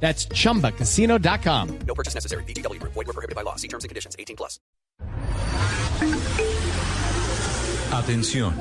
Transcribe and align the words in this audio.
That's 0.00 0.28
chumbacasino.com. 0.28 1.78
No 1.86 1.94
purchase 1.94 2.14
necessary. 2.14 2.44
BGW. 2.44 2.80
Void 2.82 2.94
were 2.94 3.12
prohibited 3.12 3.34
by 3.34 3.42
law. 3.42 3.56
See 3.56 3.68
terms 3.68 3.82
and 3.82 3.88
conditions. 3.88 4.14
18 4.18 4.36
plus. 4.36 4.60
Atención. 7.92 8.54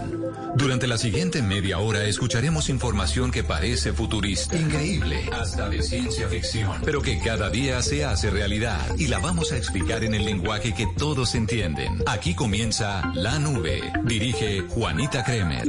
Durante 0.55 0.87
la 0.87 0.97
siguiente 0.97 1.41
media 1.41 1.79
hora 1.79 2.05
escucharemos 2.05 2.69
información 2.69 3.31
que 3.31 3.43
parece 3.43 3.91
futurista, 3.91 4.55
increíble, 4.55 5.29
hasta 5.33 5.67
de 5.67 5.81
ciencia 5.81 6.29
ficción, 6.29 6.81
pero 6.85 7.01
que 7.01 7.19
cada 7.19 7.49
día 7.49 7.81
se 7.81 8.05
hace 8.05 8.29
realidad 8.29 8.79
y 8.97 9.07
la 9.07 9.19
vamos 9.19 9.51
a 9.51 9.57
explicar 9.57 10.03
en 10.03 10.13
el 10.13 10.23
lenguaje 10.23 10.73
que 10.73 10.87
todos 10.97 11.35
entienden. 11.35 12.01
Aquí 12.07 12.33
comienza 12.33 13.11
La 13.15 13.37
Nube. 13.39 13.81
Dirige 14.05 14.61
Juanita 14.61 15.23
Kremer. 15.23 15.67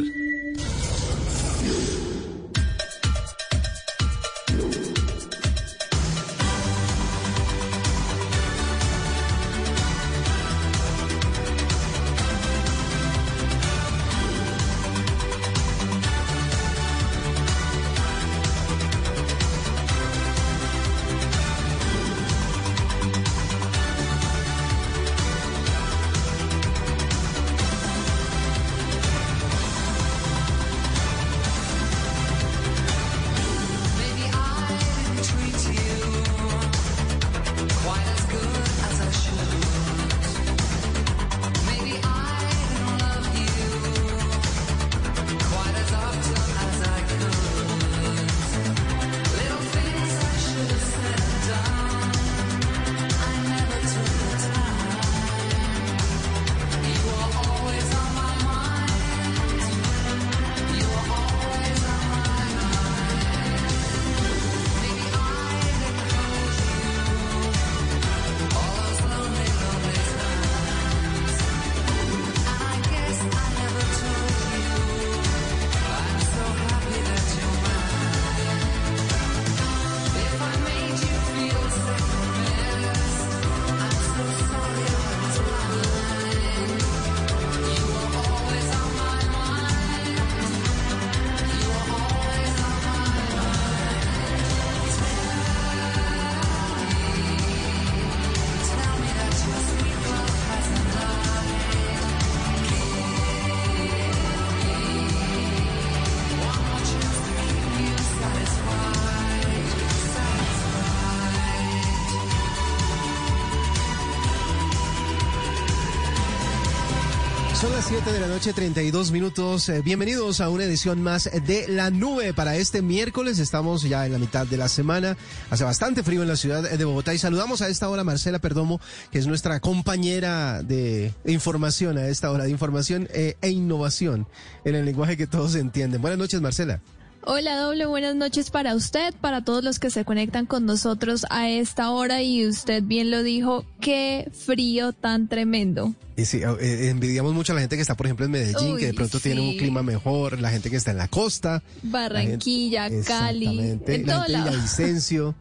7 118.06 118.20
de 118.20 118.28
la 118.28 118.32
noche, 118.32 118.52
32 118.52 119.10
minutos. 119.10 119.68
Eh, 119.68 119.82
bienvenidos 119.82 120.40
a 120.40 120.48
una 120.48 120.62
edición 120.62 121.02
más 121.02 121.28
de 121.44 121.66
La 121.66 121.90
Nube. 121.90 122.32
Para 122.34 122.54
este 122.54 122.80
miércoles 122.80 123.40
estamos 123.40 123.82
ya 123.82 124.06
en 124.06 124.12
la 124.12 124.20
mitad 124.20 124.46
de 124.46 124.56
la 124.56 124.68
semana. 124.68 125.16
Hace 125.50 125.64
bastante 125.64 126.04
frío 126.04 126.22
en 126.22 126.28
la 126.28 126.36
ciudad 126.36 126.62
de 126.62 126.84
Bogotá 126.84 127.14
y 127.14 127.18
saludamos 127.18 127.62
a 127.62 127.68
esta 127.68 127.88
hora 127.88 128.02
a 128.02 128.04
Marcela 128.04 128.38
Perdomo, 128.38 128.80
que 129.10 129.18
es 129.18 129.26
nuestra 129.26 129.58
compañera 129.58 130.62
de 130.62 131.12
información 131.24 131.98
a 131.98 132.06
esta 132.06 132.30
hora, 132.30 132.44
de 132.44 132.50
información 132.50 133.08
eh, 133.12 133.34
e 133.42 133.50
innovación 133.50 134.28
en 134.64 134.76
el 134.76 134.84
lenguaje 134.84 135.16
que 135.16 135.26
todos 135.26 135.56
entienden. 135.56 136.00
Buenas 136.00 136.20
noches, 136.20 136.40
Marcela. 136.40 136.80
Hola, 137.28 137.56
doble 137.56 137.86
buenas 137.86 138.14
noches 138.14 138.50
para 138.50 138.76
usted, 138.76 139.12
para 139.20 139.42
todos 139.42 139.64
los 139.64 139.80
que 139.80 139.90
se 139.90 140.04
conectan 140.04 140.46
con 140.46 140.64
nosotros 140.64 141.26
a 141.28 141.48
esta 141.50 141.90
hora 141.90 142.22
y 142.22 142.46
usted 142.46 142.84
bien 142.84 143.10
lo 143.10 143.24
dijo, 143.24 143.64
qué 143.80 144.30
frío 144.32 144.92
tan 144.92 145.26
tremendo. 145.26 145.92
Y 146.16 146.24
sí, 146.24 146.40
eh, 146.60 146.88
envidiamos 146.88 147.34
mucho 147.34 147.52
a 147.52 147.56
la 147.56 147.62
gente 147.62 147.74
que 147.74 147.82
está, 147.82 147.96
por 147.96 148.06
ejemplo, 148.06 148.26
en 148.26 148.30
Medellín, 148.32 148.74
Uy, 148.74 148.80
que 148.80 148.86
de 148.86 148.94
pronto 148.94 149.18
tiene 149.18 149.40
un 149.40 149.56
clima 149.56 149.82
mejor, 149.82 150.40
la 150.40 150.50
gente 150.50 150.70
que 150.70 150.76
está 150.76 150.92
en 150.92 150.98
la 150.98 151.08
costa. 151.08 151.64
Barranquilla, 151.82 152.84
La 152.84 152.90
gente- 152.90 153.08
Cali, 153.08 153.46
en 153.46 153.56
la 153.56 153.62
gente 153.64 153.92
de. 153.98 154.04
Villavicencio. 154.28 155.34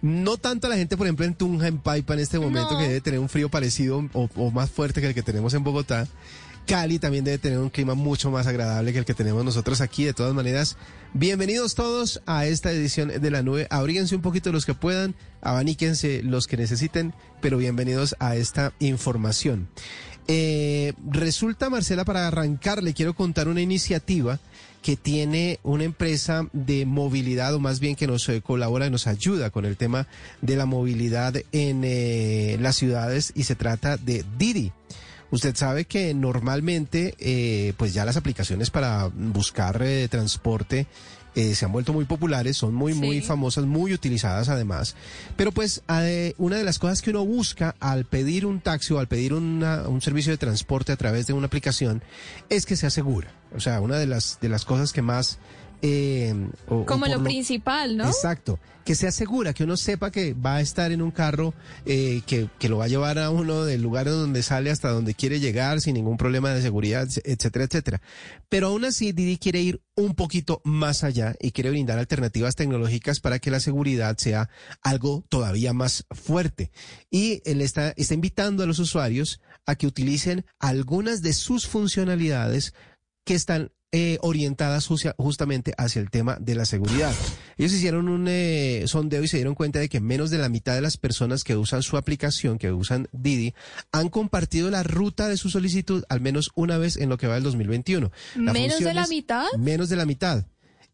No 0.00 0.36
tanto 0.36 0.68
la 0.68 0.76
gente, 0.76 0.96
por 0.96 1.08
ejemplo, 1.08 1.26
en 1.26 1.34
Tunja, 1.34 1.66
en 1.66 1.78
Paipa, 1.78 2.14
en 2.14 2.20
este 2.20 2.38
momento, 2.38 2.70
No. 2.74 2.78
que 2.78 2.84
debe 2.86 3.00
tener 3.00 3.18
un 3.18 3.28
frío 3.28 3.48
parecido 3.48 4.08
o, 4.12 4.28
o 4.36 4.50
más 4.52 4.70
fuerte 4.70 5.00
que 5.00 5.08
el 5.08 5.14
que 5.14 5.24
tenemos 5.24 5.54
en 5.54 5.64
Bogotá. 5.64 6.06
Cali 6.66 6.98
también 6.98 7.24
debe 7.24 7.38
tener 7.38 7.58
un 7.58 7.70
clima 7.70 7.94
mucho 7.94 8.30
más 8.30 8.46
agradable 8.46 8.92
que 8.92 8.98
el 9.00 9.04
que 9.04 9.14
tenemos 9.14 9.44
nosotros 9.44 9.80
aquí. 9.80 10.04
De 10.04 10.14
todas 10.14 10.34
maneras, 10.34 10.76
bienvenidos 11.12 11.74
todos 11.74 12.22
a 12.26 12.46
esta 12.46 12.70
edición 12.70 13.08
de 13.08 13.30
la 13.30 13.42
nube. 13.42 13.66
Abríguense 13.70 14.14
un 14.14 14.22
poquito 14.22 14.52
los 14.52 14.64
que 14.64 14.74
puedan, 14.74 15.14
abaníquense 15.40 16.22
los 16.22 16.46
que 16.46 16.56
necesiten, 16.56 17.14
pero 17.40 17.58
bienvenidos 17.58 18.14
a 18.20 18.36
esta 18.36 18.72
información. 18.78 19.68
Eh, 20.28 20.92
resulta, 21.10 21.68
Marcela, 21.68 22.04
para 22.04 22.28
arrancar, 22.28 22.82
le 22.82 22.94
quiero 22.94 23.14
contar 23.14 23.48
una 23.48 23.60
iniciativa 23.60 24.38
que 24.82 24.96
tiene 24.96 25.60
una 25.62 25.84
empresa 25.84 26.48
de 26.52 26.86
movilidad, 26.86 27.54
o 27.54 27.60
más 27.60 27.80
bien 27.80 27.94
que 27.96 28.06
nos 28.06 28.28
eh, 28.28 28.40
colabora 28.40 28.86
y 28.86 28.90
nos 28.90 29.06
ayuda 29.06 29.50
con 29.50 29.64
el 29.64 29.76
tema 29.76 30.08
de 30.40 30.56
la 30.56 30.66
movilidad 30.66 31.34
en 31.52 31.82
eh, 31.84 32.56
las 32.60 32.76
ciudades, 32.76 33.32
y 33.34 33.44
se 33.44 33.54
trata 33.54 33.96
de 33.96 34.24
Didi. 34.38 34.72
Usted 35.32 35.56
sabe 35.56 35.86
que 35.86 36.14
normalmente, 36.14 37.14
eh, 37.18 37.72
pues 37.76 37.92
ya 37.94 38.04
las 38.04 38.16
aplicaciones 38.16 38.70
para 38.70 39.08
buscar 39.12 39.80
eh, 39.82 40.06
transporte 40.08 40.86
eh, 41.34 41.54
se 41.54 41.64
han 41.64 41.72
vuelto 41.72 41.94
muy 41.94 42.04
populares, 42.04 42.58
son 42.58 42.74
muy, 42.74 42.92
muy 42.92 43.16
famosas, 43.22 43.64
muy 43.64 43.94
utilizadas 43.94 44.50
además. 44.50 44.94
Pero 45.34 45.50
pues 45.50 45.82
eh, 45.88 46.34
una 46.36 46.56
de 46.58 46.64
las 46.64 46.78
cosas 46.78 47.00
que 47.00 47.08
uno 47.10 47.24
busca 47.24 47.74
al 47.80 48.04
pedir 48.04 48.44
un 48.44 48.60
taxi 48.60 48.92
o 48.92 48.98
al 48.98 49.08
pedir 49.08 49.32
una- 49.32 49.88
un 49.88 50.02
servicio 50.02 50.30
de 50.32 50.36
transporte 50.36 50.92
a 50.92 50.96
través 50.96 51.26
de 51.26 51.32
una 51.32 51.46
aplicación 51.46 52.02
es 52.50 52.66
que 52.66 52.76
sea 52.76 52.90
segura. 52.90 53.32
O 53.56 53.60
sea, 53.60 53.80
una 53.80 53.96
de 53.96 54.06
las, 54.06 54.38
de 54.42 54.48
las 54.50 54.64
cosas 54.66 54.92
que 54.92 55.00
más... 55.02 55.38
eh, 55.82 56.34
o- 56.68 56.76
o 56.78 56.86
Como 56.86 57.06
lo 57.06 57.22
principal, 57.22 57.96
¿no? 57.96 58.06
Exacto. 58.06 58.58
Que 58.84 58.96
sea 58.96 59.12
segura, 59.12 59.52
que 59.54 59.62
uno 59.62 59.76
sepa 59.76 60.10
que 60.10 60.34
va 60.34 60.56
a 60.56 60.60
estar 60.60 60.90
en 60.90 61.02
un 61.02 61.12
carro 61.12 61.54
eh, 61.86 62.22
que, 62.26 62.48
que 62.58 62.68
lo 62.68 62.78
va 62.78 62.86
a 62.86 62.88
llevar 62.88 63.16
a 63.20 63.30
uno 63.30 63.64
del 63.64 63.80
lugar 63.80 64.06
donde 64.06 64.42
sale 64.42 64.70
hasta 64.72 64.88
donde 64.90 65.14
quiere 65.14 65.38
llegar 65.38 65.80
sin 65.80 65.94
ningún 65.94 66.16
problema 66.16 66.50
de 66.52 66.62
seguridad, 66.62 67.06
etcétera, 67.24 67.66
etcétera. 67.66 68.00
Pero 68.48 68.66
aún 68.68 68.84
así, 68.84 69.12
Didi 69.12 69.38
quiere 69.38 69.60
ir 69.60 69.82
un 69.94 70.16
poquito 70.16 70.60
más 70.64 71.04
allá 71.04 71.36
y 71.40 71.52
quiere 71.52 71.70
brindar 71.70 72.00
alternativas 72.00 72.56
tecnológicas 72.56 73.20
para 73.20 73.38
que 73.38 73.52
la 73.52 73.60
seguridad 73.60 74.16
sea 74.18 74.48
algo 74.82 75.24
todavía 75.28 75.72
más 75.72 76.04
fuerte. 76.10 76.72
Y 77.08 77.40
él 77.44 77.60
está, 77.60 77.92
está 77.96 78.14
invitando 78.14 78.64
a 78.64 78.66
los 78.66 78.80
usuarios 78.80 79.40
a 79.64 79.76
que 79.76 79.86
utilicen 79.86 80.44
algunas 80.58 81.22
de 81.22 81.34
sus 81.34 81.68
funcionalidades 81.68 82.74
que 83.24 83.34
están 83.34 83.70
eh, 83.92 84.18
orientadas 84.22 84.86
jucia- 84.86 85.14
justamente 85.18 85.74
hacia 85.76 86.00
el 86.00 86.10
tema 86.10 86.38
de 86.40 86.54
la 86.54 86.64
seguridad. 86.64 87.12
Ellos 87.58 87.72
hicieron 87.72 88.08
un 88.08 88.26
eh, 88.28 88.84
sondeo 88.86 89.22
y 89.22 89.28
se 89.28 89.36
dieron 89.36 89.54
cuenta 89.54 89.78
de 89.80 89.88
que 89.88 90.00
menos 90.00 90.30
de 90.30 90.38
la 90.38 90.48
mitad 90.48 90.74
de 90.74 90.80
las 90.80 90.96
personas 90.96 91.44
que 91.44 91.56
usan 91.56 91.82
su 91.82 91.96
aplicación, 91.98 92.58
que 92.58 92.72
usan 92.72 93.08
Didi, 93.12 93.54
han 93.92 94.08
compartido 94.08 94.70
la 94.70 94.82
ruta 94.82 95.28
de 95.28 95.36
su 95.36 95.50
solicitud 95.50 96.04
al 96.08 96.20
menos 96.20 96.50
una 96.54 96.78
vez 96.78 96.96
en 96.96 97.08
lo 97.10 97.18
que 97.18 97.26
va 97.26 97.34
del 97.34 97.42
2021. 97.44 98.10
La 98.36 98.52
¿Menos 98.52 98.80
de 98.80 98.94
la 98.94 99.02
es- 99.02 99.10
mitad? 99.10 99.44
Menos 99.58 99.88
de 99.90 99.96
la 99.96 100.06
mitad. 100.06 100.46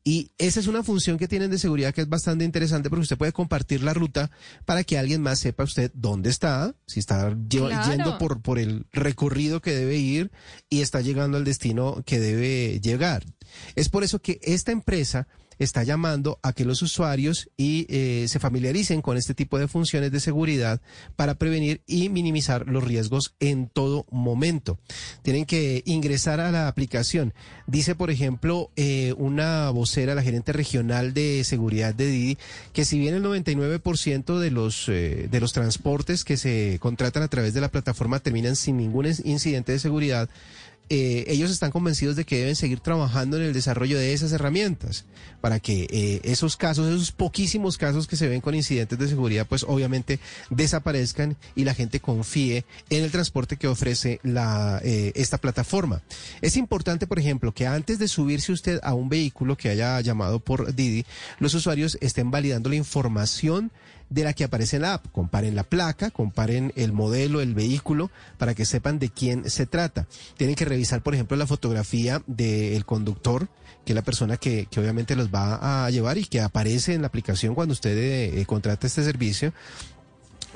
Y 0.08 0.30
esa 0.38 0.58
es 0.58 0.68
una 0.68 0.82
función 0.82 1.18
que 1.18 1.28
tienen 1.28 1.50
de 1.50 1.58
seguridad 1.58 1.92
que 1.92 2.00
es 2.00 2.08
bastante 2.08 2.42
interesante 2.42 2.88
porque 2.88 3.02
usted 3.02 3.18
puede 3.18 3.32
compartir 3.32 3.82
la 3.82 3.92
ruta 3.92 4.30
para 4.64 4.82
que 4.82 4.96
alguien 4.96 5.20
más 5.20 5.38
sepa 5.38 5.64
usted 5.64 5.90
dónde 5.92 6.30
está, 6.30 6.74
si 6.86 6.98
está 6.98 7.36
Claro. 7.50 7.90
yendo 7.90 8.16
por, 8.16 8.40
por 8.40 8.58
el 8.58 8.86
recorrido 8.90 9.60
que 9.60 9.74
debe 9.74 9.98
ir 9.98 10.30
y 10.70 10.80
está 10.80 11.02
llegando 11.02 11.36
al 11.36 11.44
destino 11.44 12.02
que 12.06 12.20
debe 12.20 12.80
llegar. 12.80 13.22
Es 13.74 13.90
por 13.90 14.02
eso 14.02 14.18
que 14.22 14.40
esta 14.42 14.72
empresa 14.72 15.28
está 15.58 15.82
llamando 15.82 16.38
a 16.42 16.52
que 16.52 16.64
los 16.64 16.82
usuarios 16.82 17.50
y 17.56 17.86
eh, 17.88 18.26
se 18.28 18.38
familiaricen 18.38 19.02
con 19.02 19.16
este 19.16 19.34
tipo 19.34 19.58
de 19.58 19.68
funciones 19.68 20.12
de 20.12 20.20
seguridad 20.20 20.80
para 21.16 21.34
prevenir 21.34 21.82
y 21.86 22.08
minimizar 22.08 22.66
los 22.68 22.84
riesgos 22.84 23.34
en 23.40 23.68
todo 23.68 24.06
momento. 24.10 24.78
Tienen 25.22 25.46
que 25.46 25.82
ingresar 25.84 26.40
a 26.40 26.50
la 26.50 26.68
aplicación. 26.68 27.34
Dice, 27.66 27.94
por 27.94 28.10
ejemplo, 28.10 28.70
eh, 28.76 29.14
una 29.16 29.70
vocera, 29.70 30.14
la 30.14 30.22
gerente 30.22 30.52
regional 30.52 31.14
de 31.14 31.44
seguridad 31.44 31.94
de 31.94 32.06
Didi, 32.06 32.38
que 32.72 32.84
si 32.84 32.98
bien 32.98 33.14
el 33.14 33.22
99% 33.22 34.38
de 34.38 34.50
los, 34.50 34.88
eh, 34.88 35.28
de 35.30 35.40
los 35.40 35.52
transportes 35.52 36.24
que 36.24 36.36
se 36.36 36.78
contratan 36.80 37.22
a 37.22 37.28
través 37.28 37.54
de 37.54 37.60
la 37.60 37.70
plataforma 37.70 38.20
terminan 38.20 38.56
sin 38.56 38.76
ningún 38.76 39.06
incidente 39.24 39.72
de 39.72 39.78
seguridad, 39.78 40.28
eh, 40.90 41.24
ellos 41.28 41.50
están 41.50 41.70
convencidos 41.70 42.16
de 42.16 42.24
que 42.24 42.38
deben 42.38 42.56
seguir 42.56 42.80
trabajando 42.80 43.36
en 43.36 43.42
el 43.42 43.52
desarrollo 43.52 43.98
de 43.98 44.12
esas 44.12 44.32
herramientas 44.32 45.04
para 45.40 45.60
que 45.60 45.86
eh, 45.90 46.20
esos 46.24 46.56
casos, 46.56 46.88
esos 46.88 47.12
poquísimos 47.12 47.76
casos 47.76 48.06
que 48.06 48.16
se 48.16 48.28
ven 48.28 48.40
con 48.40 48.54
incidentes 48.54 48.98
de 48.98 49.08
seguridad, 49.08 49.46
pues 49.46 49.64
obviamente 49.68 50.18
desaparezcan 50.50 51.36
y 51.54 51.64
la 51.64 51.74
gente 51.74 52.00
confíe 52.00 52.64
en 52.90 53.04
el 53.04 53.10
transporte 53.10 53.56
que 53.56 53.68
ofrece 53.68 54.20
la, 54.22 54.80
eh, 54.82 55.12
esta 55.14 55.38
plataforma. 55.38 56.02
Es 56.40 56.56
importante, 56.56 57.06
por 57.06 57.18
ejemplo, 57.18 57.52
que 57.52 57.66
antes 57.66 57.98
de 57.98 58.08
subirse 58.08 58.52
usted 58.52 58.80
a 58.82 58.94
un 58.94 59.08
vehículo 59.08 59.56
que 59.56 59.68
haya 59.68 60.00
llamado 60.00 60.40
por 60.40 60.74
Didi, 60.74 61.04
los 61.38 61.54
usuarios 61.54 61.98
estén 62.00 62.30
validando 62.30 62.70
la 62.70 62.76
información 62.76 63.70
de 64.10 64.24
la 64.24 64.32
que 64.32 64.44
aparece 64.44 64.76
en 64.76 64.82
la 64.82 64.94
app. 64.94 65.06
Comparen 65.12 65.54
la 65.54 65.64
placa, 65.64 66.10
comparen 66.10 66.72
el 66.76 66.92
modelo, 66.92 67.40
el 67.40 67.54
vehículo, 67.54 68.10
para 68.36 68.54
que 68.54 68.64
sepan 68.64 68.98
de 68.98 69.10
quién 69.10 69.48
se 69.50 69.66
trata. 69.66 70.06
Tienen 70.36 70.56
que 70.56 70.64
revisar, 70.64 71.02
por 71.02 71.14
ejemplo, 71.14 71.36
la 71.36 71.46
fotografía 71.46 72.22
del 72.26 72.84
conductor, 72.84 73.48
que 73.84 73.92
es 73.92 73.96
la 73.96 74.02
persona 74.02 74.36
que, 74.36 74.66
que 74.66 74.80
obviamente 74.80 75.16
los 75.16 75.32
va 75.32 75.86
a 75.86 75.90
llevar 75.90 76.18
y 76.18 76.24
que 76.24 76.40
aparece 76.40 76.94
en 76.94 77.02
la 77.02 77.08
aplicación 77.08 77.54
cuando 77.54 77.72
usted 77.72 77.96
eh, 77.96 78.40
eh, 78.40 78.46
contrata 78.46 78.86
este 78.86 79.02
servicio. 79.02 79.52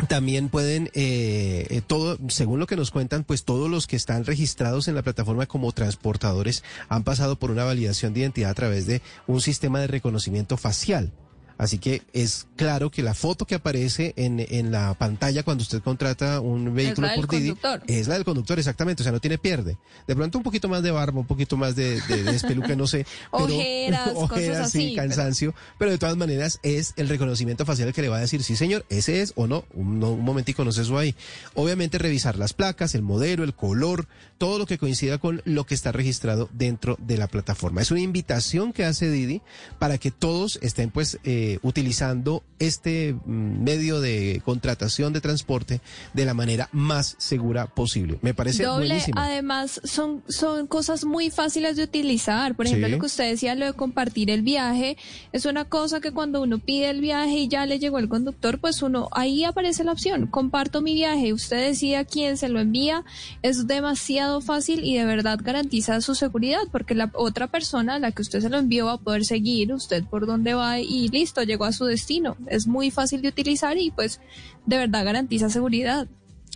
También 0.08 0.48
pueden, 0.48 0.90
eh, 0.94 1.66
eh, 1.68 1.82
todo, 1.86 2.18
según 2.28 2.58
lo 2.58 2.66
que 2.66 2.76
nos 2.76 2.90
cuentan, 2.90 3.24
pues 3.24 3.44
todos 3.44 3.70
los 3.70 3.86
que 3.86 3.96
están 3.96 4.24
registrados 4.24 4.88
en 4.88 4.94
la 4.94 5.02
plataforma 5.02 5.46
como 5.46 5.70
transportadores 5.72 6.64
han 6.88 7.04
pasado 7.04 7.38
por 7.38 7.50
una 7.50 7.64
validación 7.64 8.14
de 8.14 8.20
identidad 8.20 8.50
a 8.50 8.54
través 8.54 8.86
de 8.86 9.02
un 9.26 9.40
sistema 9.42 9.80
de 9.80 9.88
reconocimiento 9.88 10.56
facial. 10.56 11.12
Así 11.58 11.78
que 11.78 12.02
es 12.12 12.46
claro 12.56 12.90
que 12.90 13.02
la 13.02 13.14
foto 13.14 13.46
que 13.46 13.54
aparece 13.54 14.14
en, 14.16 14.40
en 14.40 14.70
la 14.72 14.94
pantalla 14.94 15.42
cuando 15.42 15.62
usted 15.62 15.82
contrata 15.82 16.40
un 16.40 16.74
vehículo 16.74 17.06
la 17.06 17.12
del 17.14 17.20
por 17.26 17.30
Didi 17.30 17.48
conductor. 17.50 17.82
es 17.86 18.08
la 18.08 18.14
del 18.14 18.24
conductor, 18.24 18.58
exactamente. 18.58 19.02
O 19.02 19.04
sea, 19.04 19.12
no 19.12 19.20
tiene 19.20 19.38
pierde. 19.38 19.76
De 20.06 20.14
pronto 20.16 20.38
un 20.38 20.44
poquito 20.44 20.68
más 20.68 20.82
de 20.82 20.90
barba, 20.90 21.20
un 21.20 21.26
poquito 21.26 21.56
más 21.56 21.76
de, 21.76 22.00
de, 22.02 22.22
de 22.22 22.32
despeluque, 22.32 22.76
no 22.76 22.86
sé. 22.86 23.06
pero- 23.32 23.44
Ojeras, 23.44 24.08
cosas 24.12 24.22
ojeras, 24.22 24.70
sí, 24.70 24.92
pero- 24.94 25.08
cansancio. 25.08 25.54
Pero 25.78 25.90
de 25.90 25.98
todas 25.98 26.16
maneras 26.16 26.58
es 26.62 26.94
el 26.96 27.08
reconocimiento 27.08 27.64
facial 27.66 27.88
el 27.88 27.94
que 27.94 28.02
le 28.02 28.08
va 28.08 28.16
a 28.18 28.20
decir, 28.20 28.42
sí 28.42 28.56
señor, 28.56 28.84
ese 28.88 29.22
es 29.22 29.32
o 29.36 29.46
no. 29.46 29.64
Un, 29.74 29.98
no, 30.00 30.10
un 30.12 30.24
momentico, 30.24 30.64
no 30.64 30.72
sé 30.72 30.82
eso 30.82 30.98
ahí. 30.98 31.14
Obviamente 31.54 31.98
revisar 31.98 32.36
las 32.38 32.52
placas, 32.52 32.94
el 32.94 33.02
modelo, 33.02 33.44
el 33.44 33.54
color, 33.54 34.06
todo 34.38 34.58
lo 34.58 34.66
que 34.66 34.78
coincida 34.78 35.18
con 35.18 35.42
lo 35.44 35.64
que 35.66 35.74
está 35.74 35.92
registrado 35.92 36.48
dentro 36.52 36.96
de 37.00 37.16
la 37.18 37.26
plataforma. 37.28 37.80
Es 37.82 37.90
una 37.90 38.00
invitación 38.00 38.72
que 38.72 38.84
hace 38.84 39.10
Didi 39.10 39.42
para 39.78 39.98
que 39.98 40.10
todos 40.10 40.58
estén 40.62 40.90
pues 40.90 41.18
eh, 41.24 41.41
utilizando 41.62 42.42
este 42.58 43.14
mm, 43.14 43.62
medio 43.64 44.00
de 44.00 44.40
contratación 44.44 45.12
de 45.12 45.20
transporte 45.20 45.80
de 46.14 46.24
la 46.24 46.34
manera 46.34 46.68
más 46.72 47.16
segura 47.18 47.66
posible. 47.66 48.18
Me 48.22 48.34
parece 48.34 48.62
Doble, 48.64 48.86
buenísimo. 48.86 49.18
además 49.20 49.80
son, 49.84 50.22
son 50.28 50.66
cosas 50.66 51.04
muy 51.04 51.30
fáciles 51.30 51.76
de 51.76 51.84
utilizar. 51.84 52.54
Por 52.54 52.66
ejemplo, 52.66 52.86
Sí. 52.88 52.92
lo 52.92 52.98
que 52.98 53.06
usted 53.06 53.30
decía, 53.30 53.54
lo 53.54 53.66
de 53.66 53.72
compartir 53.72 54.30
el 54.30 54.42
viaje, 54.42 54.96
es 55.32 55.44
una 55.46 55.64
cosa 55.64 56.00
que 56.00 56.12
cuando 56.12 56.42
uno 56.42 56.58
pide 56.58 56.90
el 56.90 57.00
viaje 57.00 57.34
y 57.38 57.48
ya 57.48 57.66
le 57.66 57.78
llegó 57.78 57.98
el 57.98 58.08
conductor, 58.08 58.58
pues 58.58 58.82
uno, 58.82 59.08
ahí 59.12 59.44
aparece 59.44 59.84
la 59.84 59.92
opción, 59.92 60.26
comparto 60.26 60.80
mi 60.82 60.94
viaje, 60.94 61.32
usted 61.32 61.58
decide 61.68 61.96
a 61.96 62.04
quién 62.04 62.36
se 62.36 62.48
lo 62.48 62.60
envía, 62.60 63.04
es 63.42 63.66
demasiado 63.66 64.40
fácil 64.40 64.84
y 64.84 64.96
de 64.96 65.04
verdad 65.04 65.38
garantiza 65.42 66.00
su 66.00 66.14
seguridad, 66.14 66.60
porque 66.70 66.94
la 66.94 67.10
otra 67.14 67.46
persona 67.48 67.94
a 67.94 67.98
la 67.98 68.12
que 68.12 68.22
usted 68.22 68.40
se 68.40 68.50
lo 68.50 68.58
envió 68.58 68.86
va 68.86 68.92
a 68.94 68.98
poder 68.98 69.24
seguir 69.24 69.72
usted 69.72 70.04
por 70.04 70.26
dónde 70.26 70.54
va 70.54 70.78
y 70.80 71.08
listo, 71.08 71.31
llegó 71.40 71.64
a 71.64 71.72
su 71.72 71.86
destino. 71.86 72.36
Es 72.48 72.66
muy 72.66 72.90
fácil 72.90 73.22
de 73.22 73.28
utilizar 73.28 73.78
y 73.78 73.90
pues 73.90 74.20
de 74.66 74.76
verdad 74.76 75.06
garantiza 75.06 75.48
seguridad. 75.48 76.06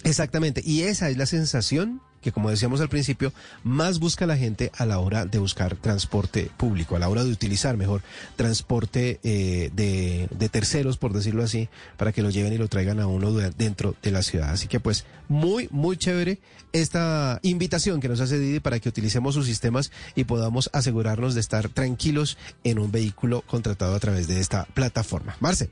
Exactamente, 0.04 0.60
y 0.62 0.82
esa 0.82 1.08
es 1.08 1.16
la 1.16 1.24
sensación 1.24 2.02
que, 2.22 2.32
como 2.32 2.50
decíamos 2.50 2.80
al 2.80 2.88
principio, 2.88 3.32
más 3.62 3.98
busca 3.98 4.26
la 4.26 4.36
gente 4.36 4.72
a 4.76 4.84
la 4.86 4.98
hora 4.98 5.26
de 5.26 5.38
buscar 5.38 5.76
transporte 5.76 6.50
público, 6.56 6.96
a 6.96 6.98
la 6.98 7.08
hora 7.08 7.22
de 7.24 7.30
utilizar 7.30 7.76
mejor 7.76 8.02
transporte 8.36 9.20
eh, 9.22 9.70
de, 9.74 10.28
de 10.30 10.48
terceros, 10.48 10.96
por 10.98 11.12
decirlo 11.12 11.42
así, 11.42 11.68
para 11.96 12.12
que 12.12 12.22
lo 12.22 12.30
lleven 12.30 12.52
y 12.52 12.58
lo 12.58 12.68
traigan 12.68 13.00
a 13.00 13.06
uno 13.06 13.32
de- 13.32 13.50
dentro 13.50 13.94
de 14.02 14.10
la 14.10 14.22
ciudad. 14.22 14.50
Así 14.50 14.68
que 14.68 14.80
pues 14.80 15.04
muy, 15.28 15.68
muy 15.70 15.96
chévere 15.96 16.40
esta 16.72 17.38
invitación 17.42 18.00
que 18.00 18.08
nos 18.08 18.20
hace 18.20 18.38
Didi 18.38 18.60
para 18.60 18.78
que 18.80 18.88
utilicemos 18.88 19.34
sus 19.34 19.46
sistemas 19.46 19.90
y 20.14 20.24
podamos 20.24 20.68
asegurarnos 20.72 21.34
de 21.34 21.40
estar 21.40 21.68
tranquilos 21.68 22.36
en 22.64 22.78
un 22.78 22.90
vehículo 22.92 23.42
contratado 23.46 23.94
a 23.94 24.00
través 24.00 24.28
de 24.28 24.40
esta 24.40 24.64
plataforma. 24.74 25.36
Marce. 25.40 25.70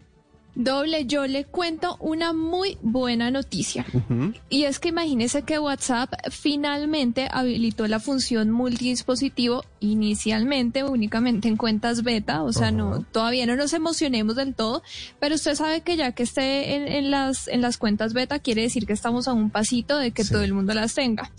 Doble, 0.57 1.07
yo 1.07 1.27
le 1.27 1.45
cuento 1.45 1.97
una 1.99 2.33
muy 2.33 2.79
buena 2.81 3.31
noticia. 3.31 3.85
Y 4.49 4.65
es 4.65 4.79
que 4.79 4.91
imagínese 4.91 5.43
que 5.43 5.59
WhatsApp 5.59 6.13
finalmente 6.31 7.29
habilitó 7.31 7.89
la 7.89 7.99
función 7.99 8.51
multidispositivo 8.51 9.65
inicialmente 9.81 10.85
únicamente 10.85 11.49
en 11.49 11.57
cuentas 11.57 12.03
beta, 12.03 12.43
o 12.43 12.53
sea, 12.53 12.71
no 12.71 13.05
todavía 13.13 13.47
no 13.47 13.57
nos 13.57 13.73
emocionemos 13.73 14.37
del 14.37 14.55
todo, 14.55 14.83
pero 15.19 15.35
usted 15.35 15.55
sabe 15.57 15.81
que 15.83 15.97
ya 15.97 16.13
que 16.13 16.23
esté 16.23 16.75
en, 16.77 16.87
en 16.89 17.11
las 17.11 17.49
en 17.49 17.61
las 17.61 17.77
cuentas 17.77 18.13
beta 18.15 18.39
quiere 18.39 18.63
decir 18.63 18.87
que 18.87 18.93
estamos 18.93 19.29
a 19.29 19.33
un 19.33 19.51
pasito 19.51 19.99
de 19.99 20.13
que 20.13 20.25
Sí. 20.25 20.33
todo 20.33 20.43
el 20.43 20.55
mundo 20.55 20.73
las 20.73 20.95
tenga. 20.95 21.31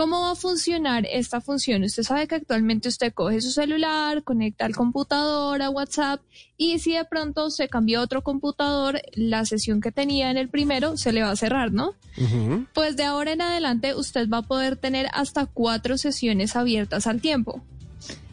¿Cómo 0.00 0.22
va 0.22 0.30
a 0.30 0.34
funcionar 0.34 1.06
esta 1.10 1.42
función? 1.42 1.84
Usted 1.84 2.04
sabe 2.04 2.26
que 2.26 2.36
actualmente 2.36 2.88
usted 2.88 3.12
coge 3.12 3.42
su 3.42 3.50
celular, 3.50 4.24
conecta 4.24 4.64
al 4.64 4.74
computador, 4.74 5.60
a 5.60 5.68
WhatsApp, 5.68 6.22
y 6.56 6.78
si 6.78 6.94
de 6.94 7.04
pronto 7.04 7.50
se 7.50 7.68
cambió 7.68 8.00
a 8.00 8.04
otro 8.04 8.22
computador, 8.22 9.02
la 9.12 9.44
sesión 9.44 9.82
que 9.82 9.92
tenía 9.92 10.30
en 10.30 10.38
el 10.38 10.48
primero 10.48 10.96
se 10.96 11.12
le 11.12 11.22
va 11.22 11.32
a 11.32 11.36
cerrar, 11.36 11.72
¿no? 11.72 11.96
Pues 12.72 12.96
de 12.96 13.04
ahora 13.04 13.32
en 13.32 13.42
adelante 13.42 13.94
usted 13.94 14.26
va 14.26 14.38
a 14.38 14.42
poder 14.42 14.78
tener 14.78 15.06
hasta 15.12 15.44
cuatro 15.44 15.98
sesiones 15.98 16.56
abiertas 16.56 17.06
al 17.06 17.20
tiempo. 17.20 17.62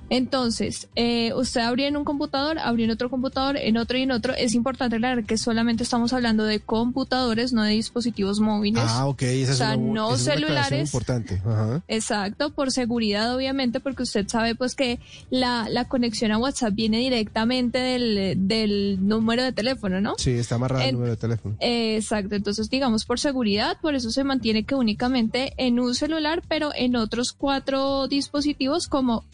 Entonces, 0.10 0.88
eh, 0.96 1.34
usted 1.36 1.62
abrió 1.62 1.86
en 1.88 1.98
un 1.98 2.04
computador, 2.06 2.60
abrió 2.60 2.86
en 2.86 2.92
otro 2.92 3.10
computador, 3.10 3.58
en 3.58 3.78
otro 3.78 3.98
y 3.98 4.04
en 4.04 4.12
otro. 4.12 4.34
Es 4.34 4.54
importante 4.56 4.96
aclarar 4.96 5.26
que 5.26 5.38
solamente 5.38 5.84
estamos 5.84 6.14
hablando 6.14 6.44
de 6.46 6.60
computadores, 6.60 7.54
no 7.54 7.64
de 7.64 7.72
dispositivos 7.74 8.40
móviles. 8.40 8.84
Ah, 8.88 9.06
ok, 9.08 9.22
esa 9.24 9.50
O 9.50 9.52
es 9.52 9.58
sea, 9.58 9.76
una, 9.76 9.78
bu- 9.78 9.94
no 9.94 10.06
esa 10.16 10.16
es 10.16 10.22
una 10.28 10.36
celulares. 10.36 10.88
importante. 10.90 11.42
Ajá. 11.46 11.84
Exacto, 11.88 12.52
por 12.52 12.72
seguridad 12.72 13.36
obviamente, 13.36 13.80
porque 13.80 14.04
usted 14.04 14.28
sabe 14.28 14.56
pues 14.56 14.76
que 14.76 15.00
la, 15.30 15.68
la 15.70 15.86
conexión 15.86 16.32
a 16.32 16.38
WhatsApp 16.38 16.74
viene 16.74 17.00
directamente 17.00 17.78
del, 17.80 18.48
del 18.48 19.08
número 19.08 19.44
de 19.44 19.52
teléfono, 19.52 20.00
¿no? 20.02 20.16
Sí, 20.18 20.32
está 20.32 20.56
amarrado 20.56 20.84
el 20.84 20.94
número 20.94 21.12
de 21.12 21.18
teléfono. 21.18 21.56
Exacto, 21.60 22.36
entonces 22.36 22.70
digamos 22.70 23.06
por 23.06 23.20
seguridad, 23.20 23.78
por 23.82 23.96
eso 23.96 24.10
se 24.12 24.24
mantiene 24.24 24.64
que 24.64 24.76
únicamente 24.76 25.54
en 25.58 25.80
un 25.80 25.96
celular, 25.96 26.42
pero 26.48 26.72
en 26.76 26.96
otros 26.96 27.34
cuatro 27.34 28.08
dispositivos 28.08 28.88
como 28.88 29.26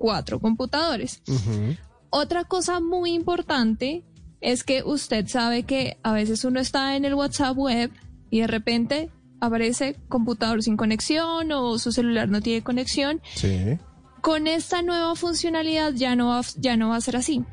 cuatro 0.00 0.40
computadores. 0.40 1.22
Otra 2.08 2.44
cosa 2.44 2.80
muy 2.80 3.12
importante 3.12 4.02
es 4.40 4.64
que 4.64 4.82
usted 4.82 5.28
sabe 5.28 5.64
que 5.64 5.98
a 6.02 6.12
veces 6.12 6.44
uno 6.44 6.58
está 6.58 6.96
en 6.96 7.04
el 7.04 7.14
WhatsApp 7.14 7.56
web 7.56 7.90
y 8.30 8.40
de 8.40 8.46
repente 8.46 9.10
aparece 9.40 9.96
computador 10.08 10.62
sin 10.62 10.78
conexión 10.78 11.52
o 11.52 11.78
su 11.78 11.92
celular 11.92 12.30
no 12.30 12.40
tiene 12.40 12.62
conexión. 12.62 13.20
Sí. 13.34 13.78
Con 14.22 14.46
esta 14.46 14.80
nueva 14.80 15.14
funcionalidad 15.14 15.92
ya 15.92 16.16
no 16.16 16.28
va, 16.28 16.40
ya 16.56 16.76
no 16.78 16.88
va 16.88 16.96
a 16.96 17.00
ser 17.02 17.16
así. 17.16 17.44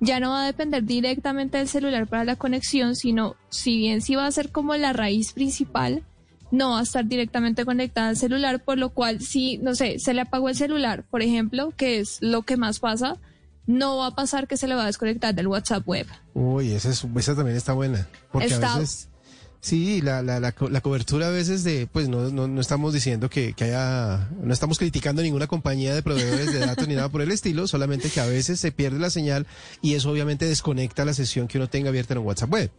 Ya 0.00 0.18
no 0.18 0.30
va 0.30 0.42
a 0.42 0.46
depender 0.46 0.84
directamente 0.84 1.58
del 1.58 1.68
celular 1.68 2.08
para 2.08 2.24
la 2.24 2.36
conexión, 2.36 2.96
sino 2.96 3.36
si 3.48 3.76
bien 3.76 4.00
sí 4.00 4.16
va 4.16 4.26
a 4.26 4.32
ser 4.32 4.50
como 4.50 4.74
la 4.76 4.92
raíz 4.92 5.32
principal, 5.32 6.04
no 6.52 6.70
va 6.70 6.78
a 6.80 6.82
estar 6.84 7.04
directamente 7.06 7.64
conectada 7.64 8.10
al 8.10 8.16
celular, 8.16 8.62
por 8.62 8.78
lo 8.78 8.90
cual 8.90 9.20
si, 9.20 9.58
no 9.58 9.74
sé, 9.74 9.98
se 9.98 10.14
le 10.14 10.20
apagó 10.20 10.48
el 10.48 10.54
celular, 10.54 11.02
por 11.10 11.20
ejemplo, 11.22 11.72
que 11.76 11.98
es 11.98 12.18
lo 12.20 12.42
que 12.42 12.56
más 12.56 12.78
pasa, 12.78 13.16
no 13.66 13.96
va 13.96 14.06
a 14.08 14.14
pasar 14.14 14.46
que 14.46 14.56
se 14.56 14.68
le 14.68 14.74
va 14.76 14.84
a 14.84 14.86
desconectar 14.86 15.34
del 15.34 15.48
WhatsApp 15.48 15.82
web. 15.88 16.06
Uy, 16.34 16.72
esa, 16.72 16.90
es- 16.90 17.04
esa 17.16 17.34
también 17.34 17.56
está 17.56 17.72
buena. 17.72 18.06
Porque 18.30 18.46
Está- 18.46 18.74
a 18.74 18.78
veces. 18.78 19.08
Sí, 19.64 20.02
la, 20.02 20.22
la, 20.22 20.40
la, 20.40 20.52
la 20.58 20.80
cobertura 20.80 21.28
a 21.28 21.30
veces 21.30 21.62
de, 21.62 21.86
pues 21.86 22.08
no, 22.08 22.30
no, 22.30 22.48
no 22.48 22.60
estamos 22.60 22.92
diciendo 22.92 23.30
que, 23.30 23.52
que 23.52 23.62
haya, 23.66 24.28
no 24.42 24.52
estamos 24.52 24.76
criticando 24.76 25.22
ninguna 25.22 25.46
compañía 25.46 25.94
de 25.94 26.02
proveedores 26.02 26.52
de 26.52 26.58
datos 26.58 26.88
ni 26.88 26.96
nada 26.96 27.08
por 27.10 27.22
el 27.22 27.30
estilo, 27.30 27.68
solamente 27.68 28.10
que 28.10 28.18
a 28.18 28.26
veces 28.26 28.58
se 28.58 28.72
pierde 28.72 28.98
la 28.98 29.08
señal 29.08 29.46
y 29.80 29.94
eso 29.94 30.10
obviamente 30.10 30.46
desconecta 30.46 31.04
la 31.04 31.14
sesión 31.14 31.46
que 31.46 31.58
uno 31.58 31.68
tenga 31.68 31.90
abierta 31.90 32.12
en 32.14 32.18
un 32.18 32.26
WhatsApp 32.26 32.52
web. 32.52 32.70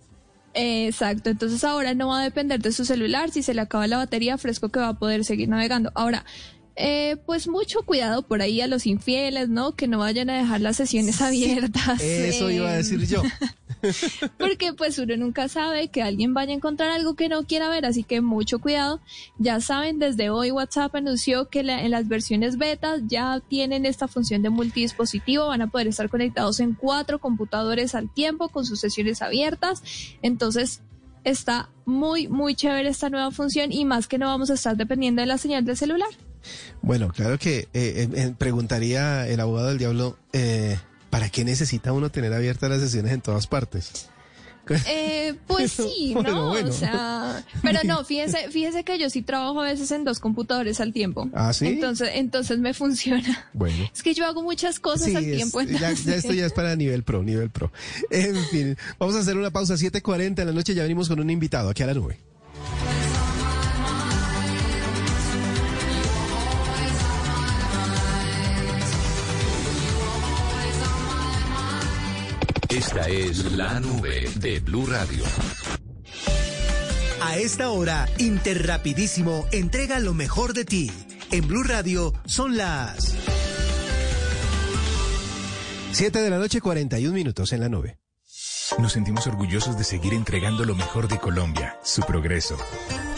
Exacto, 0.55 1.31
entonces 1.31 1.63
ahora 1.63 1.95
no 1.95 2.09
va 2.09 2.19
a 2.21 2.23
depender 2.23 2.59
de 2.61 2.71
su 2.71 2.85
celular, 2.85 3.31
si 3.31 3.41
se 3.41 3.55
le 3.55 3.61
acaba 3.61 3.87
la 3.87 3.97
batería, 3.97 4.37
fresco 4.37 4.69
que 4.69 4.79
va 4.79 4.89
a 4.89 4.99
poder 4.99 5.25
seguir 5.25 5.49
navegando. 5.49 5.91
Ahora, 5.95 6.25
eh, 6.75 7.17
pues 7.25 7.47
mucho 7.47 7.83
cuidado 7.83 8.23
por 8.23 8.41
ahí 8.41 8.59
a 8.61 8.67
los 8.67 8.85
infieles, 8.85 9.49
¿no? 9.49 9.75
Que 9.75 9.87
no 9.87 9.99
vayan 9.99 10.29
a 10.29 10.37
dejar 10.37 10.61
las 10.61 10.77
sesiones 10.77 11.21
abiertas. 11.21 12.01
Eso 12.01 12.49
iba 12.49 12.69
a 12.69 12.73
decir 12.77 13.05
yo. 13.07 13.21
Porque 14.39 14.73
pues 14.73 14.97
uno 14.97 15.15
nunca 15.17 15.47
sabe 15.49 15.89
que 15.89 16.01
alguien 16.01 16.33
vaya 16.33 16.51
a 16.51 16.55
encontrar 16.55 16.89
algo 16.89 17.15
que 17.15 17.27
no 17.29 17.43
quiera 17.45 17.69
ver, 17.69 17.85
así 17.85 18.03
que 18.03 18.21
mucho 18.21 18.59
cuidado. 18.59 19.01
Ya 19.37 19.59
saben, 19.59 19.99
desde 19.99 20.29
hoy 20.29 20.51
WhatsApp 20.51 20.95
anunció 20.95 21.49
que 21.49 21.63
la- 21.63 21.83
en 21.83 21.91
las 21.91 22.07
versiones 22.07 22.57
betas 22.57 23.01
ya 23.07 23.41
tienen 23.49 23.85
esta 23.85 24.07
función 24.07 24.41
de 24.41 24.49
multidispositivo, 24.49 25.47
van 25.47 25.61
a 25.61 25.67
poder 25.69 25.87
estar 25.87 26.09
conectados 26.09 26.59
en 26.59 26.73
cuatro 26.73 27.19
computadores 27.19 27.93
al 27.93 28.11
tiempo 28.13 28.49
con 28.49 28.65
sus 28.65 28.79
sesiones 28.79 29.21
abiertas. 29.21 29.83
Entonces 30.21 30.81
está 31.25 31.69
muy, 31.85 32.27
muy 32.27 32.55
chévere 32.55 32.89
esta 32.89 33.09
nueva 33.09 33.31
función 33.31 33.71
y 33.71 33.85
más 33.85 34.07
que 34.07 34.17
no 34.17 34.27
vamos 34.27 34.49
a 34.49 34.53
estar 34.55 34.77
dependiendo 34.77 35.21
de 35.21 35.25
la 35.27 35.37
señal 35.37 35.65
del 35.65 35.77
celular. 35.77 36.09
Bueno, 36.81 37.09
claro 37.09 37.37
que 37.39 37.67
eh, 37.73 38.33
preguntaría 38.37 39.27
el 39.27 39.39
abogado 39.39 39.69
del 39.69 39.77
diablo, 39.77 40.17
eh, 40.33 40.77
¿para 41.09 41.29
qué 41.29 41.43
necesita 41.45 41.91
uno 41.93 42.09
tener 42.09 42.33
abiertas 42.33 42.69
las 42.69 42.81
sesiones 42.81 43.11
en 43.13 43.21
todas 43.21 43.47
partes? 43.47 44.09
Eh, 44.87 45.33
pues 45.45 45.71
sí, 45.93 46.13
¿no? 46.15 46.21
Bueno, 46.23 46.47
bueno. 46.47 46.69
O 46.69 46.71
sea, 46.71 47.43
pero 47.61 47.79
no, 47.83 48.05
fíjese, 48.05 48.49
fíjese 48.49 48.85
que 48.85 48.97
yo 48.97 49.09
sí 49.09 49.21
trabajo 49.21 49.59
a 49.61 49.65
veces 49.65 49.91
en 49.91 50.05
dos 50.05 50.19
computadores 50.19 50.79
al 50.79 50.93
tiempo. 50.93 51.29
¿Ah, 51.33 51.51
sí? 51.51 51.67
Entonces, 51.67 52.11
entonces 52.13 52.59
me 52.59 52.73
funciona. 52.73 53.49
Bueno. 53.51 53.89
Es 53.93 54.01
que 54.01 54.13
yo 54.13 54.25
hago 54.25 54.41
muchas 54.41 54.79
cosas 54.79 55.07
Sí, 55.09 55.15
al 55.17 55.25
es- 55.25 55.35
tiempo. 55.35 55.61
ya, 55.61 55.91
ya 55.91 56.15
esto 56.15 56.31
ya 56.33 56.45
es 56.45 56.53
para 56.53 56.75
nivel 56.77 57.03
pro, 57.03 57.23
nivel 57.23 57.49
pro. 57.49 57.73
En 58.09 58.37
fin, 58.45 58.77
vamos 58.99 59.15
a 59.15 59.19
hacer 59.19 59.35
una 59.37 59.51
pausa 59.51 59.73
7.40 59.73 60.39
en 60.39 60.47
la 60.47 60.53
noche, 60.53 60.73
ya 60.73 60.83
venimos 60.83 61.09
con 61.09 61.19
un 61.19 61.29
invitado 61.29 61.69
aquí 61.69 61.83
a 61.83 61.87
la 61.87 61.93
nube. 61.93 62.17
Esta 72.85 73.07
es 73.07 73.53
la 73.53 73.79
nube 73.79 74.29
de 74.35 74.59
Blue 74.59 74.85
Radio. 74.85 75.23
A 77.21 77.37
esta 77.37 77.69
hora, 77.69 78.09
Interrapidísimo 78.17 79.47
entrega 79.53 79.99
lo 80.01 80.13
mejor 80.13 80.53
de 80.53 80.65
ti. 80.65 80.91
En 81.31 81.47
Blue 81.47 81.63
Radio 81.63 82.13
son 82.25 82.57
las 82.57 83.15
7 85.93 86.19
de 86.19 86.29
la 86.29 86.37
noche, 86.37 86.59
41 86.59 87.13
minutos 87.13 87.53
en 87.53 87.61
la 87.61 87.69
nube. 87.69 87.99
Nos 88.77 88.91
sentimos 88.91 89.25
orgullosos 89.27 89.77
de 89.77 89.85
seguir 89.85 90.13
entregando 90.13 90.65
lo 90.65 90.75
mejor 90.75 91.07
de 91.07 91.17
Colombia, 91.19 91.79
su 91.83 92.01
progreso. 92.01 92.57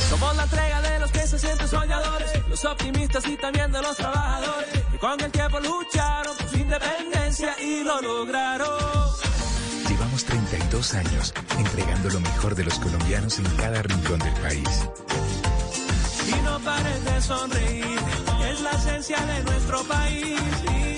Somos 0.09 0.35
la 0.35 0.43
entrega 0.43 0.81
de 0.81 0.99
los 0.99 1.11
que 1.11 1.25
se 1.25 1.39
sienten 1.39 1.67
soñadores, 1.67 2.47
los 2.47 2.63
optimistas 2.65 3.27
y 3.27 3.35
también 3.35 3.71
de 3.71 3.81
los 3.81 3.97
trabajadores, 3.97 4.69
que 4.91 4.97
con 4.99 5.19
el 5.19 5.31
tiempo 5.31 5.59
lucharon 5.59 6.37
por 6.37 6.49
su 6.49 6.57
independencia 6.57 7.55
y 7.59 7.83
lo 7.83 7.99
lograron. 7.99 9.24
Llevamos 10.85 10.89
32 10.91 10.93
años 10.93 11.33
entregando 11.57 12.09
lo 12.09 12.19
mejor 12.19 12.55
de 12.55 12.63
los 12.63 12.79
colombianos 12.79 13.39
en 13.39 13.45
cada 13.57 13.81
rincón 13.81 14.19
del 14.19 14.33
país. 14.33 14.69
Y 16.27 16.43
no 16.43 16.59
pares 16.59 17.05
de 17.05 17.21
sonreír, 17.21 17.99
es 18.51 18.61
la 18.61 18.71
esencia 18.71 19.25
de 19.25 19.43
nuestro 19.43 19.83
país. 19.83 20.39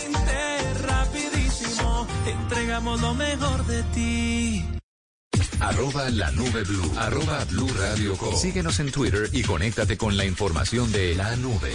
Inter 0.06 0.82
rapidísimo, 0.88 2.08
entregamos 2.26 3.02
lo 3.02 3.14
mejor 3.14 3.66
de 3.66 3.84
ti. 3.94 4.66
Arroba 5.60 6.10
la 6.10 6.32
nube 6.32 6.64
blue. 6.64 6.94
Arroba 6.98 7.46
blue 7.46 7.70
radio 7.80 8.18
com. 8.18 8.36
Síguenos 8.36 8.80
en 8.80 8.92
Twitter 8.92 9.30
y 9.32 9.44
conéctate 9.44 9.98
con 9.98 10.18
la 10.18 10.26
información 10.26 10.92
de 10.92 11.16
la 11.16 11.36
nube. 11.38 11.72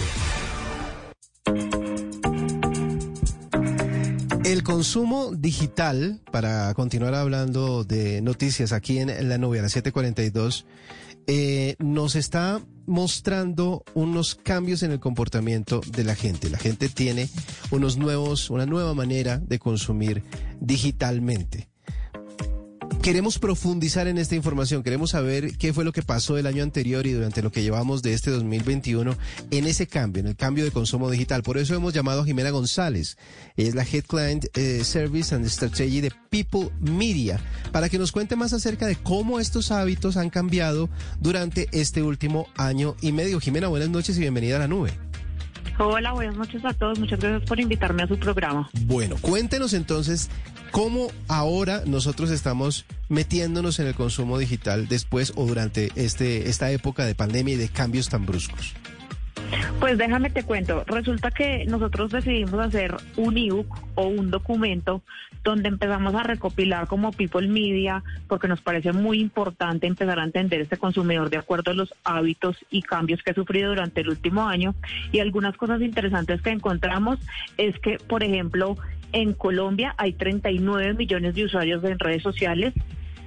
El 4.43 4.63
consumo 4.63 5.31
digital, 5.33 6.19
para 6.29 6.73
continuar 6.73 7.15
hablando 7.15 7.85
de 7.85 8.21
noticias 8.21 8.73
aquí 8.73 8.99
en 8.99 9.29
la 9.29 9.37
nube 9.37 9.59
a 9.59 9.61
las 9.61 9.73
7:42, 9.73 10.65
eh, 11.27 11.75
nos 11.79 12.17
está 12.17 12.61
mostrando 12.85 13.85
unos 13.93 14.35
cambios 14.35 14.83
en 14.83 14.91
el 14.91 14.99
comportamiento 14.99 15.79
de 15.95 16.03
la 16.03 16.15
gente. 16.15 16.49
La 16.49 16.57
gente 16.57 16.89
tiene 16.89 17.29
unos 17.71 17.95
nuevos, 17.95 18.49
una 18.49 18.65
nueva 18.65 18.93
manera 18.93 19.37
de 19.37 19.59
consumir 19.59 20.23
digitalmente. 20.59 21.69
Queremos 23.03 23.37
profundizar 23.37 24.07
en 24.07 24.17
esta 24.17 24.35
información, 24.35 24.81
queremos 24.81 25.09
saber 25.09 25.57
qué 25.57 25.73
fue 25.73 25.83
lo 25.83 25.91
que 25.91 26.03
pasó 26.03 26.37
el 26.37 26.47
año 26.47 26.63
anterior 26.63 27.05
y 27.05 27.11
durante 27.11 27.41
lo 27.41 27.51
que 27.51 27.61
llevamos 27.61 28.01
de 28.01 28.13
este 28.13 28.31
2021 28.31 29.17
en 29.51 29.67
ese 29.67 29.87
cambio, 29.87 30.21
en 30.21 30.27
el 30.27 30.37
cambio 30.37 30.63
de 30.63 30.71
consumo 30.71 31.11
digital. 31.11 31.43
Por 31.43 31.57
eso 31.57 31.75
hemos 31.75 31.93
llamado 31.93 32.21
a 32.21 32.25
Jimena 32.25 32.49
González, 32.51 33.17
es 33.57 33.75
la 33.75 33.83
Head 33.83 34.05
Client 34.05 34.45
eh, 34.53 34.85
Service 34.85 35.35
and 35.35 35.45
Strategy 35.47 35.99
de 35.99 36.13
People 36.29 36.69
Media, 36.79 37.41
para 37.73 37.89
que 37.89 37.99
nos 37.99 38.13
cuente 38.13 38.37
más 38.37 38.53
acerca 38.53 38.87
de 38.87 38.95
cómo 38.95 39.41
estos 39.41 39.71
hábitos 39.71 40.15
han 40.15 40.29
cambiado 40.29 40.89
durante 41.19 41.67
este 41.73 42.03
último 42.03 42.47
año 42.55 42.95
y 43.01 43.11
medio. 43.11 43.41
Jimena, 43.41 43.67
buenas 43.67 43.89
noches 43.89 44.15
y 44.15 44.21
bienvenida 44.21 44.55
a 44.55 44.59
la 44.59 44.69
nube. 44.69 44.93
Hola, 45.79 46.13
buenas 46.13 46.35
noches 46.35 46.63
a 46.65 46.73
todos. 46.73 46.99
Muchas 46.99 47.19
gracias 47.19 47.47
por 47.47 47.59
invitarme 47.59 48.03
a 48.03 48.07
su 48.07 48.17
programa. 48.17 48.69
Bueno, 48.85 49.15
cuéntenos 49.19 49.73
entonces 49.73 50.29
cómo 50.71 51.07
ahora 51.27 51.83
nosotros 51.85 52.29
estamos 52.29 52.85
metiéndonos 53.09 53.79
en 53.79 53.87
el 53.87 53.95
consumo 53.95 54.37
digital 54.37 54.87
después 54.87 55.33
o 55.35 55.45
durante 55.45 55.91
este 55.95 56.49
esta 56.49 56.71
época 56.71 57.05
de 57.05 57.15
pandemia 57.15 57.55
y 57.55 57.57
de 57.57 57.69
cambios 57.69 58.09
tan 58.09 58.25
bruscos. 58.25 58.73
Pues 59.79 59.97
déjame 59.97 60.29
te 60.29 60.43
cuento. 60.43 60.83
Resulta 60.85 61.31
que 61.31 61.65
nosotros 61.65 62.11
decidimos 62.11 62.59
hacer 62.59 62.95
un 63.17 63.37
ebook 63.37 63.67
o 63.95 64.07
un 64.07 64.31
documento 64.31 65.01
donde 65.43 65.67
empezamos 65.67 66.15
a 66.15 66.23
recopilar 66.23 66.87
como 66.87 67.11
People 67.11 67.47
Media, 67.47 68.03
porque 68.27 68.47
nos 68.47 68.61
parece 68.61 68.93
muy 68.93 69.19
importante 69.19 69.87
empezar 69.87 70.19
a 70.19 70.23
entender 70.23 70.61
este 70.61 70.77
consumidor 70.77 71.29
de 71.29 71.37
acuerdo 71.37 71.71
a 71.71 71.73
los 71.73 71.93
hábitos 72.05 72.57
y 72.69 72.81
cambios 72.81 73.21
que 73.21 73.31
ha 73.31 73.35
sufrido 73.35 73.69
durante 73.69 74.01
el 74.01 74.09
último 74.09 74.47
año. 74.47 74.73
Y 75.11 75.19
algunas 75.19 75.57
cosas 75.57 75.81
interesantes 75.81 76.41
que 76.41 76.51
encontramos 76.51 77.19
es 77.57 77.77
que, 77.79 77.97
por 77.97 78.23
ejemplo, 78.23 78.77
en 79.11 79.33
Colombia 79.33 79.93
hay 79.97 80.13
39 80.13 80.93
millones 80.93 81.35
de 81.35 81.43
usuarios 81.43 81.83
en 81.83 81.99
redes 81.99 82.23
sociales. 82.23 82.73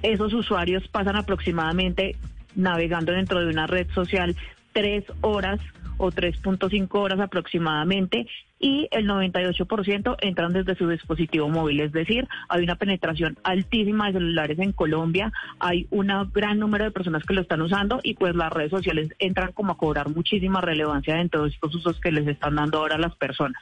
Esos 0.01 0.33
usuarios 0.33 0.87
pasan 0.87 1.15
aproximadamente 1.15 2.15
navegando 2.55 3.11
dentro 3.11 3.39
de 3.39 3.47
una 3.47 3.67
red 3.67 3.87
social 3.91 4.35
tres 4.73 5.05
horas 5.21 5.59
o 5.97 6.11
3.5 6.11 6.87
horas 6.93 7.19
aproximadamente 7.19 8.27
y 8.59 8.87
el 8.91 9.07
98% 9.07 10.17
entran 10.21 10.53
desde 10.53 10.75
su 10.75 10.87
dispositivo 10.87 11.47
móvil, 11.49 11.81
es 11.81 11.91
decir, 11.91 12.27
hay 12.49 12.63
una 12.63 12.75
penetración 12.75 13.37
altísima 13.43 14.07
de 14.07 14.13
celulares 14.13 14.59
en 14.59 14.71
Colombia, 14.71 15.31
hay 15.59 15.87
un 15.91 16.11
gran 16.33 16.59
número 16.59 16.85
de 16.85 16.91
personas 16.91 17.23
que 17.23 17.33
lo 17.33 17.41
están 17.41 17.61
usando 17.61 17.99
y 18.03 18.15
pues 18.15 18.35
las 18.35 18.51
redes 18.51 18.71
sociales 18.71 19.09
entran 19.19 19.51
como 19.51 19.73
a 19.73 19.77
cobrar 19.77 20.09
muchísima 20.09 20.61
relevancia 20.61 21.15
dentro 21.15 21.43
de 21.43 21.49
estos 21.49 21.75
usos 21.75 21.99
que 21.99 22.11
les 22.11 22.27
están 22.27 22.55
dando 22.55 22.79
ahora 22.79 22.95
a 22.95 22.99
las 22.99 23.15
personas. 23.15 23.61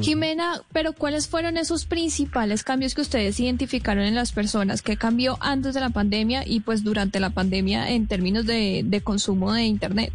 Jimena, 0.00 0.62
pero 0.72 0.92
¿cuáles 0.94 1.28
fueron 1.28 1.56
esos 1.56 1.84
principales 1.86 2.64
cambios 2.64 2.94
que 2.94 3.02
ustedes 3.02 3.38
identificaron 3.38 4.04
en 4.04 4.16
las 4.16 4.32
personas? 4.32 4.82
¿Qué 4.82 4.96
cambió 4.96 5.38
antes 5.40 5.74
de 5.74 5.80
la 5.80 5.90
pandemia 5.90 6.42
y 6.44 6.60
pues 6.60 6.82
durante 6.82 7.20
la 7.20 7.30
pandemia 7.30 7.90
en 7.90 8.08
términos 8.08 8.46
de, 8.46 8.82
de 8.84 9.00
consumo 9.00 9.52
de 9.52 9.62
Internet? 9.62 10.12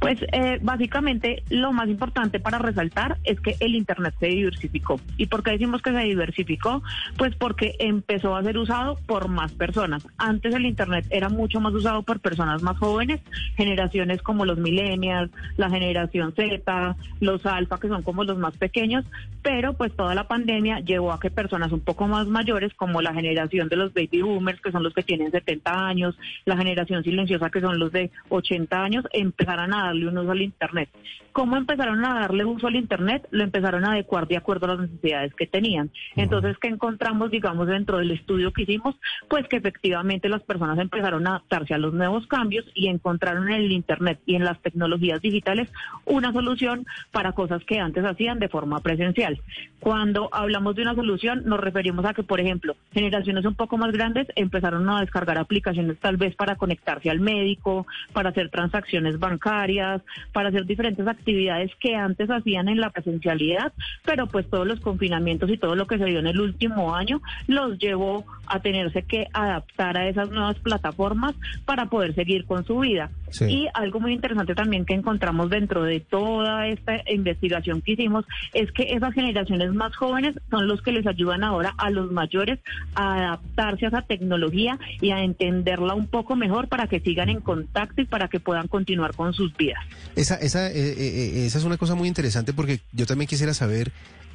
Pues 0.00 0.18
eh, 0.32 0.58
básicamente 0.62 1.42
lo 1.48 1.72
más 1.72 1.88
importante 1.88 2.40
para 2.40 2.58
resaltar 2.58 3.18
es 3.24 3.40
que 3.40 3.56
el 3.60 3.74
Internet 3.74 4.14
se 4.18 4.26
diversificó. 4.26 5.00
¿Y 5.16 5.26
por 5.26 5.42
qué 5.42 5.52
decimos 5.52 5.82
que 5.82 5.92
se 5.92 6.00
diversificó? 6.00 6.82
Pues 7.16 7.34
porque 7.36 7.76
empezó 7.78 8.34
a 8.34 8.42
ser 8.42 8.58
usado 8.58 8.98
por 9.06 9.28
más 9.28 9.52
personas. 9.52 10.06
Antes 10.18 10.54
el 10.54 10.66
Internet 10.66 11.06
era 11.10 11.28
mucho 11.28 11.60
más 11.60 11.72
usado 11.74 12.02
por 12.02 12.20
personas 12.20 12.62
más 12.62 12.78
jóvenes, 12.78 13.20
generaciones 13.56 14.22
como 14.22 14.44
los 14.44 14.58
millennials, 14.58 15.30
la 15.56 15.70
generación 15.70 16.34
Z, 16.34 16.96
los 17.20 17.46
alfa, 17.46 17.78
que 17.78 17.88
son 17.88 18.02
como 18.02 18.24
los 18.24 18.38
más 18.38 18.56
pequeños, 18.56 19.04
pero 19.42 19.74
pues 19.74 19.94
toda 19.94 20.14
la 20.14 20.28
pandemia 20.28 20.80
llevó 20.80 21.12
a 21.12 21.20
que 21.20 21.30
personas 21.30 21.72
un 21.72 21.80
poco 21.80 22.08
más 22.08 22.26
mayores, 22.26 22.74
como 22.74 23.02
la 23.02 23.14
generación 23.14 23.68
de 23.68 23.76
los 23.76 23.92
baby 23.92 24.22
boomers, 24.22 24.60
que 24.60 24.72
son 24.72 24.82
los 24.82 24.94
que 24.94 25.02
tienen 25.02 25.30
70 25.30 25.86
años, 25.86 26.16
la 26.44 26.56
generación 26.56 27.02
silenciosa, 27.02 27.50
que 27.50 27.60
son 27.60 27.78
los 27.78 27.92
de 27.92 28.10
80 28.28 28.82
años, 28.82 29.04
empezaran 29.52 29.74
a 29.74 29.86
darle 29.86 30.08
un 30.08 30.18
uso 30.18 30.30
al 30.30 30.42
Internet. 30.42 30.88
¿Cómo 31.32 31.56
empezaron 31.56 32.04
a 32.04 32.20
darle 32.20 32.44
uso 32.44 32.66
al 32.66 32.76
Internet? 32.76 33.26
Lo 33.30 33.42
empezaron 33.42 33.84
a 33.84 33.92
adecuar 33.92 34.28
de 34.28 34.36
acuerdo 34.36 34.66
a 34.66 34.74
las 34.74 34.80
necesidades 34.80 35.34
que 35.34 35.46
tenían. 35.46 35.90
Entonces, 36.14 36.58
¿qué 36.58 36.68
encontramos, 36.68 37.30
digamos, 37.30 37.66
dentro 37.66 37.98
del 37.98 38.10
estudio 38.10 38.52
que 38.52 38.62
hicimos? 38.62 38.96
Pues 39.28 39.48
que 39.48 39.56
efectivamente 39.56 40.28
las 40.28 40.42
personas 40.42 40.78
empezaron 40.78 41.26
a 41.26 41.30
adaptarse 41.30 41.72
a 41.72 41.78
los 41.78 41.94
nuevos 41.94 42.26
cambios 42.26 42.66
y 42.74 42.88
encontraron 42.88 43.48
en 43.48 43.62
el 43.62 43.72
Internet 43.72 44.20
y 44.26 44.34
en 44.34 44.44
las 44.44 44.60
tecnologías 44.60 45.22
digitales 45.22 45.70
una 46.04 46.32
solución 46.32 46.84
para 47.12 47.32
cosas 47.32 47.64
que 47.64 47.78
antes 47.78 48.04
hacían 48.04 48.38
de 48.38 48.48
forma 48.48 48.80
presencial. 48.80 49.40
Cuando 49.80 50.28
hablamos 50.32 50.76
de 50.76 50.82
una 50.82 50.94
solución, 50.94 51.42
nos 51.46 51.60
referimos 51.60 52.04
a 52.04 52.14
que, 52.14 52.22
por 52.22 52.40
ejemplo, 52.40 52.76
generaciones 52.92 53.44
un 53.46 53.54
poco 53.54 53.78
más 53.78 53.90
grandes 53.92 54.28
empezaron 54.36 54.88
a 54.90 55.00
descargar 55.00 55.38
aplicaciones 55.38 55.98
tal 55.98 56.18
vez 56.18 56.36
para 56.36 56.56
conectarse 56.56 57.10
al 57.10 57.20
médico, 57.20 57.86
para 58.12 58.30
hacer 58.30 58.50
transacciones 58.50 59.18
bancarias, 59.18 59.41
para 59.42 60.48
hacer 60.48 60.66
diferentes 60.66 61.06
actividades 61.06 61.70
que 61.80 61.96
antes 61.96 62.30
hacían 62.30 62.68
en 62.68 62.80
la 62.80 62.90
presencialidad, 62.90 63.72
pero 64.04 64.26
pues 64.26 64.48
todos 64.48 64.66
los 64.66 64.80
confinamientos 64.80 65.50
y 65.50 65.58
todo 65.58 65.74
lo 65.74 65.86
que 65.86 65.98
se 65.98 66.04
dio 66.04 66.20
en 66.20 66.28
el 66.28 66.40
último 66.40 66.94
año 66.94 67.20
los 67.46 67.78
llevó 67.78 68.24
a 68.46 68.60
tenerse 68.60 69.02
que 69.02 69.26
adaptar 69.32 69.96
a 69.96 70.08
esas 70.08 70.30
nuevas 70.30 70.58
plataformas 70.60 71.34
para 71.64 71.86
poder 71.86 72.14
seguir 72.14 72.44
con 72.44 72.64
su 72.64 72.78
vida. 72.78 73.10
Sí. 73.32 73.44
Y 73.44 73.68
algo 73.74 74.00
muy 74.00 74.12
interesante 74.12 74.54
también 74.54 74.84
que 74.84 74.94
encontramos 74.94 75.50
dentro 75.50 75.82
de 75.82 76.00
toda 76.00 76.68
esta 76.68 77.00
investigación 77.10 77.80
que 77.80 77.92
hicimos 77.92 78.24
es 78.52 78.70
que 78.72 78.94
esas 78.94 79.12
generaciones 79.14 79.72
más 79.72 79.94
jóvenes 79.96 80.34
son 80.50 80.68
los 80.68 80.82
que 80.82 80.92
les 80.92 81.06
ayudan 81.06 81.44
ahora 81.44 81.74
a 81.78 81.90
los 81.90 82.10
mayores 82.12 82.58
a 82.94 83.14
adaptarse 83.16 83.86
a 83.86 83.88
esa 83.88 84.02
tecnología 84.02 84.78
y 85.00 85.10
a 85.10 85.22
entenderla 85.22 85.94
un 85.94 86.06
poco 86.06 86.36
mejor 86.36 86.68
para 86.68 86.86
que 86.86 87.00
sigan 87.00 87.28
en 87.28 87.40
contacto 87.40 88.02
y 88.02 88.04
para 88.04 88.28
que 88.28 88.40
puedan 88.40 88.68
continuar 88.68 89.14
con 89.14 89.32
sus 89.32 89.56
vidas. 89.56 89.82
Esa, 90.16 90.36
esa, 90.36 90.68
eh, 90.70 90.74
eh, 90.76 90.94
eh, 90.98 91.46
esa 91.46 91.58
es 91.58 91.64
una 91.64 91.76
cosa 91.76 91.94
muy 91.94 92.08
interesante 92.08 92.52
porque 92.52 92.80
yo 92.92 93.06
también 93.06 93.28
quisiera 93.28 93.54
saber 93.54 93.92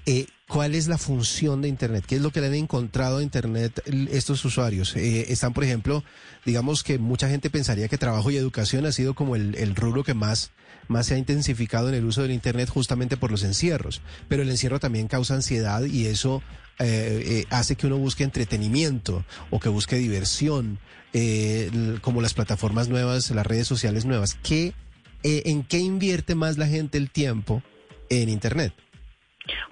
eh, 0.07 0.25
cuál 0.47 0.73
es 0.73 0.87
la 0.87 0.97
función 0.97 1.61
de 1.61 1.67
Internet, 1.67 2.05
qué 2.07 2.15
es 2.15 2.21
lo 2.21 2.31
que 2.31 2.41
le 2.41 2.47
han 2.47 2.55
encontrado 2.55 3.17
a 3.17 3.23
Internet 3.23 3.83
estos 4.09 4.43
usuarios. 4.45 4.95
Eh, 4.95 5.31
están, 5.31 5.53
por 5.53 5.63
ejemplo, 5.63 6.03
digamos 6.45 6.81
que 6.81 6.97
mucha 6.97 7.29
gente 7.29 7.49
pensaría 7.51 7.87
que 7.87 7.99
trabajo 7.99 8.31
y 8.31 8.37
educación 8.37 8.85
ha 8.85 8.91
sido 8.91 9.13
como 9.13 9.35
el, 9.35 9.75
rubro 9.75 10.03
que 10.03 10.15
más, 10.15 10.51
más 10.87 11.05
se 11.05 11.13
ha 11.13 11.17
intensificado 11.17 11.89
en 11.89 11.95
el 11.95 12.05
uso 12.05 12.23
del 12.23 12.31
Internet 12.31 12.69
justamente 12.69 13.17
por 13.17 13.29
los 13.29 13.43
encierros, 13.43 14.01
pero 14.27 14.41
el 14.41 14.49
encierro 14.49 14.79
también 14.79 15.07
causa 15.07 15.35
ansiedad 15.35 15.83
y 15.83 16.07
eso 16.07 16.41
eh, 16.79 17.23
eh, 17.25 17.45
hace 17.49 17.75
que 17.75 17.87
uno 17.87 17.97
busque 17.97 18.23
entretenimiento 18.23 19.25
o 19.49 19.59
que 19.59 19.69
busque 19.69 19.97
diversión, 19.97 20.79
eh, 21.13 21.97
como 22.01 22.21
las 22.21 22.33
plataformas 22.33 22.89
nuevas, 22.89 23.31
las 23.31 23.45
redes 23.45 23.67
sociales 23.67 24.05
nuevas. 24.05 24.37
¿Qué, 24.43 24.73
eh, 25.23 25.43
¿En 25.45 25.63
qué 25.63 25.79
invierte 25.79 26.35
más 26.35 26.57
la 26.57 26.67
gente 26.67 26.97
el 26.97 27.09
tiempo 27.09 27.63
en 28.09 28.29
Internet? 28.29 28.73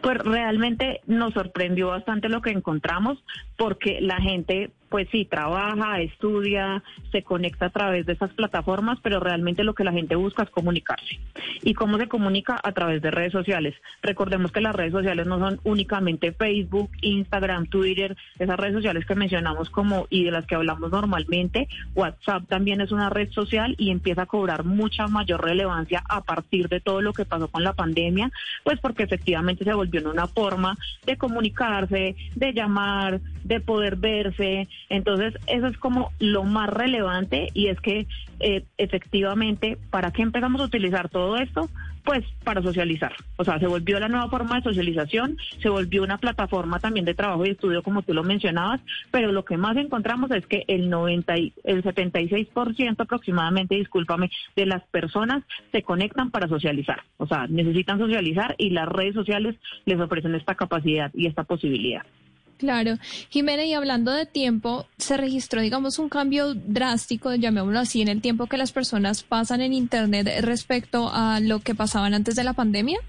Pues 0.01 0.17
realmente 0.19 1.01
nos 1.07 1.33
sorprendió 1.33 1.87
bastante 1.87 2.29
lo 2.29 2.41
que 2.41 2.51
encontramos 2.51 3.17
porque 3.57 3.99
la 4.01 4.21
gente 4.21 4.71
pues 4.89 5.07
sí 5.11 5.25
trabaja, 5.25 6.01
estudia, 6.01 6.83
se 7.11 7.23
conecta 7.23 7.67
a 7.67 7.69
través 7.69 8.05
de 8.05 8.13
esas 8.13 8.33
plataformas, 8.33 8.99
pero 9.01 9.19
realmente 9.19 9.63
lo 9.63 9.73
que 9.73 9.83
la 9.83 9.91
gente 9.91 10.15
busca 10.15 10.43
es 10.43 10.49
comunicarse. 10.49 11.19
¿Y 11.63 11.73
cómo 11.73 11.97
se 11.97 12.07
comunica? 12.07 12.59
A 12.63 12.71
través 12.71 13.01
de 13.01 13.11
redes 13.11 13.31
sociales. 13.31 13.75
Recordemos 14.01 14.51
que 14.51 14.61
las 14.61 14.75
redes 14.75 14.91
sociales 14.91 15.27
no 15.27 15.39
son 15.39 15.59
únicamente 15.63 16.31
Facebook, 16.31 16.91
Instagram, 17.01 17.67
Twitter, 17.67 18.15
esas 18.39 18.57
redes 18.57 18.75
sociales 18.75 19.05
que 19.05 19.15
mencionamos 19.15 19.69
como 19.69 20.07
y 20.09 20.23
de 20.23 20.31
las 20.31 20.45
que 20.45 20.55
hablamos 20.55 20.91
normalmente. 20.91 21.67
WhatsApp 21.95 22.47
también 22.47 22.81
es 22.81 22.91
una 22.91 23.09
red 23.09 23.31
social 23.31 23.75
y 23.77 23.91
empieza 23.91 24.23
a 24.23 24.25
cobrar 24.25 24.63
mucha 24.63 25.07
mayor 25.07 25.43
relevancia 25.43 26.03
a 26.07 26.21
partir 26.21 26.69
de 26.69 26.79
todo 26.79 27.01
lo 27.01 27.13
que 27.13 27.25
pasó 27.25 27.47
con 27.47 27.63
la 27.63 27.73
pandemia, 27.73 28.31
pues 28.63 28.79
porque 28.79 29.03
efectivamente 29.03 29.63
se 29.63 29.73
volvió 29.73 30.01
en 30.01 30.07
una 30.07 30.27
forma 30.27 30.77
de 31.05 31.17
comunicarse, 31.17 32.15
de 32.35 32.53
llamar, 32.53 33.21
de 33.43 33.59
poder 33.59 33.95
verse. 33.95 34.67
Entonces, 34.89 35.33
eso 35.47 35.67
es 35.67 35.77
como 35.77 36.11
lo 36.19 36.43
más 36.43 36.69
relevante 36.69 37.49
y 37.53 37.67
es 37.67 37.79
que 37.81 38.07
eh, 38.39 38.63
efectivamente, 38.77 39.77
¿para 39.89 40.11
qué 40.11 40.21
empezamos 40.21 40.61
a 40.61 40.65
utilizar 40.65 41.09
todo 41.09 41.37
esto? 41.37 41.69
Pues 42.03 42.23
para 42.43 42.61
socializar. 42.61 43.13
O 43.37 43.43
sea, 43.43 43.57
se 43.57 43.65
volvió 43.65 43.99
la 43.99 44.09
nueva 44.09 44.29
forma 44.29 44.57
de 44.57 44.61
socialización, 44.61 45.37
se 45.59 45.69
volvió 45.69 46.03
una 46.03 46.19
plataforma 46.19 46.79
también 46.79 47.05
de 47.05 47.15
trabajo 47.15 47.45
y 47.45 47.49
estudio, 47.49 47.81
como 47.81 48.03
tú 48.03 48.13
lo 48.13 48.23
mencionabas, 48.23 48.81
pero 49.09 49.31
lo 49.31 49.43
que 49.43 49.57
más 49.57 49.75
encontramos 49.77 50.29
es 50.31 50.45
que 50.45 50.65
el 50.67 50.89
90 50.89 51.37
y, 51.37 51.53
el 51.63 51.83
76% 51.83 52.95
aproximadamente, 52.99 53.75
discúlpame, 53.75 54.29
de 54.55 54.65
las 54.67 54.83
personas 54.83 55.43
se 55.71 55.81
conectan 55.81 56.29
para 56.29 56.47
socializar. 56.47 57.01
O 57.17 57.25
sea, 57.25 57.47
necesitan 57.47 57.97
socializar 57.97 58.53
y 58.59 58.69
las 58.69 58.87
redes 58.87 59.15
sociales 59.15 59.55
les 59.85 59.99
ofrecen 59.99 60.35
esta 60.35 60.53
capacidad 60.53 61.09
y 61.13 61.25
esta 61.25 61.43
posibilidad. 61.43 62.03
Claro. 62.57 62.95
Jimena, 63.29 63.65
y 63.65 63.73
hablando 63.73 64.11
de 64.11 64.25
tiempo, 64.25 64.87
se 64.97 65.17
registró, 65.17 65.61
digamos, 65.61 65.99
un 65.99 66.09
cambio 66.09 66.53
drástico, 66.53 67.35
llamémoslo 67.35 67.79
así, 67.79 68.01
en 68.01 68.07
el 68.07 68.21
tiempo 68.21 68.47
que 68.47 68.57
las 68.57 68.71
personas 68.71 69.23
pasan 69.23 69.61
en 69.61 69.73
Internet 69.73 70.29
respecto 70.41 71.09
a 71.13 71.39
lo 71.41 71.59
que 71.59 71.75
pasaban 71.75 72.13
antes 72.13 72.35
de 72.35 72.43
la 72.43 72.53
pandemia. 72.53 72.99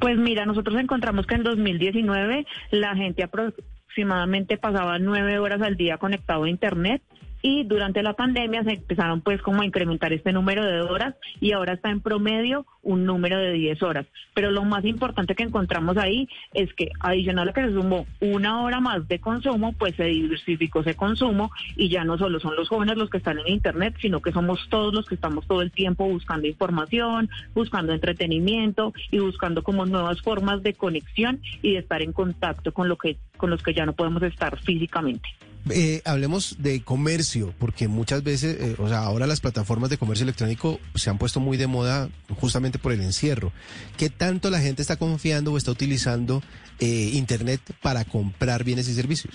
Pues 0.00 0.16
mira, 0.16 0.46
nosotros 0.46 0.78
encontramos 0.80 1.26
que 1.26 1.34
en 1.34 1.42
2019 1.42 2.46
la 2.70 2.96
gente 2.96 3.22
aproximadamente 3.22 4.56
pasaba 4.56 4.98
nueve 4.98 5.38
horas 5.38 5.62
al 5.62 5.76
día 5.76 5.98
conectado 5.98 6.44
a 6.44 6.48
Internet 6.48 7.02
y 7.42 7.64
durante 7.64 8.02
la 8.02 8.14
pandemia 8.14 8.64
se 8.64 8.72
empezaron 8.72 9.20
pues 9.20 9.40
como 9.42 9.62
a 9.62 9.66
incrementar 9.66 10.12
este 10.12 10.32
número 10.32 10.64
de 10.64 10.80
horas 10.80 11.14
y 11.40 11.52
ahora 11.52 11.74
está 11.74 11.90
en 11.90 12.00
promedio 12.00 12.66
un 12.82 13.04
número 13.04 13.38
de 13.38 13.52
10 13.52 13.82
horas. 13.82 14.06
Pero 14.34 14.50
lo 14.50 14.64
más 14.64 14.84
importante 14.84 15.34
que 15.34 15.42
encontramos 15.42 15.96
ahí 15.96 16.28
es 16.54 16.72
que 16.74 16.90
adicional 17.00 17.48
a 17.48 17.52
que 17.52 17.64
se 17.66 17.72
sumó 17.72 18.06
una 18.20 18.62
hora 18.62 18.80
más 18.80 19.06
de 19.08 19.18
consumo, 19.20 19.72
pues 19.74 19.94
se 19.96 20.04
diversificó 20.04 20.80
ese 20.80 20.94
consumo 20.94 21.50
y 21.76 21.88
ya 21.88 22.04
no 22.04 22.18
solo 22.18 22.40
son 22.40 22.56
los 22.56 22.68
jóvenes 22.68 22.96
los 22.96 23.10
que 23.10 23.18
están 23.18 23.38
en 23.38 23.48
Internet, 23.48 23.94
sino 24.00 24.20
que 24.20 24.32
somos 24.32 24.66
todos 24.70 24.94
los 24.94 25.06
que 25.06 25.14
estamos 25.14 25.46
todo 25.46 25.62
el 25.62 25.70
tiempo 25.70 26.06
buscando 26.06 26.46
información, 26.46 27.28
buscando 27.54 27.92
entretenimiento 27.92 28.92
y 29.10 29.18
buscando 29.18 29.62
como 29.62 29.86
nuevas 29.86 30.20
formas 30.22 30.62
de 30.62 30.74
conexión 30.74 31.40
y 31.62 31.72
de 31.72 31.78
estar 31.78 32.02
en 32.02 32.12
contacto 32.12 32.72
con 32.72 32.88
lo 32.88 32.96
que 32.96 33.18
con 33.36 33.50
los 33.50 33.62
que 33.62 33.72
ya 33.72 33.86
no 33.86 33.92
podemos 33.92 34.22
estar 34.22 34.58
físicamente. 34.58 35.28
Eh, 35.70 36.02
hablemos 36.04 36.56
de 36.58 36.82
comercio, 36.82 37.54
porque 37.58 37.88
muchas 37.88 38.22
veces, 38.22 38.56
eh, 38.58 38.76
o 38.78 38.88
sea, 38.88 39.00
ahora 39.00 39.26
las 39.26 39.40
plataformas 39.40 39.90
de 39.90 39.98
comercio 39.98 40.24
electrónico 40.24 40.80
se 40.94 41.10
han 41.10 41.18
puesto 41.18 41.40
muy 41.40 41.56
de 41.56 41.66
moda 41.66 42.08
justamente 42.40 42.78
por 42.78 42.92
el 42.92 43.02
encierro. 43.02 43.52
¿Qué 43.96 44.08
tanto 44.08 44.50
la 44.50 44.60
gente 44.60 44.82
está 44.82 44.96
confiando 44.96 45.52
o 45.52 45.58
está 45.58 45.70
utilizando 45.70 46.42
eh, 46.78 47.10
Internet 47.14 47.60
para 47.82 48.04
comprar 48.04 48.64
bienes 48.64 48.88
y 48.88 48.94
servicios? 48.94 49.34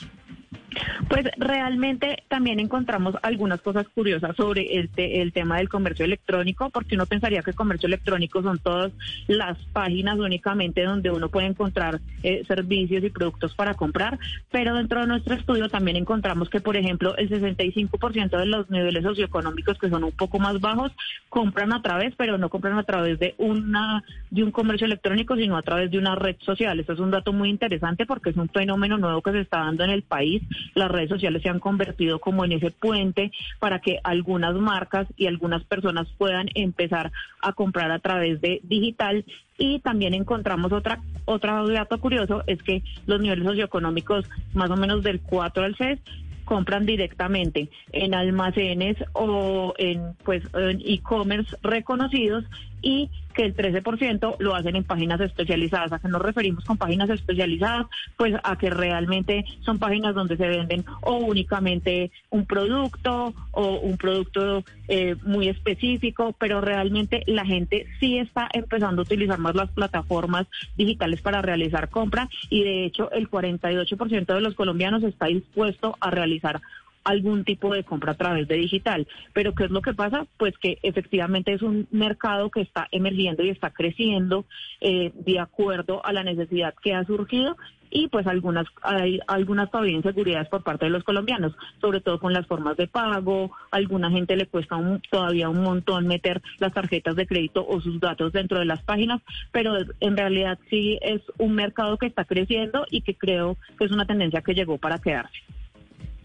Pues 1.10 1.26
realmente 1.38 2.24
también 2.28 2.60
encontramos 2.60 3.16
algunas 3.22 3.62
cosas 3.62 3.88
curiosas 3.90 4.36
sobre 4.36 4.78
el, 4.78 4.90
te- 4.90 5.22
el 5.22 5.32
tema 5.34 5.58
del 5.58 5.70
comercio 5.70 6.06
electrónico, 6.06 6.70
porque 6.70 6.96
uno 6.96 7.06
pensaría 7.06 7.42
que 7.42 7.52
el 7.52 7.56
comercio 7.56 7.88
electrónico 7.88 8.42
son 8.42 8.60
todas 8.60 8.92
las 9.28 9.58
páginas 9.74 10.18
únicamente 10.20 10.84
donde 10.84 11.12
uno 11.12 11.30
puede 11.30 11.48
encontrar 11.48 12.00
eh, 12.24 12.44
servicios 12.48 13.04
y 13.04 13.10
productos 13.10 13.54
para 13.56 13.74
comprar, 13.74 14.18
pero 14.52 14.76
dentro 14.76 15.02
de 15.02 15.08
nuestro 15.08 15.36
estudio 15.36 15.70
también 15.70 15.98
encontramos 15.98 16.50
que, 16.50 16.62
por 16.62 16.78
ejemplo, 16.78 17.16
el 17.18 17.30
65% 17.30 18.38
de 18.38 18.46
los 18.46 18.70
niveles 18.70 19.04
socioeconómicos 19.04 19.78
que 19.78 19.90
son 19.90 20.04
un 20.04 20.12
poco 20.12 20.40
más 20.40 20.60
bajos 20.60 20.92
compran 21.30 21.74
a 21.74 21.82
través, 21.82 22.14
pero 22.16 22.38
no 22.38 22.50
compran 22.50 22.78
a 22.78 22.84
través 22.84 23.20
de 23.20 23.36
una 23.38 24.04
de 24.32 24.44
un 24.44 24.52
comercio 24.52 24.86
electrónico, 24.86 25.36
sino 25.36 25.58
a 25.58 25.62
través 25.62 25.92
de 25.92 25.98
una 25.98 26.16
red 26.16 26.36
social. 26.40 26.80
Esto 26.80 26.94
es 26.94 27.00
un 27.00 27.12
dato 27.12 27.34
muy 27.34 27.50
interesante 27.50 28.06
porque 28.06 28.30
es 28.32 28.38
un 28.38 28.50
fenómeno 28.50 28.98
nuevo 28.98 29.22
que 29.22 29.32
se 29.32 29.42
está 29.42 29.60
dando 29.60 29.84
en 29.84 29.90
el 29.92 30.04
país. 30.04 30.42
Las 30.76 30.92
redes 30.92 31.10
sociales 31.10 31.42
se 31.42 31.50
han 31.50 31.60
convertido 31.60 32.20
como 32.20 32.46
en 32.46 32.54
ese 32.54 32.72
puente 32.72 33.32
para 33.60 33.80
que 33.80 34.00
algunas 34.04 34.56
marcas 34.56 35.08
y 35.18 35.28
algunas 35.28 35.64
personas 35.64 36.08
puedan 36.18 36.50
empezar 36.56 37.12
a 37.42 37.54
comprar 37.54 37.92
a 37.92 38.00
través 38.00 38.42
de 38.42 38.60
digital. 38.64 39.26
Y 39.58 39.80
también 39.80 40.14
encontramos 40.14 40.72
otra 40.72 41.00
otro 41.26 41.68
dato 41.70 42.00
curioso 42.00 42.44
es 42.48 42.62
que 42.64 42.84
los 43.06 43.22
niveles 43.22 43.46
socioeconómicos 43.46 44.30
más 44.54 44.70
o 44.70 44.76
menos 44.76 45.04
del 45.04 45.22
4 45.22 45.64
al 45.64 45.76
6 45.76 46.00
compran 46.44 46.86
directamente 46.86 47.70
en 47.92 48.14
almacenes 48.14 48.98
o 49.14 49.74
en 49.78 50.16
pues 50.24 50.44
en 50.54 50.82
e-commerce 50.86 51.56
reconocidos 51.62 52.44
y 52.84 53.10
que 53.34 53.44
el 53.44 53.56
13% 53.56 54.36
lo 54.38 54.56
hacen 54.56 54.76
en 54.76 54.84
páginas 54.84 55.20
especializadas. 55.20 55.92
¿A 55.92 56.00
qué 56.00 56.08
nos 56.08 56.22
referimos 56.22 56.64
con 56.66 56.78
páginas 56.78 57.10
especializadas? 57.10 57.88
Pues 58.16 58.36
a 58.44 58.58
que 58.58 58.70
realmente 58.70 59.44
son 59.62 59.80
páginas 59.80 60.14
donde 60.14 60.38
se 60.38 60.48
venden 60.48 60.86
o 61.02 61.16
únicamente 61.16 62.12
un 62.30 62.46
producto 62.46 63.34
o 63.52 63.80
un 63.80 63.98
producto 63.98 64.64
eh, 64.88 65.16
muy 65.24 65.50
específico, 65.50 66.36
pero 66.38 66.62
realmente 66.62 67.24
la 67.26 67.46
gente 67.46 67.88
sí 68.00 68.20
está 68.20 68.48
empezando 68.54 69.02
a 69.02 69.06
utilizar 69.06 69.40
más 69.40 69.56
las 69.56 69.72
plataformas 69.72 70.46
digitales 70.78 71.22
para 71.22 71.42
realizar 71.42 71.90
compra 71.90 72.30
y 72.50 72.64
de 72.64 72.86
hecho 72.86 73.12
el 73.12 73.30
48% 73.30 74.26
de 74.26 74.42
los 74.42 74.54
colombianos 74.54 75.04
está 75.04 75.28
dispuesto 75.28 75.98
a 76.00 76.12
realizar 76.12 76.62
algún 77.04 77.44
tipo 77.44 77.74
de 77.74 77.84
compra 77.84 78.14
a 78.14 78.18
través 78.18 78.48
de 78.48 78.56
digital. 78.56 79.08
Pero 79.34 79.54
¿qué 79.54 79.66
es 79.66 79.72
lo 79.72 79.82
que 79.82 79.94
pasa? 79.94 80.26
Pues 80.38 80.58
que 80.58 80.80
efectivamente 80.84 81.54
es 81.54 81.62
un 81.62 81.88
mercado 81.92 82.50
que 82.50 82.62
está 82.62 82.88
emergiendo 82.92 83.44
y 83.44 83.50
está 83.50 83.72
creciendo 83.72 84.46
eh, 84.82 85.12
de 85.14 85.40
acuerdo 85.40 86.06
a 86.06 86.14
la 86.14 86.24
necesidad 86.24 86.74
que 86.82 86.94
ha 86.94 87.04
surgido 87.06 87.58
y 87.96 88.08
pues 88.08 88.26
algunas 88.26 88.66
hay 88.82 89.20
algunas 89.28 89.70
todavía 89.70 89.94
inseguridades 89.96 90.50
por 90.50 90.64
parte 90.64 90.86
de 90.86 90.92
los 90.92 91.04
colombianos, 91.04 91.54
sobre 91.80 92.02
todo 92.02 92.20
con 92.20 92.34
las 92.34 92.48
formas 92.48 92.76
de 92.76 92.88
pago, 92.88 93.52
alguna 93.70 94.10
gente 94.10 94.36
le 94.36 94.48
cuesta 94.48 94.78
un- 94.78 95.00
todavía 95.12 95.48
un 95.50 95.62
montón 95.62 96.08
meter 96.08 96.42
las 96.58 96.74
tarjetas 96.74 97.16
de 97.16 97.28
crédito 97.28 97.64
o 97.68 97.80
sus 97.82 98.00
datos 98.00 98.34
dentro 98.34 98.58
de 98.58 98.66
las 98.66 98.82
páginas, 98.82 99.22
pero 99.52 99.76
en 100.00 100.18
realidad 100.18 100.58
sí 100.72 100.98
es 101.04 101.22
un 101.38 101.54
mercado 101.54 101.98
que 101.98 102.08
está 102.08 102.26
creciendo 102.26 102.86
y 102.90 103.02
que 103.02 103.14
creo 103.14 103.58
que 103.78 103.86
es 103.86 103.92
una 103.92 104.08
tendencia 104.08 104.42
que 104.42 104.56
llegó 104.56 104.80
para 104.80 104.98
quedarse. 104.98 105.38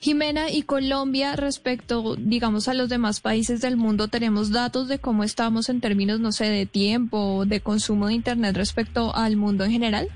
Jimena, 0.00 0.50
y 0.50 0.62
Colombia 0.62 1.34
respecto, 1.34 2.14
digamos, 2.16 2.68
a 2.68 2.74
los 2.74 2.88
demás 2.88 3.20
países 3.20 3.60
del 3.60 3.76
mundo, 3.76 4.08
¿tenemos 4.08 4.52
datos 4.52 4.88
de 4.88 4.98
cómo 4.98 5.24
estamos 5.24 5.68
en 5.68 5.80
términos, 5.80 6.20
no 6.20 6.30
sé, 6.30 6.48
de 6.48 6.66
tiempo, 6.66 7.44
de 7.46 7.60
consumo 7.60 8.06
de 8.06 8.14
Internet 8.14 8.56
respecto 8.56 9.14
al 9.14 9.36
mundo 9.36 9.64
en 9.64 9.72
general? 9.72 10.08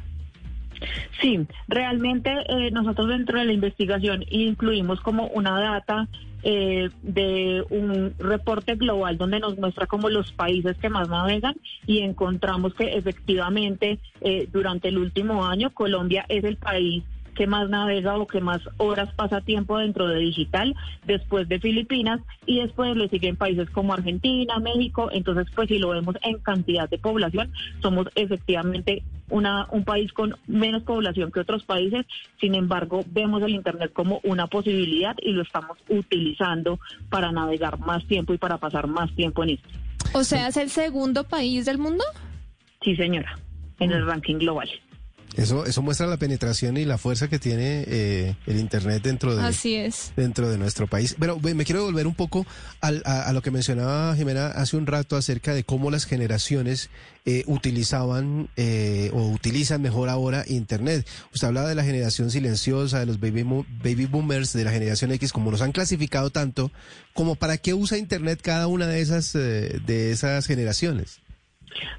Sí, 1.21 1.47
realmente 1.69 2.31
eh, 2.49 2.71
nosotros 2.71 3.09
dentro 3.09 3.39
de 3.39 3.45
la 3.45 3.53
investigación 3.53 4.25
incluimos 4.31 5.01
como 5.01 5.27
una 5.29 5.61
data 5.61 6.09
eh, 6.45 6.91
de 7.03 7.65
un 7.71 8.15
reporte 8.19 8.75
global 8.75 9.17
donde 9.17 9.39
nos 9.39 9.57
muestra 9.59 9.87
como 9.87 10.09
los 10.09 10.33
países 10.33 10.77
que 10.79 10.89
más 10.89 11.09
navegan 11.09 11.55
y 11.87 12.01
encontramos 12.01 12.75
que 12.75 12.97
efectivamente 12.97 14.01
eh, 14.21 14.49
durante 14.53 14.89
el 14.89 14.99
último 14.99 15.45
año 15.45 15.71
Colombia 15.71 16.25
es 16.29 16.43
el 16.43 16.57
país 16.57 17.05
que 17.35 17.47
más 17.47 17.69
navega 17.69 18.17
o 18.17 18.27
que 18.27 18.41
más 18.41 18.61
horas 18.77 19.13
pasa 19.15 19.41
tiempo 19.41 19.79
dentro 19.79 20.09
de 20.09 20.19
digital, 20.19 20.75
después 21.05 21.49
de 21.49 21.61
Filipinas 21.61 22.21
y 22.47 22.61
después 22.61 22.97
le 22.97 23.09
siguen 23.09 23.37
países 23.37 23.71
como 23.71 23.93
Argentina, 23.93 24.59
México. 24.59 25.11
Entonces, 25.13 25.47
pues 25.55 25.69
si 25.69 25.79
lo 25.79 25.91
vemos 25.91 26.17
en 26.23 26.39
cantidad 26.39 26.89
de 26.89 26.99
población, 26.99 27.53
somos 27.81 28.09
efectivamente 28.15 29.03
una, 29.31 29.67
un 29.71 29.85
país 29.85 30.13
con 30.13 30.37
menos 30.47 30.83
población 30.83 31.33
que 31.33 31.41
otros 31.41 31.65
países. 31.65 32.07
Sin 32.41 32.55
embargo, 32.55 33.05
vemos 33.09 33.43
el 33.43 33.51
Internet 33.51 33.93
como 33.93 34.21
una 34.25 34.47
posibilidad 34.47 35.17
y 35.21 35.33
lo 35.33 35.43
estamos 35.43 35.79
utilizando 35.89 36.79
para 37.09 37.33
navegar 37.33 37.79
más 37.79 38.07
tiempo 38.07 38.35
y 38.35 38.39
para 38.39 38.59
pasar 38.59 38.87
más 38.87 39.15
tiempo 39.15 39.43
en 39.43 39.51
esto. 39.51 39.69
O 40.15 40.25
sea, 40.25 40.49
¿es 40.49 40.57
el 40.57 40.69
segundo 40.69 41.25
país 41.25 41.65
del 41.65 41.79
mundo? 41.79 42.05
Sí, 42.83 42.97
señora, 42.97 43.39
en 43.79 43.93
el 43.93 44.05
ranking 44.05 44.39
global. 44.39 44.69
Eso, 45.37 45.65
eso 45.65 45.81
muestra 45.81 46.07
la 46.07 46.19
penetración 46.19 46.77
y 46.77 46.85
la 46.85 46.99
fuerza 46.99 47.29
que 47.29 47.39
tiene 47.39 47.85
eh, 47.87 48.37
el 48.47 48.59
Internet 48.59 49.03
dentro 49.03 49.35
de, 49.35 49.43
Así 49.43 49.75
es. 49.77 50.13
dentro 50.15 50.51
de 50.51 50.59
nuestro 50.59 50.87
país. 50.87 51.17
Pero 51.19 51.39
me 51.41 51.65
quiero 51.65 51.85
volver 51.85 52.07
un 52.07 52.15
poco 52.15 52.47
al- 52.83 53.03
a, 53.07 53.23
a 53.23 53.33
lo 53.33 53.41
que 53.41 53.51
mencionaba 53.51 54.15
Jimena 54.15 54.49
hace 54.49 54.77
un 54.77 54.87
rato 54.87 55.17
acerca 55.17 55.55
de 55.55 55.65
cómo 55.65 55.91
las 55.91 56.05
generaciones 56.05 56.91
eh, 57.25 57.45
utilizaban 57.47 58.51
eh, 58.57 59.11
o 59.15 59.29
utilizan 59.29 59.81
mejor 59.81 60.11
ahora 60.11 60.45
Internet. 60.49 61.07
Usted 61.33 61.47
hablaba 61.49 61.69
de 61.69 61.77
la 61.77 61.85
generación 61.85 62.31
silenciosa, 62.31 62.99
de 63.01 63.07
los 63.07 63.19
baby, 63.19 63.43
baby 63.83 64.05
boomers, 64.05 64.53
de 64.53 64.65
la 64.65 64.71
generación 64.73 65.13
X, 65.13 65.33
como 65.33 65.51
los 65.51 65.63
han 65.63 65.73
clasificado 65.73 66.29
tanto, 66.31 66.71
como 67.15 67.37
para 67.37 67.57
qué 67.57 67.73
usa 67.73 67.97
Internet 67.97 68.41
cada 68.43 68.67
una 68.67 68.87
de 68.87 69.01
esas, 69.01 69.35
eh, 69.35 69.81
de 69.87 70.11
esas 70.13 70.47
generaciones. 70.47 71.21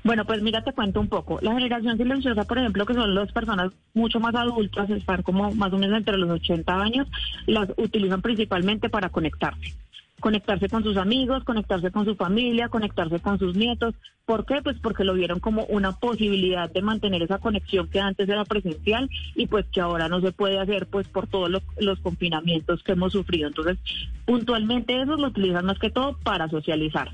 Bueno, 0.03 0.25
pues 0.25 0.41
mira, 0.41 0.63
te 0.63 0.73
cuento 0.73 0.99
un 0.99 1.07
poco. 1.07 1.39
La 1.41 1.53
generación 1.53 1.97
silenciosa, 1.97 2.43
por 2.43 2.57
ejemplo, 2.57 2.85
que 2.85 2.93
son 2.93 3.15
las 3.15 3.31
personas 3.31 3.71
mucho 3.93 4.19
más 4.19 4.35
adultas, 4.35 4.89
están 4.89 5.21
como 5.21 5.51
más 5.51 5.73
o 5.73 5.77
menos 5.77 5.97
entre 5.97 6.17
los 6.17 6.29
80 6.29 6.81
años, 6.81 7.07
las 7.47 7.69
utilizan 7.77 8.21
principalmente 8.21 8.89
para 8.89 9.09
conectarse. 9.09 9.73
Conectarse 10.23 10.69
con 10.69 10.83
sus 10.83 10.95
amigos, 10.95 11.43
conectarse 11.43 11.91
con 11.91 12.05
su 12.05 12.15
familia, 12.15 12.69
conectarse 12.69 13.19
con 13.19 13.37
sus 13.37 13.57
nietos. 13.57 13.93
¿Por 14.25 14.45
qué? 14.45 14.61
Pues 14.63 14.77
porque 14.81 15.03
lo 15.03 15.15
vieron 15.15 15.41
como 15.41 15.65
una 15.65 15.91
posibilidad 15.91 16.71
de 16.71 16.81
mantener 16.81 17.23
esa 17.23 17.39
conexión 17.39 17.89
que 17.89 17.99
antes 17.99 18.29
era 18.29 18.45
presencial 18.45 19.09
y 19.35 19.47
pues 19.47 19.65
que 19.65 19.81
ahora 19.81 20.07
no 20.07 20.21
se 20.21 20.31
puede 20.31 20.59
hacer 20.59 20.87
pues 20.87 21.09
por 21.09 21.27
todos 21.27 21.49
los, 21.77 21.99
confinamientos 21.99 22.83
que 22.83 22.93
hemos 22.93 23.11
sufrido. 23.11 23.49
Entonces, 23.49 23.77
puntualmente 24.25 25.01
esos 25.01 25.19
lo 25.19 25.27
utilizan 25.27 25.65
más 25.65 25.77
que 25.77 25.89
todo 25.89 26.17
para 26.23 26.47
socializar. 26.47 27.09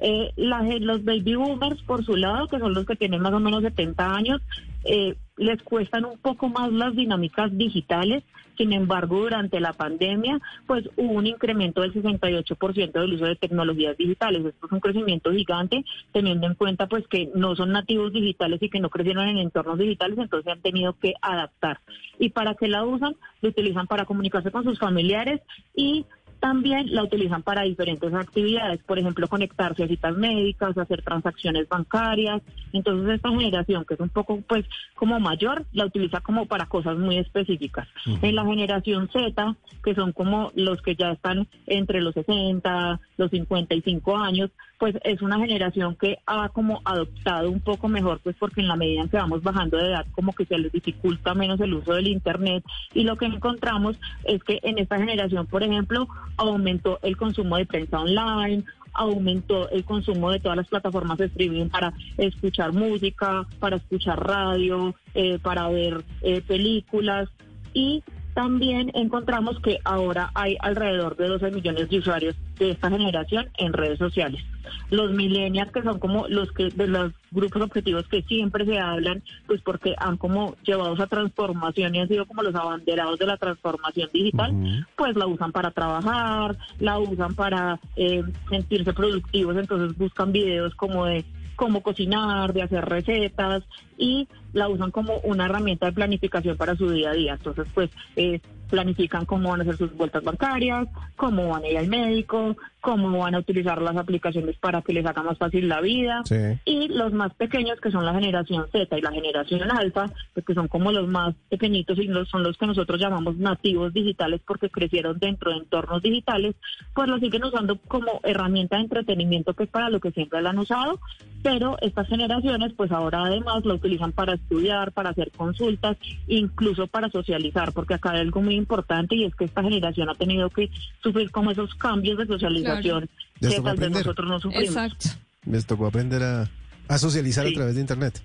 Eh, 0.00 0.30
la 0.36 0.62
los 0.62 1.04
baby 1.04 1.34
boomers, 1.34 1.82
por 1.82 2.04
su 2.04 2.14
lado, 2.14 2.46
que 2.46 2.60
son 2.60 2.74
los 2.74 2.86
que 2.86 2.94
tienen 2.94 3.22
más 3.22 3.32
o 3.32 3.40
menos 3.40 3.62
70 3.62 4.14
años, 4.14 4.40
eh, 4.84 5.16
les 5.36 5.60
cuestan 5.64 6.04
un 6.04 6.18
poco 6.18 6.48
más 6.48 6.70
las 6.70 6.94
dinámicas 6.94 7.58
digitales. 7.58 8.22
Sin 8.56 8.72
embargo, 8.72 9.20
durante 9.20 9.60
la 9.60 9.72
pandemia, 9.72 10.40
pues 10.66 10.88
hubo 10.96 11.12
un 11.12 11.26
incremento 11.26 11.80
del 11.80 11.94
68% 11.94 12.92
del 12.92 13.14
uso 13.14 13.24
de 13.24 13.36
tecnologías 13.36 13.96
digitales. 13.96 14.44
Esto 14.44 14.66
es 14.66 14.72
un 14.72 14.80
crecimiento 14.80 15.32
gigante, 15.32 15.84
teniendo 16.12 16.46
en 16.46 16.54
cuenta 16.54 16.86
pues 16.86 17.06
que 17.08 17.30
no 17.34 17.56
son 17.56 17.72
nativos 17.72 18.12
digitales 18.12 18.62
y 18.62 18.68
que 18.68 18.80
no 18.80 18.90
crecieron 18.90 19.28
en 19.28 19.38
entornos 19.38 19.78
digitales, 19.78 20.18
entonces 20.18 20.52
han 20.52 20.60
tenido 20.60 20.94
que 20.98 21.14
adaptar. 21.22 21.80
¿Y 22.18 22.30
para 22.30 22.54
qué 22.54 22.68
la 22.68 22.84
usan? 22.84 23.16
Lo 23.40 23.48
utilizan 23.48 23.86
para 23.86 24.04
comunicarse 24.04 24.50
con 24.50 24.64
sus 24.64 24.78
familiares 24.78 25.40
y 25.74 26.06
también 26.42 26.92
la 26.92 27.04
utilizan 27.04 27.44
para 27.44 27.62
diferentes 27.62 28.12
actividades, 28.12 28.82
por 28.82 28.98
ejemplo, 28.98 29.28
conectarse 29.28 29.84
a 29.84 29.86
citas 29.86 30.16
médicas, 30.16 30.76
hacer 30.76 31.00
transacciones 31.02 31.68
bancarias. 31.68 32.42
Entonces, 32.72 33.14
esta 33.14 33.30
generación, 33.30 33.84
que 33.84 33.94
es 33.94 34.00
un 34.00 34.08
poco, 34.08 34.40
pues, 34.48 34.66
como 34.96 35.20
mayor, 35.20 35.64
la 35.72 35.86
utiliza 35.86 36.20
como 36.20 36.46
para 36.46 36.66
cosas 36.66 36.98
muy 36.98 37.16
específicas. 37.18 37.86
En 38.22 38.34
la 38.34 38.44
generación 38.44 39.08
Z, 39.12 39.54
que 39.84 39.94
son 39.94 40.10
como 40.10 40.50
los 40.56 40.82
que 40.82 40.96
ya 40.96 41.12
están 41.12 41.46
entre 41.68 42.00
los 42.00 42.12
60, 42.14 42.98
los 43.18 43.30
55 43.30 44.16
años, 44.16 44.50
pues 44.82 44.96
es 45.04 45.22
una 45.22 45.38
generación 45.38 45.94
que 45.94 46.18
ha 46.26 46.48
como 46.48 46.82
adoptado 46.84 47.48
un 47.48 47.60
poco 47.60 47.86
mejor, 47.86 48.18
pues 48.18 48.34
porque 48.36 48.62
en 48.62 48.66
la 48.66 48.74
medida 48.74 49.02
en 49.02 49.08
que 49.08 49.16
vamos 49.16 49.40
bajando 49.40 49.76
de 49.76 49.90
edad, 49.90 50.04
como 50.10 50.32
que 50.32 50.44
se 50.44 50.58
les 50.58 50.72
dificulta 50.72 51.34
menos 51.34 51.60
el 51.60 51.74
uso 51.74 51.92
del 51.94 52.08
Internet. 52.08 52.64
Y 52.92 53.04
lo 53.04 53.14
que 53.14 53.26
encontramos 53.26 53.96
es 54.24 54.42
que 54.42 54.58
en 54.64 54.78
esta 54.78 54.98
generación, 54.98 55.46
por 55.46 55.62
ejemplo, 55.62 56.08
aumentó 56.36 56.98
el 57.02 57.16
consumo 57.16 57.58
de 57.58 57.66
prensa 57.66 58.00
online, 58.00 58.64
aumentó 58.92 59.70
el 59.70 59.84
consumo 59.84 60.32
de 60.32 60.40
todas 60.40 60.56
las 60.56 60.66
plataformas 60.66 61.18
de 61.18 61.26
streaming 61.26 61.68
para 61.68 61.92
escuchar 62.18 62.72
música, 62.72 63.46
para 63.60 63.76
escuchar 63.76 64.18
radio, 64.18 64.96
eh, 65.14 65.38
para 65.38 65.68
ver 65.68 66.02
eh, 66.22 66.40
películas 66.40 67.28
y 67.72 68.02
también 68.34 68.90
encontramos 68.94 69.58
que 69.60 69.78
ahora 69.84 70.30
hay 70.34 70.56
alrededor 70.60 71.16
de 71.16 71.28
12 71.28 71.50
millones 71.50 71.88
de 71.90 71.98
usuarios 71.98 72.34
de 72.58 72.70
esta 72.70 72.90
generación 72.90 73.48
en 73.58 73.72
redes 73.72 73.98
sociales. 73.98 74.42
Los 74.90 75.12
millennials, 75.12 75.72
que 75.72 75.82
son 75.82 75.98
como 75.98 76.28
los 76.28 76.50
que 76.52 76.68
de 76.70 76.86
los 76.86 77.12
grupos 77.30 77.62
objetivos 77.62 78.06
que 78.08 78.22
siempre 78.22 78.64
se 78.64 78.78
hablan, 78.78 79.22
pues 79.46 79.60
porque 79.60 79.94
han 79.98 80.16
como 80.16 80.54
llevado 80.64 80.94
esa 80.94 81.06
transformación 81.06 81.94
y 81.94 82.00
han 82.00 82.08
sido 82.08 82.26
como 82.26 82.42
los 82.42 82.54
abanderados 82.54 83.18
de 83.18 83.26
la 83.26 83.36
transformación 83.36 84.08
digital, 84.12 84.86
pues 84.96 85.16
la 85.16 85.26
usan 85.26 85.52
para 85.52 85.70
trabajar, 85.70 86.56
la 86.78 86.98
usan 86.98 87.34
para 87.34 87.80
eh, 87.96 88.22
sentirse 88.48 88.92
productivos, 88.92 89.56
entonces 89.56 89.96
buscan 89.96 90.32
videos 90.32 90.74
como 90.74 91.06
de 91.06 91.24
cómo 91.62 91.80
cocinar, 91.80 92.52
de 92.52 92.62
hacer 92.62 92.84
recetas 92.84 93.62
y 93.96 94.26
la 94.52 94.68
usan 94.68 94.90
como 94.90 95.18
una 95.18 95.44
herramienta 95.44 95.86
de 95.86 95.92
planificación 95.92 96.56
para 96.56 96.74
su 96.74 96.90
día 96.90 97.10
a 97.10 97.12
día. 97.12 97.34
Entonces, 97.34 97.68
pues 97.72 97.88
eh, 98.16 98.40
planifican 98.72 99.26
cómo 99.26 99.50
van 99.50 99.60
a 99.60 99.62
hacer 99.64 99.76
sus 99.76 99.94
vueltas 99.94 100.24
bancarias, 100.24 100.88
cómo 101.16 101.50
van 101.50 101.62
a 101.62 101.68
ir 101.68 101.76
al 101.76 101.88
médico, 101.88 102.56
cómo 102.80 103.18
van 103.18 103.34
a 103.34 103.38
utilizar 103.38 103.80
las 103.82 103.96
aplicaciones 103.96 104.56
para 104.56 104.80
que 104.80 104.94
les 104.94 105.04
haga 105.04 105.22
más 105.22 105.36
fácil 105.36 105.68
la 105.68 105.82
vida. 105.82 106.22
Sí. 106.24 106.58
Y 106.64 106.88
los 106.88 107.12
más 107.12 107.34
pequeños, 107.34 107.78
que 107.80 107.90
son 107.90 108.06
la 108.06 108.14
generación 108.14 108.66
Z 108.72 108.98
y 108.98 109.02
la 109.02 109.12
generación 109.12 109.70
alfa, 109.70 110.10
pues 110.32 110.46
que 110.46 110.54
son 110.54 110.68
como 110.68 110.90
los 110.90 111.06
más 111.06 111.34
pequeñitos 111.50 111.98
y 111.98 112.04
los, 112.04 112.30
son 112.30 112.42
los 112.42 112.56
que 112.56 112.66
nosotros 112.66 112.98
llamamos 112.98 113.36
nativos 113.36 113.92
digitales 113.92 114.40
porque 114.46 114.70
crecieron 114.70 115.18
dentro 115.18 115.50
de 115.50 115.58
entornos 115.58 116.02
digitales, 116.02 116.56
pues 116.94 117.08
lo 117.08 117.18
siguen 117.18 117.44
usando 117.44 117.76
como 117.88 118.20
herramienta 118.24 118.76
de 118.76 118.82
entretenimiento, 118.82 119.52
que 119.52 119.64
es 119.64 119.70
para 119.70 119.90
lo 119.90 120.00
que 120.00 120.10
siempre 120.10 120.40
la 120.40 120.50
han 120.50 120.58
usado, 120.58 120.98
pero 121.42 121.76
estas 121.82 122.08
generaciones 122.08 122.72
pues 122.76 122.90
ahora 122.90 123.24
además 123.24 123.64
lo 123.64 123.74
utilizan 123.74 124.12
para 124.12 124.34
estudiar, 124.34 124.92
para 124.92 125.10
hacer 125.10 125.30
consultas, 125.30 125.98
incluso 126.26 126.86
para 126.86 127.10
socializar, 127.10 127.72
porque 127.72 127.94
acá 127.94 128.12
hay 128.12 128.20
algo 128.20 128.40
muy 128.40 128.56
importante 128.62 129.14
y 129.16 129.24
es 129.24 129.34
que 129.34 129.44
esta 129.44 129.62
generación 129.62 130.08
ha 130.08 130.14
tenido 130.14 130.48
que 130.50 130.70
sufrir 131.02 131.30
como 131.30 131.50
esos 131.50 131.74
cambios 131.74 132.16
de 132.18 132.26
socialización 132.26 133.08
Les 133.40 133.54
que 133.54 133.60
tal 133.60 133.76
vez 133.76 133.90
nosotros 133.90 134.28
no 134.28 134.40
sufrimos. 134.40 134.68
Exacto. 134.68 135.08
Les 135.44 135.66
tocó 135.66 135.86
aprender 135.86 136.22
a, 136.22 136.50
a 136.88 136.98
socializar 136.98 137.44
Sí. 137.46 137.52
a 137.52 137.54
través 137.54 137.74
de 137.74 137.80
Internet. 137.80 138.22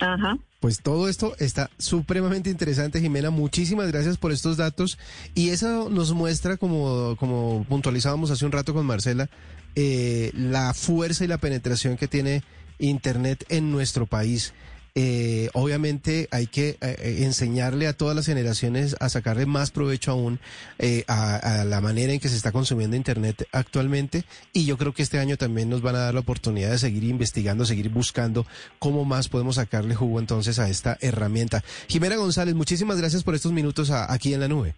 Ajá. 0.00 0.38
Pues 0.60 0.80
todo 0.80 1.08
esto 1.08 1.34
está 1.38 1.68
supremamente 1.78 2.48
interesante, 2.48 3.00
Jimena. 3.00 3.28
Muchísimas 3.30 3.92
gracias 3.92 4.16
por 4.16 4.32
estos 4.32 4.56
datos. 4.56 4.98
Y 5.34 5.50
eso 5.50 5.90
nos 5.90 6.12
muestra, 6.14 6.56
como, 6.56 7.16
como 7.16 7.64
puntualizábamos 7.68 8.30
hace 8.30 8.46
un 8.46 8.52
rato 8.52 8.72
con 8.72 8.86
Marcela, 8.86 9.28
eh, 9.76 10.30
la 10.34 10.72
fuerza 10.72 11.24
y 11.24 11.28
la 11.28 11.36
penetración 11.38 11.96
que 11.98 12.08
tiene 12.08 12.42
Internet 12.78 13.44
en 13.50 13.70
nuestro 13.70 14.06
país. 14.06 14.54
Eh, 14.96 15.50
obviamente 15.54 16.28
hay 16.30 16.46
que 16.46 16.76
eh, 16.80 17.16
enseñarle 17.24 17.88
a 17.88 17.94
todas 17.94 18.14
las 18.14 18.26
generaciones 18.26 18.94
a 19.00 19.08
sacarle 19.08 19.44
más 19.44 19.72
provecho 19.72 20.12
aún 20.12 20.38
eh, 20.78 21.02
a, 21.08 21.62
a 21.62 21.64
la 21.64 21.80
manera 21.80 22.12
en 22.12 22.20
que 22.20 22.28
se 22.28 22.36
está 22.36 22.52
consumiendo 22.52 22.94
Internet 22.96 23.48
actualmente 23.50 24.22
y 24.52 24.66
yo 24.66 24.78
creo 24.78 24.94
que 24.94 25.02
este 25.02 25.18
año 25.18 25.36
también 25.36 25.68
nos 25.68 25.82
van 25.82 25.96
a 25.96 25.98
dar 25.98 26.14
la 26.14 26.20
oportunidad 26.20 26.70
de 26.70 26.78
seguir 26.78 27.02
investigando, 27.02 27.64
seguir 27.64 27.88
buscando 27.88 28.46
cómo 28.78 29.04
más 29.04 29.28
podemos 29.28 29.56
sacarle 29.56 29.96
jugo 29.96 30.20
entonces 30.20 30.60
a 30.60 30.68
esta 30.68 30.96
herramienta. 31.00 31.64
Jimena 31.88 32.14
González, 32.14 32.54
muchísimas 32.54 32.96
gracias 32.96 33.24
por 33.24 33.34
estos 33.34 33.50
minutos 33.50 33.90
a- 33.90 34.12
aquí 34.12 34.32
en 34.32 34.38
la 34.40 34.46
nube. 34.48 34.76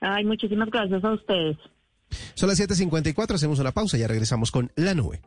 Ay, 0.00 0.24
muchísimas 0.24 0.70
gracias 0.70 1.02
a 1.02 1.12
ustedes. 1.14 1.56
Son 2.34 2.48
las 2.48 2.60
7.54, 2.60 3.34
hacemos 3.34 3.58
una 3.58 3.72
pausa, 3.72 3.96
ya 3.96 4.06
regresamos 4.06 4.52
con 4.52 4.70
la 4.76 4.94
nube. 4.94 5.20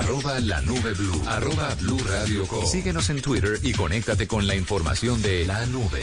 Arroba 0.00 0.40
la 0.40 0.62
nube 0.62 0.94
blue. 0.94 1.22
Arroba 1.26 1.74
blue 1.78 1.98
radio 2.08 2.46
com. 2.46 2.66
Síguenos 2.66 3.10
en 3.10 3.20
Twitter 3.20 3.58
y 3.62 3.74
conéctate 3.74 4.26
con 4.26 4.46
la 4.46 4.54
información 4.54 5.20
de 5.20 5.44
la 5.44 5.66
nube. 5.66 6.02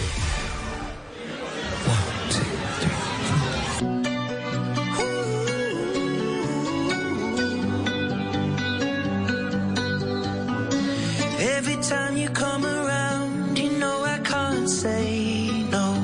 Every 11.40 11.78
time 11.78 12.18
you 12.18 12.30
come 12.30 12.66
around, 12.68 13.58
you 13.58 13.72
know 13.80 14.06
I 14.06 14.20
can't 14.20 14.70
say 14.70 15.66
no. 15.72 15.96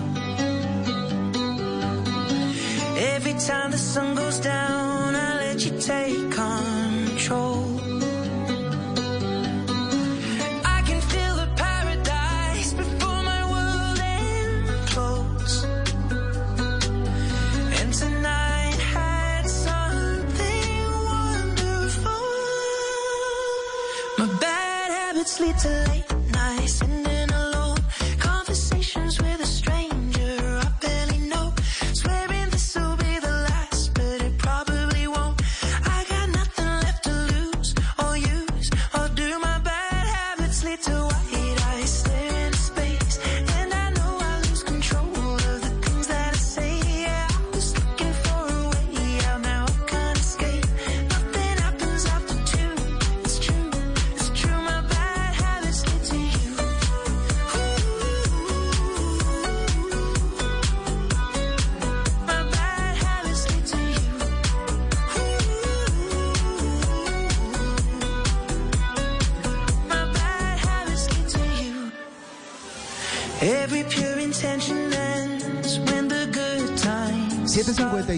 Every 2.97 3.33
time 3.33 3.69
the 3.69 3.77
sun 3.77 4.15
goes 4.15 4.39
down, 4.39 4.82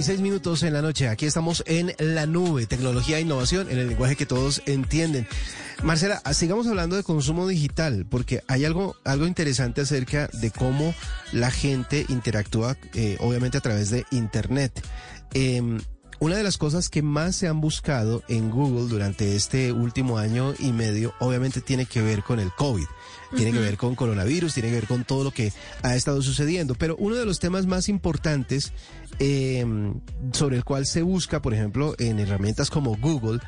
7.56 0.06 0.20
minutos 0.20 0.62
en 0.62 0.74
la 0.74 0.84
noche, 0.84 1.08
aquí 1.08 1.26
estamos 1.26 1.63
en 1.65 1.96
la 1.98 2.28
nube, 2.28 2.68
tecnología 2.68 3.18
e 3.18 3.22
innovación 3.22 3.72
en 3.72 3.80
el 3.80 3.88
lenguaje 3.88 4.15
que 4.15 4.28
todos 4.28 4.62
entienden. 4.68 5.28
Marcela, 5.84 6.22
sigamos 6.34 6.68
hablando 6.68 6.96
de 6.96 7.02
consumo 7.02 7.48
digital, 7.48 8.06
porque 8.08 8.44
hay 8.48 8.65
algo, 8.65 8.96
algo 9.04 9.26
interesante 9.26 9.82
acerca 9.82 10.28
de 10.28 10.52
cómo 10.52 10.94
la 11.32 11.50
gente 11.50 12.06
interactúa, 12.10 12.78
eh, 12.94 13.18
obviamente 13.20 13.58
a 13.58 13.62
través 13.62 13.89
de 13.89 14.06
Internet. 14.12 14.86
Em, 15.34 15.80
una 16.26 16.38
de 16.38 16.44
las 16.44 16.58
cosas 16.58 16.90
que 16.90 17.04
más 17.04 17.36
se 17.36 17.48
han 17.48 17.62
buscado 17.62 18.24
en 18.28 18.50
Google 18.50 18.90
durante 18.90 19.36
este 19.36 19.72
último 19.72 20.18
año 20.18 20.56
y 20.58 20.72
medio, 20.72 21.14
obviamente 21.20 21.62
tiene 21.62 21.86
que 21.86 22.02
ver 22.02 22.24
con 22.24 22.40
el 22.40 22.52
COVID. 22.52 22.88
Tiene 23.36 23.52
que 23.52 23.60
ver 23.60 23.78
con 23.78 23.94
coronavirus, 23.94 24.56
tiene 24.56 24.70
que 24.70 24.76
ver 24.76 24.88
con 24.88 25.04
todo 25.04 25.24
lo 25.24 25.30
que 25.30 25.54
ha 25.84 25.96
estado 25.96 26.24
sucediendo. 26.24 26.74
Pero 26.74 26.96
uno 26.98 27.16
de 27.16 27.28
los 27.28 27.40
temas 27.40 27.68
más 27.68 27.90
importantes 27.90 28.74
eh, 29.20 29.64
sobre 30.32 30.58
el 30.58 30.64
cual 30.64 30.88
se 30.88 31.04
busca, 31.04 31.44
por 31.44 31.54
ejemplo, 31.54 31.94
en 32.00 32.18
herramientas 32.18 32.72
como 32.72 32.98
Google, 32.98 33.40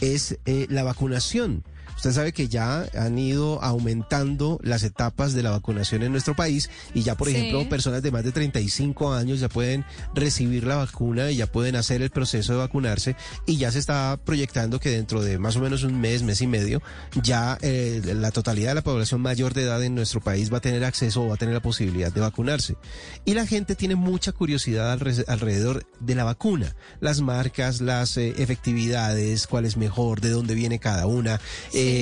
es 0.00 0.36
eh, 0.44 0.66
la 0.70 0.82
vacunación. 0.82 1.62
Usted 2.04 2.16
sabe 2.16 2.32
que 2.34 2.48
ya 2.48 2.86
han 2.98 3.18
ido 3.18 3.62
aumentando 3.62 4.60
las 4.62 4.82
etapas 4.82 5.32
de 5.32 5.42
la 5.42 5.52
vacunación 5.52 6.02
en 6.02 6.12
nuestro 6.12 6.36
país 6.36 6.68
y 6.92 7.00
ya, 7.02 7.14
por 7.14 7.28
Sí. 7.28 7.34
ejemplo, 7.34 7.66
personas 7.70 8.02
de 8.02 8.10
más 8.10 8.22
de 8.24 8.30
35 8.30 9.14
años 9.14 9.40
ya 9.40 9.48
pueden 9.48 9.86
recibir 10.14 10.64
la 10.64 10.76
vacuna 10.76 11.30
y 11.30 11.36
ya 11.36 11.46
pueden 11.46 11.76
hacer 11.76 12.02
el 12.02 12.10
proceso 12.10 12.52
de 12.52 12.58
vacunarse 12.58 13.16
y 13.46 13.56
ya 13.56 13.72
se 13.72 13.78
está 13.78 14.18
proyectando 14.22 14.80
que 14.80 14.90
dentro 14.90 15.22
de 15.22 15.38
más 15.38 15.56
o 15.56 15.60
menos 15.60 15.82
un 15.82 15.98
mes, 15.98 16.22
mes 16.22 16.42
y 16.42 16.46
medio, 16.46 16.82
ya 17.22 17.56
eh, 17.62 18.02
la 18.04 18.30
totalidad 18.32 18.72
de 18.72 18.74
la 18.74 18.82
población 18.84 19.22
mayor 19.22 19.54
de 19.54 19.62
edad 19.62 19.82
en 19.82 19.94
nuestro 19.94 20.20
país 20.20 20.52
va 20.52 20.58
a 20.58 20.60
tener 20.60 20.84
acceso 20.84 21.22
o 21.22 21.28
va 21.28 21.36
a 21.36 21.38
tener 21.38 21.54
la 21.54 21.62
posibilidad 21.62 22.12
de 22.12 22.20
vacunarse. 22.20 22.76
Y 23.24 23.32
la 23.32 23.46
gente 23.46 23.76
tiene 23.76 23.94
mucha 23.94 24.32
curiosidad 24.32 24.92
alre- 25.00 25.24
alrededor 25.26 25.86
de 26.00 26.14
la 26.14 26.24
vacuna, 26.24 26.76
las 27.00 27.22
marcas, 27.22 27.80
las 27.80 28.18
eh, 28.18 28.34
efectividades, 28.36 29.46
cuál 29.46 29.64
es 29.64 29.78
mejor, 29.78 30.20
de 30.20 30.28
dónde 30.28 30.54
viene 30.54 30.78
cada 30.78 31.06
una, 31.06 31.40
eh, 31.72 31.92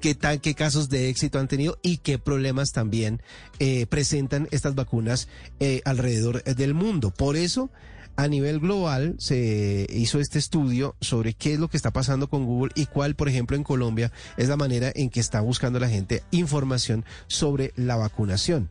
qué 0.00 0.14
tal, 0.14 0.40
qué 0.40 0.54
casos 0.54 0.88
de 0.88 1.08
éxito 1.08 1.38
han 1.38 1.48
tenido 1.48 1.78
y 1.82 1.98
qué 1.98 2.18
problemas 2.18 2.72
también 2.72 3.22
eh, 3.58 3.86
presentan 3.86 4.48
estas 4.50 4.74
vacunas 4.74 5.28
eh, 5.60 5.80
alrededor 5.84 6.42
del 6.44 6.74
mundo. 6.74 7.10
Por 7.10 7.36
eso, 7.36 7.70
a 8.16 8.28
nivel 8.28 8.60
global 8.60 9.14
se 9.18 9.86
hizo 9.90 10.20
este 10.20 10.38
estudio 10.38 10.96
sobre 11.00 11.32
qué 11.32 11.54
es 11.54 11.58
lo 11.58 11.68
que 11.68 11.76
está 11.76 11.92
pasando 11.92 12.28
con 12.28 12.44
Google 12.44 12.72
y 12.74 12.86
cuál, 12.86 13.14
por 13.14 13.28
ejemplo, 13.28 13.56
en 13.56 13.64
Colombia 13.64 14.12
es 14.36 14.48
la 14.48 14.56
manera 14.56 14.92
en 14.94 15.08
que 15.08 15.20
está 15.20 15.40
buscando 15.40 15.78
la 15.78 15.88
gente 15.88 16.22
información 16.30 17.04
sobre 17.26 17.72
la 17.76 17.96
vacunación. 17.96 18.68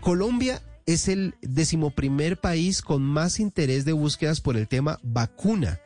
Colombia 0.00 0.62
es 0.86 1.08
el 1.08 1.34
decimoprimer 1.42 2.40
país 2.40 2.82
con 2.82 3.02
más 3.02 3.40
interés 3.40 3.84
de 3.84 3.92
búsquedas 3.92 4.40
por 4.40 4.56
el 4.56 4.68
tema 4.68 4.98
vacuna 5.02 5.80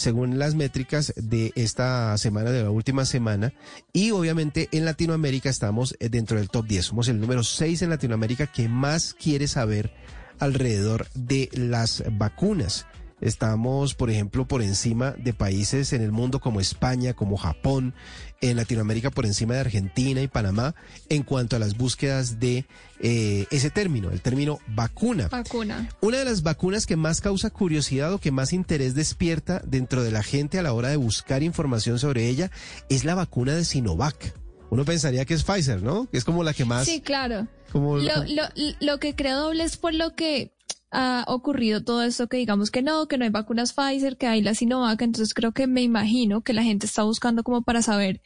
según 0.00 0.38
las 0.38 0.54
métricas 0.54 1.12
de 1.14 1.52
esta 1.56 2.16
semana, 2.16 2.50
de 2.50 2.62
la 2.62 2.70
última 2.70 3.04
semana. 3.04 3.52
Y 3.92 4.12
obviamente 4.12 4.70
en 4.72 4.86
Latinoamérica 4.86 5.50
estamos 5.50 5.94
eh, 6.00 6.08
dentro 6.08 6.38
del 6.38 6.48
top 6.48 6.66
10. 6.66 6.86
Somos 6.86 7.08
el 7.08 7.20
número 7.20 7.44
6 7.44 7.82
en 7.82 7.90
Latinoamérica 7.90 8.46
que 8.46 8.66
más 8.66 9.12
quiere 9.12 9.46
saber 9.46 9.92
alrededor 10.38 11.06
de 11.14 11.50
las 11.52 12.02
vacunas. 12.12 12.86
Estamos, 13.20 13.94
por 13.94 14.10
ejemplo, 14.10 14.46
por 14.46 14.62
encima 14.62 15.12
de 15.12 15.32
países 15.32 15.92
en 15.92 16.02
el 16.02 16.12
mundo 16.12 16.40
como 16.40 16.60
España, 16.60 17.12
como 17.12 17.36
Japón, 17.36 17.94
en 18.40 18.56
Latinoamérica 18.56 19.10
por 19.10 19.26
encima 19.26 19.54
de 19.54 19.60
Argentina 19.60 20.22
y 20.22 20.28
Panamá 20.28 20.74
en 21.08 21.22
cuanto 21.22 21.56
a 21.56 21.58
las 21.58 21.76
búsquedas 21.76 22.40
de 22.40 22.64
eh, 23.00 23.46
ese 23.50 23.70
término, 23.70 24.10
el 24.10 24.22
término 24.22 24.58
vacuna. 24.66 25.28
Vacuna. 25.28 25.88
Una 26.00 26.18
de 26.18 26.24
las 26.24 26.42
vacunas 26.42 26.86
que 26.86 26.96
más 26.96 27.20
causa 27.20 27.50
curiosidad 27.50 28.12
o 28.12 28.18
que 28.18 28.30
más 28.30 28.52
interés 28.52 28.94
despierta 28.94 29.60
dentro 29.66 30.02
de 30.02 30.10
la 30.10 30.22
gente 30.22 30.58
a 30.58 30.62
la 30.62 30.72
hora 30.72 30.88
de 30.88 30.96
buscar 30.96 31.42
información 31.42 31.98
sobre 31.98 32.28
ella 32.28 32.50
es 32.88 33.04
la 33.04 33.14
vacuna 33.14 33.54
de 33.54 33.64
Sinovac. 33.64 34.34
Uno 34.70 34.84
pensaría 34.84 35.24
que 35.24 35.34
es 35.34 35.42
Pfizer, 35.42 35.82
¿no? 35.82 36.08
Que 36.10 36.16
es 36.16 36.24
como 36.24 36.44
la 36.44 36.54
que 36.54 36.64
más... 36.64 36.86
Sí, 36.86 37.00
claro. 37.00 37.48
como 37.72 37.98
Lo, 37.98 38.24
lo, 38.24 38.44
lo 38.80 39.00
que 39.00 39.16
creo 39.16 39.36
doble 39.38 39.64
es 39.64 39.76
por 39.76 39.92
lo 39.94 40.14
que 40.14 40.52
ha 40.90 41.24
ocurrido 41.28 41.82
todo 41.84 42.02
esto 42.02 42.28
que 42.28 42.36
digamos 42.38 42.70
que 42.70 42.82
no, 42.82 43.06
que 43.08 43.18
no 43.18 43.24
hay 43.24 43.30
vacunas 43.30 43.72
Pfizer, 43.72 44.16
que 44.16 44.26
hay 44.26 44.42
la 44.42 44.54
Sinovac, 44.54 45.00
entonces 45.02 45.34
creo 45.34 45.52
que 45.52 45.66
me 45.66 45.82
imagino 45.82 46.42
que 46.42 46.52
la 46.52 46.62
gente 46.62 46.86
está 46.86 47.02
buscando 47.04 47.42
como 47.44 47.62
para 47.62 47.82
saber 47.82 48.20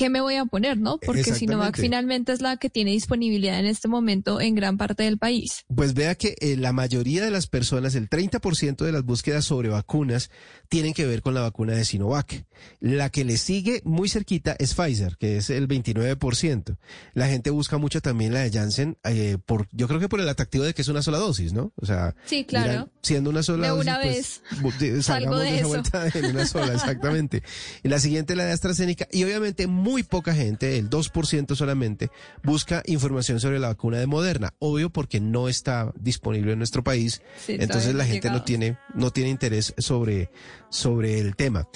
qué 0.00 0.08
me 0.08 0.22
voy 0.22 0.36
a 0.36 0.46
poner, 0.46 0.78
¿no? 0.78 0.96
Porque 0.96 1.34
Sinovac 1.34 1.76
finalmente 1.78 2.32
es 2.32 2.40
la 2.40 2.56
que 2.56 2.70
tiene 2.70 2.92
disponibilidad 2.92 3.58
en 3.60 3.66
este 3.66 3.86
momento 3.86 4.40
en 4.40 4.54
gran 4.54 4.78
parte 4.78 5.02
del 5.02 5.18
país. 5.18 5.66
Pues 5.74 5.92
vea 5.92 6.14
que 6.14 6.36
eh, 6.40 6.56
la 6.56 6.72
mayoría 6.72 7.22
de 7.22 7.30
las 7.30 7.48
personas, 7.48 7.94
el 7.94 8.08
30% 8.08 8.82
de 8.82 8.92
las 8.92 9.04
búsquedas 9.04 9.44
sobre 9.44 9.68
vacunas 9.68 10.30
tienen 10.70 10.94
que 10.94 11.04
ver 11.04 11.20
con 11.20 11.34
la 11.34 11.42
vacuna 11.42 11.74
de 11.74 11.84
Sinovac. 11.84 12.46
La 12.80 13.10
que 13.10 13.26
le 13.26 13.36
sigue 13.36 13.82
muy 13.84 14.08
cerquita 14.08 14.56
es 14.58 14.72
Pfizer, 14.74 15.18
que 15.18 15.36
es 15.36 15.50
el 15.50 15.68
29%. 15.68 16.78
La 17.12 17.26
gente 17.28 17.50
busca 17.50 17.76
mucho 17.76 18.00
también 18.00 18.32
la 18.32 18.40
de 18.40 18.50
Janssen, 18.50 18.96
eh, 19.04 19.36
por, 19.44 19.68
yo 19.72 19.86
creo 19.86 20.00
que 20.00 20.08
por 20.08 20.20
el 20.20 20.28
atractivo 20.30 20.64
de 20.64 20.72
que 20.72 20.80
es 20.80 20.88
una 20.88 21.02
sola 21.02 21.18
dosis, 21.18 21.52
¿no? 21.52 21.72
O 21.76 21.84
sea, 21.84 22.14
Sí, 22.24 22.44
claro. 22.46 22.88
siendo 23.02 23.28
una 23.28 23.42
sola 23.42 23.64
De 23.64 23.68
dosis, 23.74 23.82
una 23.86 24.00
pues, 24.00 24.16
vez. 24.16 24.78
de- 24.78 25.02
Salgo 25.02 25.36
salgamos 25.36 25.40
de 25.40 25.50
de 25.50 25.56
esa 25.58 25.66
vuelta 25.68 26.08
en 26.14 26.24
una 26.24 26.46
sola, 26.46 26.72
exactamente. 26.74 27.42
Y 27.82 27.88
la 27.88 27.98
siguiente 27.98 28.34
la 28.34 28.44
de 28.46 28.52
AstraZeneca 28.52 29.06
y 29.12 29.24
obviamente 29.24 29.66
muy 29.66 29.89
poca 30.02 30.34
gente, 30.34 30.78
el 30.78 30.88
2% 30.90 31.54
solamente, 31.54 32.10
busca 32.42 32.82
información 32.86 33.40
sobre 33.40 33.58
la 33.58 33.68
vacuna 33.68 33.98
de 33.98 34.06
Moderna. 34.06 34.54
Obvio 34.58 34.90
porque 34.90 35.20
no 35.20 35.48
está 35.48 35.92
disponible 35.98 36.52
en 36.52 36.58
nuestro 36.58 36.82
país, 36.82 37.22
Sí, 37.44 37.56
entonces 37.58 37.94
la 37.94 38.04
gente 38.04 38.30
no 38.30 38.42
tiene, 38.42 38.78
no 38.94 39.10
tiene 39.10 39.30
interés 39.30 39.74
sobre, 39.78 40.30
sobre 40.68 41.18
el 41.20 41.36
tema. 41.36 41.68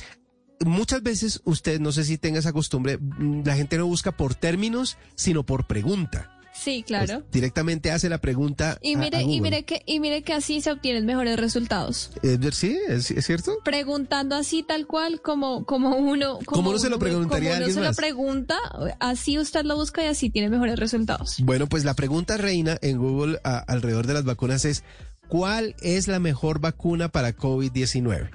Muchas 0.64 1.02
veces 1.02 1.40
usted, 1.44 1.80
no 1.80 1.92
sé 1.92 2.04
si 2.04 2.16
tenga 2.16 2.38
esa 2.38 2.52
costumbre, 2.52 2.98
mm, 2.98 3.42
la 3.44 3.56
gente 3.56 3.76
no 3.76 3.86
busca 3.86 4.12
por 4.12 4.34
términos, 4.34 4.96
sino 5.14 5.44
por 5.44 5.66
pregunta. 5.66 6.33
Sí, 6.54 6.84
claro. 6.86 7.20
Pues, 7.20 7.30
directamente 7.32 7.90
hace 7.90 8.08
la 8.08 8.18
pregunta. 8.18 8.78
Y 8.80 8.94
a- 8.94 8.98
a 8.98 9.00
mire, 9.00 9.22
y 9.22 9.40
mire 9.40 9.64
que, 9.64 9.82
y 9.86 9.98
mire 10.00 10.22
que 10.22 10.32
así 10.32 10.60
se 10.60 10.70
obtienen 10.70 11.04
mejores 11.04 11.38
resultados. 11.38 12.10
Eh, 12.22 12.38
sí, 12.52 12.78
es, 12.88 13.10
es 13.10 13.26
cierto. 13.26 13.58
Preguntando 13.64 14.36
así 14.36 14.62
tal 14.62 14.86
cual 14.86 15.20
como, 15.20 15.64
como 15.66 15.96
uno, 15.96 16.38
como 16.44 16.44
Como 16.46 16.70
uno 16.70 16.78
se 16.78 16.88
lo 16.90 16.98
preguntaría 16.98 17.50
como 17.50 17.56
uno 17.56 17.66
alguien 17.66 17.74
se 17.84 17.90
lo 17.90 17.94
pregunta, 17.96 18.56
así 19.00 19.38
usted 19.38 19.64
lo 19.64 19.76
busca 19.76 20.02
y 20.04 20.06
así 20.06 20.30
tiene 20.30 20.48
mejores 20.48 20.78
resultados. 20.78 21.36
Bueno, 21.42 21.66
pues 21.68 21.84
la 21.84 21.94
pregunta 21.94 22.36
reina 22.36 22.78
en 22.82 22.98
Google 22.98 23.40
a- 23.44 23.58
alrededor 23.58 24.06
de 24.06 24.14
las 24.14 24.24
vacunas 24.24 24.64
es, 24.64 24.84
¿cuál 25.28 25.74
es 25.82 26.06
la 26.08 26.20
mejor 26.20 26.60
vacuna 26.60 27.08
para 27.08 27.36
COVID-19? 27.36 28.30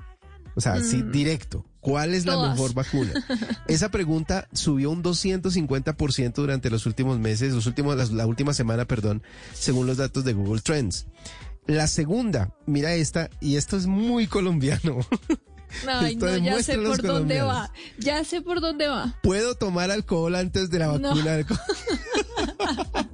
O 0.56 0.62
sea, 0.62 0.82
sí, 0.84 1.02
directo. 1.04 1.66
¿Cuál 1.90 2.14
es 2.14 2.26
la 2.26 2.38
mejor 2.50 2.74
vacuna? 2.74 3.12
Esa 3.68 3.90
pregunta 3.90 4.48
subió 4.54 4.92
un 4.92 5.02
250% 5.04 6.34
durante 6.34 6.70
los 6.70 6.86
últimos 6.86 7.20
meses, 7.20 7.54
los 7.54 7.66
últimos, 7.66 7.98
las- 7.98 8.12
la 8.12 8.26
última 8.28 8.54
semana, 8.54 8.86
perdón, 8.86 9.24
según 9.54 9.88
los 9.88 9.98
datos 9.98 10.24
de 10.24 10.34
Google 10.34 10.62
Trends. 10.62 11.08
La 11.68 11.88
segunda, 11.88 12.54
mira 12.66 12.94
esta, 12.94 13.30
y 13.42 13.56
esto 13.58 13.78
es 13.78 13.86
muy 13.86 14.28
colombiano. 14.28 15.00
Ay, 15.88 16.16
no, 16.18 16.38
ya 16.38 16.62
sé 16.64 16.78
por 16.78 17.02
dónde 17.02 17.42
va. 17.42 17.72
Ya 18.00 18.24
sé 18.24 18.42
por 18.42 18.60
dónde 18.62 18.88
va. 18.88 19.20
¿Puedo 19.22 19.56
tomar 19.56 19.92
alcohol 19.92 20.34
antes 20.36 20.70
de 20.72 20.80
la 20.80 20.98
No. 20.98 21.10
vacuna? 21.16 21.44
co- 21.46 21.56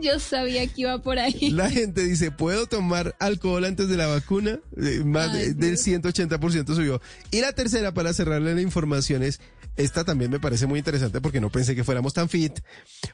Yo 0.00 0.18
sabía 0.20 0.66
que 0.66 0.82
iba 0.82 0.98
por 1.02 1.18
ahí. 1.18 1.50
La 1.50 1.70
gente 1.70 2.02
dice, 2.04 2.30
¿puedo 2.30 2.66
tomar 2.66 3.14
alcohol 3.18 3.64
antes 3.64 3.88
de 3.88 3.96
la 3.96 4.06
vacuna? 4.06 4.60
Eh, 4.76 5.02
más 5.04 5.30
Ay, 5.30 5.38
de- 5.48 5.54
del 5.54 5.76
Dios. 5.76 5.86
180% 5.86 6.74
subió. 6.74 7.00
Y 7.30 7.40
la 7.40 7.52
tercera, 7.52 7.92
para 7.92 8.12
cerrarle 8.12 8.54
la 8.54 8.60
información, 8.60 9.22
es, 9.22 9.40
esta 9.76 10.04
también 10.04 10.30
me 10.30 10.40
parece 10.40 10.66
muy 10.66 10.78
interesante 10.78 11.20
porque 11.20 11.40
no 11.40 11.50
pensé 11.50 11.74
que 11.74 11.84
fuéramos 11.84 12.12
tan 12.12 12.28
fit. 12.28 12.60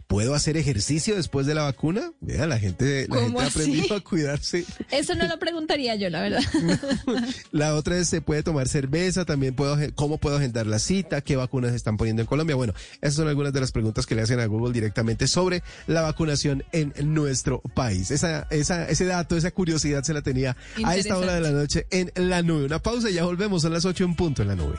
¿Puedo 0.06 0.34
hacer 0.34 0.56
ejercicio 0.56 1.16
después 1.16 1.46
de 1.46 1.54
la 1.54 1.62
vacuna? 1.62 2.12
Vea, 2.20 2.46
la 2.46 2.58
gente, 2.58 3.06
la 3.08 3.16
¿Cómo 3.16 3.26
gente 3.26 3.42
ha 3.42 3.46
aprendido 3.46 3.96
a 3.96 4.00
cuidarse. 4.00 4.64
Eso 4.90 5.14
no 5.14 5.26
lo 5.26 5.38
preguntaría 5.38 5.94
yo, 5.96 6.10
la 6.10 6.20
verdad. 6.20 6.40
La 7.52 7.74
otra 7.74 7.96
es, 7.96 8.08
¿se 8.08 8.20
puede 8.20 8.42
tomar 8.42 8.68
cerveza? 8.68 9.24
También 9.24 9.54
puedo, 9.54 9.76
¿cómo 9.94 10.18
puedo 10.18 10.36
agendar 10.36 10.66
la 10.66 10.78
cita? 10.78 11.20
¿Qué 11.20 11.36
vacunas 11.36 11.70
se 11.70 11.76
están 11.76 11.96
poniendo 11.96 12.22
en 12.22 12.26
Colombia? 12.26 12.56
Bueno, 12.56 12.74
esas 13.00 13.14
son 13.14 13.28
algunas 13.28 13.52
de 13.52 13.60
las 13.60 13.72
preguntas 13.72 14.06
que 14.06 14.14
le 14.14 14.22
hacen 14.22 14.40
a 14.40 14.46
Google 14.46 14.72
directamente 14.72 15.26
sobre 15.26 15.62
la 15.86 16.02
vacunación 16.02 16.64
en 16.72 16.92
nuestro 17.14 17.60
país. 17.74 18.10
Esa, 18.10 18.46
esa, 18.50 18.88
ese 18.88 19.04
dato, 19.04 19.36
esa 19.36 19.50
curiosidad 19.50 20.02
se 20.02 20.14
la 20.14 20.22
tenía 20.22 20.56
a 20.84 20.96
esta 20.96 21.16
hora 21.16 21.34
de 21.34 21.40
la 21.40 21.50
noche 21.50 21.86
en 21.90 22.12
la 22.16 22.42
nube. 22.42 22.64
Una 22.64 22.80
pausa 22.80 23.10
y 23.10 23.14
ya 23.14 23.24
volvemos, 23.24 23.62
son 23.62 23.72
las 23.72 23.84
8 23.84 24.04
en 24.04 24.14
punto 24.14 24.42
en 24.42 24.48
la 24.48 24.56
nube. 24.56 24.78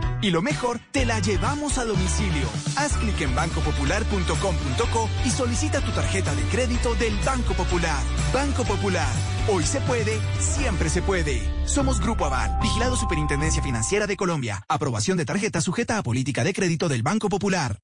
Y 0.21 0.29
lo 0.29 0.43
mejor, 0.43 0.79
te 0.91 1.03
la 1.03 1.19
llevamos 1.19 1.79
a 1.79 1.85
domicilio. 1.85 2.47
Haz 2.75 2.95
clic 2.97 3.19
en 3.21 3.33
bancopopular.com.co 3.33 5.09
y 5.25 5.29
solicita 5.31 5.81
tu 5.81 5.91
tarjeta 5.91 6.35
de 6.35 6.43
crédito 6.43 6.93
del 6.93 7.17
Banco 7.25 7.55
Popular. 7.55 8.03
Banco 8.31 8.63
Popular. 8.63 9.11
Hoy 9.51 9.63
se 9.63 9.81
puede, 9.81 10.19
siempre 10.39 10.89
se 10.89 11.01
puede. 11.01 11.41
Somos 11.65 11.99
Grupo 11.99 12.25
Aval, 12.25 12.55
vigilado 12.61 12.95
Superintendencia 12.95 13.63
Financiera 13.63 14.05
de 14.05 14.15
Colombia. 14.15 14.63
Aprobación 14.69 15.17
de 15.17 15.25
tarjeta 15.25 15.59
sujeta 15.59 15.97
a 15.97 16.03
política 16.03 16.43
de 16.43 16.53
crédito 16.53 16.87
del 16.87 17.01
Banco 17.01 17.27
Popular. 17.27 17.79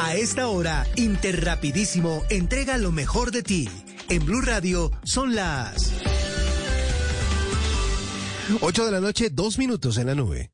A 0.00 0.16
esta 0.16 0.48
hora, 0.48 0.84
Interrapidísimo 0.96 2.24
entrega 2.28 2.76
lo 2.76 2.90
mejor 2.90 3.30
de 3.30 3.44
ti. 3.44 3.68
En 4.08 4.24
Blue 4.26 4.40
Radio 4.40 4.90
son 5.04 5.36
las 5.36 5.92
8 8.60 8.84
de 8.84 8.92
la 8.92 9.00
noche, 9.00 9.30
dos 9.30 9.58
minutos 9.58 9.96
en 9.96 10.08
la 10.08 10.14
nube. 10.14 10.53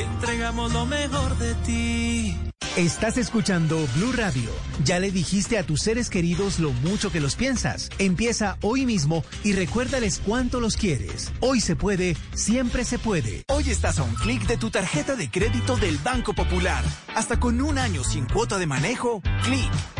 Entregamos 0.00 0.72
lo 0.72 0.86
mejor 0.86 1.36
de 1.38 1.54
ti. 1.56 2.36
Estás 2.76 3.18
escuchando 3.18 3.76
Blue 3.96 4.12
Radio. 4.12 4.50
Ya 4.84 4.98
le 4.98 5.10
dijiste 5.10 5.58
a 5.58 5.64
tus 5.64 5.82
seres 5.82 6.08
queridos 6.08 6.58
lo 6.58 6.72
mucho 6.72 7.10
que 7.10 7.20
los 7.20 7.34
piensas. 7.34 7.90
Empieza 7.98 8.56
hoy 8.62 8.86
mismo 8.86 9.24
y 9.44 9.52
recuérdales 9.52 10.22
cuánto 10.24 10.60
los 10.60 10.76
quieres. 10.76 11.32
Hoy 11.40 11.60
se 11.60 11.76
puede, 11.76 12.16
siempre 12.32 12.84
se 12.84 12.98
puede. 12.98 13.42
Hoy 13.48 13.68
estás 13.68 13.98
a 13.98 14.04
un 14.04 14.14
clic 14.14 14.46
de 14.46 14.56
tu 14.56 14.70
tarjeta 14.70 15.16
de 15.16 15.30
crédito 15.30 15.76
del 15.76 15.98
Banco 15.98 16.32
Popular. 16.32 16.82
Hasta 17.14 17.38
con 17.38 17.60
un 17.60 17.76
año 17.76 18.04
sin 18.04 18.24
cuota 18.26 18.56
de 18.58 18.66
manejo, 18.66 19.20
clic. 19.42 19.99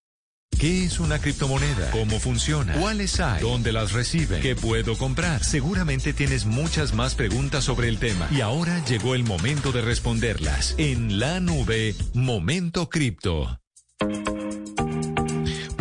¿Qué 0.59 0.85
es 0.85 0.99
una 0.99 1.19
criptomoneda? 1.19 1.89
¿Cómo 1.91 2.19
funciona? 2.19 2.73
¿Cuáles 2.73 3.19
hay? 3.19 3.41
¿Dónde 3.41 3.71
las 3.71 3.93
reciben? 3.93 4.41
¿Qué 4.41 4.55
puedo 4.55 4.95
comprar? 4.97 5.43
Seguramente 5.43 6.13
tienes 6.13 6.45
muchas 6.45 6.93
más 6.93 7.15
preguntas 7.15 7.63
sobre 7.63 7.87
el 7.87 7.97
tema 7.97 8.27
y 8.31 8.41
ahora 8.41 8.83
llegó 8.85 9.15
el 9.15 9.23
momento 9.23 9.71
de 9.71 9.81
responderlas. 9.81 10.75
En 10.77 11.19
la 11.19 11.39
nube, 11.39 11.95
Momento 12.13 12.89
Cripto. 12.89 13.59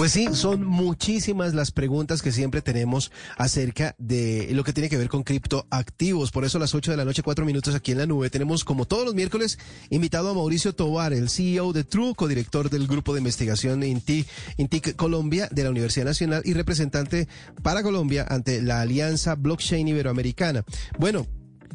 Pues 0.00 0.12
sí, 0.12 0.28
son 0.32 0.64
muchísimas 0.64 1.52
las 1.52 1.72
preguntas 1.72 2.22
que 2.22 2.32
siempre 2.32 2.62
tenemos 2.62 3.12
acerca 3.36 3.94
de 3.98 4.48
lo 4.52 4.64
que 4.64 4.72
tiene 4.72 4.88
que 4.88 4.96
ver 4.96 5.10
con 5.10 5.24
criptoactivos. 5.24 6.30
Por 6.30 6.46
eso 6.46 6.56
a 6.56 6.60
las 6.62 6.74
8 6.74 6.92
de 6.92 6.96
la 6.96 7.04
noche, 7.04 7.22
4 7.22 7.44
minutos 7.44 7.74
aquí 7.74 7.92
en 7.92 7.98
la 7.98 8.06
nube, 8.06 8.30
tenemos 8.30 8.64
como 8.64 8.86
todos 8.86 9.04
los 9.04 9.14
miércoles 9.14 9.58
invitado 9.90 10.30
a 10.30 10.34
Mauricio 10.34 10.74
Tobar, 10.74 11.12
el 11.12 11.28
CEO 11.28 11.74
de 11.74 11.84
True, 11.84 12.14
codirector 12.14 12.70
del 12.70 12.86
grupo 12.86 13.12
de 13.12 13.18
investigación 13.18 13.82
INTIC, 13.82 14.26
INTIC 14.56 14.96
Colombia 14.96 15.50
de 15.50 15.64
la 15.64 15.70
Universidad 15.70 16.06
Nacional 16.06 16.40
y 16.46 16.54
representante 16.54 17.28
para 17.62 17.82
Colombia 17.82 18.24
ante 18.26 18.62
la 18.62 18.80
Alianza 18.80 19.34
Blockchain 19.34 19.86
Iberoamericana. 19.86 20.64
Bueno, 20.98 21.26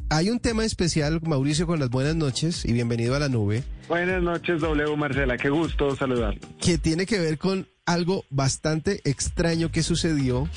hay 0.10 0.32
un 0.32 0.40
tema 0.40 0.66
especial, 0.66 1.22
Mauricio, 1.22 1.68
con 1.68 1.80
las 1.80 1.92
buenas 1.92 2.16
noches 2.16 2.66
y 2.66 2.74
bienvenido 2.74 3.14
a 3.14 3.20
la 3.20 3.30
nube. 3.30 3.64
Buenas 3.88 4.24
noches, 4.24 4.62
W 4.62 4.98
Marcela, 4.98 5.38
qué 5.38 5.52
gusto 5.52 5.96
saludar. 5.96 6.40
que 6.60 6.80
tiene 6.80 7.06
que 7.06 7.20
ver 7.20 7.38
con 7.38 7.68
algo 7.86 8.26
bastante 8.30 9.02
extraño 9.06 9.72
que 9.72 9.84
sucedió 9.84 10.50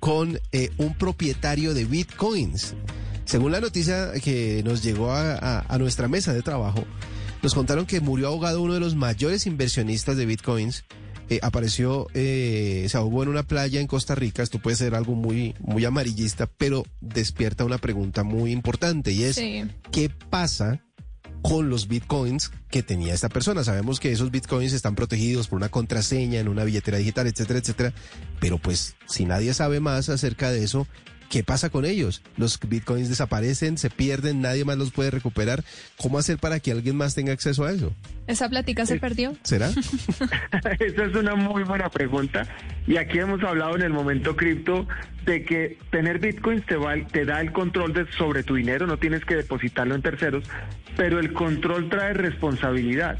con 0.00 0.38
eh, 0.52 0.70
un 0.78 0.94
propietario 0.94 1.74
de 1.74 1.84
bitcoins. 1.84 2.74
Según 3.24 3.52
la 3.52 3.60
noticia 3.60 4.12
que 4.22 4.62
nos 4.64 4.82
llegó 4.82 5.12
a, 5.12 5.34
a- 5.34 5.64
a 5.68 5.78
nuestra 5.78 6.08
mesa 6.08 6.32
de 6.32 6.42
trabajo, 6.42 6.84
nos 7.42 7.54
contaron 7.54 7.86
que 7.86 8.00
murió 8.00 8.28
ahogado 8.28 8.60
uno 8.62 8.74
de 8.74 8.80
los 8.80 8.94
mayores 8.94 9.46
inversionistas 9.46 10.16
de 10.16 10.26
bitcoins. 10.26 10.84
Eh, 11.30 11.38
apareció, 11.42 12.08
eh, 12.14 12.86
se 12.90 12.96
ahogó 12.98 13.22
en 13.22 13.28
una 13.30 13.44
playa 13.44 13.80
en 13.80 13.86
Costa 13.86 14.14
Rica. 14.14 14.42
Esto 14.42 14.58
puede 14.58 14.76
ser 14.76 14.94
algo 14.94 15.14
muy, 15.14 15.54
muy 15.60 15.84
amarillista, 15.84 16.46
pero 16.46 16.84
despierta 17.00 17.64
una 17.64 17.78
pregunta 17.78 18.22
muy 18.22 18.50
importante 18.52 19.12
y 19.12 19.22
es, 19.22 19.36
Sí. 19.36 19.64
¿qué 19.92 20.10
pasa 20.10 20.82
con 21.42 21.68
los 21.68 21.88
bitcoins 21.88 22.52
que 22.70 22.82
tenía 22.82 23.12
esta 23.12 23.28
persona. 23.28 23.64
Sabemos 23.64 24.00
que 24.00 24.12
esos 24.12 24.30
bitcoins 24.30 24.72
están 24.72 24.94
protegidos 24.94 25.48
por 25.48 25.56
una 25.56 25.68
contraseña 25.68 26.40
en 26.40 26.48
una 26.48 26.64
billetera 26.64 26.98
digital, 26.98 27.26
etcétera, 27.26 27.58
etcétera. 27.58 27.92
Pero 28.40 28.58
pues 28.58 28.94
si 29.06 29.24
nadie 29.24 29.52
sabe 29.52 29.80
más 29.80 30.08
acerca 30.08 30.50
de 30.50 30.64
eso, 30.64 30.86
¿qué 31.32 31.42
pasa 31.42 31.70
con 31.70 31.86
ellos? 31.86 32.20
Los 32.36 32.60
bitcoins 32.60 33.08
desaparecen, 33.08 33.78
se 33.78 33.88
pierden, 33.88 34.42
nadie 34.42 34.66
más 34.66 34.76
los 34.76 34.90
puede 34.90 35.10
recuperar. 35.10 35.64
¿Cómo 35.96 36.18
hacer 36.18 36.36
para 36.36 36.60
que 36.60 36.70
alguien 36.72 36.94
más 36.94 37.14
tenga 37.14 37.32
acceso 37.32 37.64
a 37.64 37.72
eso? 37.72 37.90
¿Esa 38.26 38.50
plática 38.50 38.84
se 38.84 39.00
perdió? 39.00 39.34
¿Será? 39.42 39.70
Esa 40.78 41.04
es 41.06 41.14
una 41.16 41.34
muy 41.34 41.62
buena 41.64 41.88
pregunta. 41.88 42.46
Y 42.86 42.98
aquí 42.98 43.18
hemos 43.18 43.42
hablado 43.42 43.76
en 43.76 43.82
el 43.82 43.92
momento 43.94 44.36
cripto 44.36 44.86
de 45.24 45.42
que 45.44 45.78
tener 45.90 46.18
bitcoins 46.18 46.66
te, 46.66 46.76
va- 46.76 46.96
te 47.10 47.24
da 47.24 47.40
el 47.40 47.50
control 47.52 47.94
de, 47.94 48.06
sobre 48.18 48.42
tu 48.42 48.56
dinero, 48.56 48.86
no 48.86 48.98
tienes 48.98 49.24
que 49.24 49.36
depositarlo 49.36 49.94
en 49.94 50.02
terceros, 50.02 50.44
pero 50.96 51.18
el 51.18 51.32
control 51.32 51.88
trae 51.88 52.12
responsabilidad. 52.12 53.18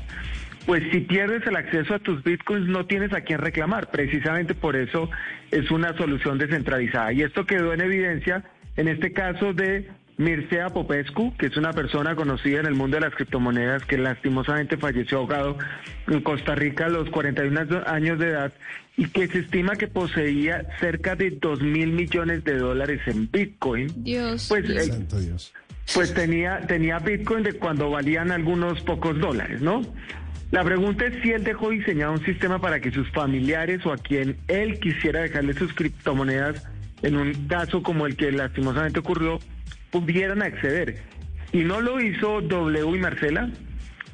Pues 0.67 0.83
si 0.93 1.01
pierdes 1.01 1.47
el 1.47 1.57
acceso 1.57 1.95
a 1.95 1.99
tus 1.99 2.23
bitcoins 2.23 2.69
no 2.69 2.87
tienes 2.87 3.13
a 3.13 3.23
quién 3.23 3.41
reclamar. 3.41 3.91
Precisamente 3.91 4.55
por 4.55 4.77
eso 4.77 5.11
es 5.51 5.71
una 5.71 5.97
solución 5.97 6.39
descentralizada. 6.39 7.13
Y 7.13 7.23
esto 7.23 7.47
quedó 7.47 7.73
en 7.73 7.81
evidencia 7.81 8.45
en 8.77 8.89
este 8.89 9.13
caso 9.13 9.53
de 9.53 9.91
Mircea 10.19 10.69
Popescu, 10.71 11.35
que 11.37 11.47
es 11.47 11.57
una 11.57 11.73
persona 11.73 12.15
conocida 12.15 12.61
en 12.61 12.67
el 12.67 12.75
mundo 12.75 12.97
de 12.97 13.01
las 13.01 13.15
criptomonedas 13.15 13.85
que 13.85 13.99
lastimosamente 13.99 14.77
falleció 14.77 15.19
ahogado 15.19 15.59
en 16.07 16.21
Costa 16.21 16.55
Rica 16.55 16.87
a 16.87 16.91
los 16.91 17.11
41 17.11 17.83
años 17.87 18.19
de 18.19 18.29
edad 18.29 18.53
y 18.97 19.09
que 19.09 19.27
se 19.27 19.41
estima 19.41 19.77
que 19.77 19.89
poseía 19.89 20.67
cerca 20.79 21.17
de 21.17 21.31
2 21.31 21.63
mil 21.63 21.93
millones 21.93 22.45
de 22.45 22.59
dólares 22.59 23.01
en 23.07 23.31
Bitcoin. 23.31 23.91
Dios. 24.05 24.47
Pues, 24.49 24.69
Dios. 24.69 24.87
Santo 24.87 25.19
Dios. 25.19 25.55
pues 25.95 26.13
tenía, 26.13 26.61
tenía 26.61 26.99
Bitcoin 26.99 27.43
de 27.43 27.55
cuando 27.55 27.91
valían 27.91 28.31
algunos 28.31 28.81
pocos 28.83 29.19
dólares, 29.19 29.61
¿no? 29.63 29.83
La 30.53 30.63
pregunta 30.63 31.07
es 31.07 31.15
si 31.23 31.33
él 31.33 31.45
dejó 31.45 31.71
diseñado 31.71 32.13
un 32.13 32.25
sistema 32.27 32.61
para 32.61 32.79
que 32.79 32.91
sus 32.91 33.11
familiares 33.13 33.87
o 33.87 33.93
a 33.93 33.97
quien 33.97 34.37
él 34.49 34.79
quisiera 34.81 35.23
dejarle 35.23 35.55
sus 35.55 35.73
criptomonedas, 35.73 36.69
en 37.03 37.17
un 37.17 37.33
caso 37.49 37.83
como 37.83 38.07
el 38.07 38.17
que 38.17 38.31
lastimosamente 38.31 39.01
ocurrió, 39.01 39.39
pudieran 39.91 40.43
acceder. 40.43 41.05
Y 41.53 41.65
no 41.65 41.81
lo 41.81 42.03
hizo 42.03 42.43
W 42.43 42.97
y 42.97 42.99
Marcela. 43.01 43.49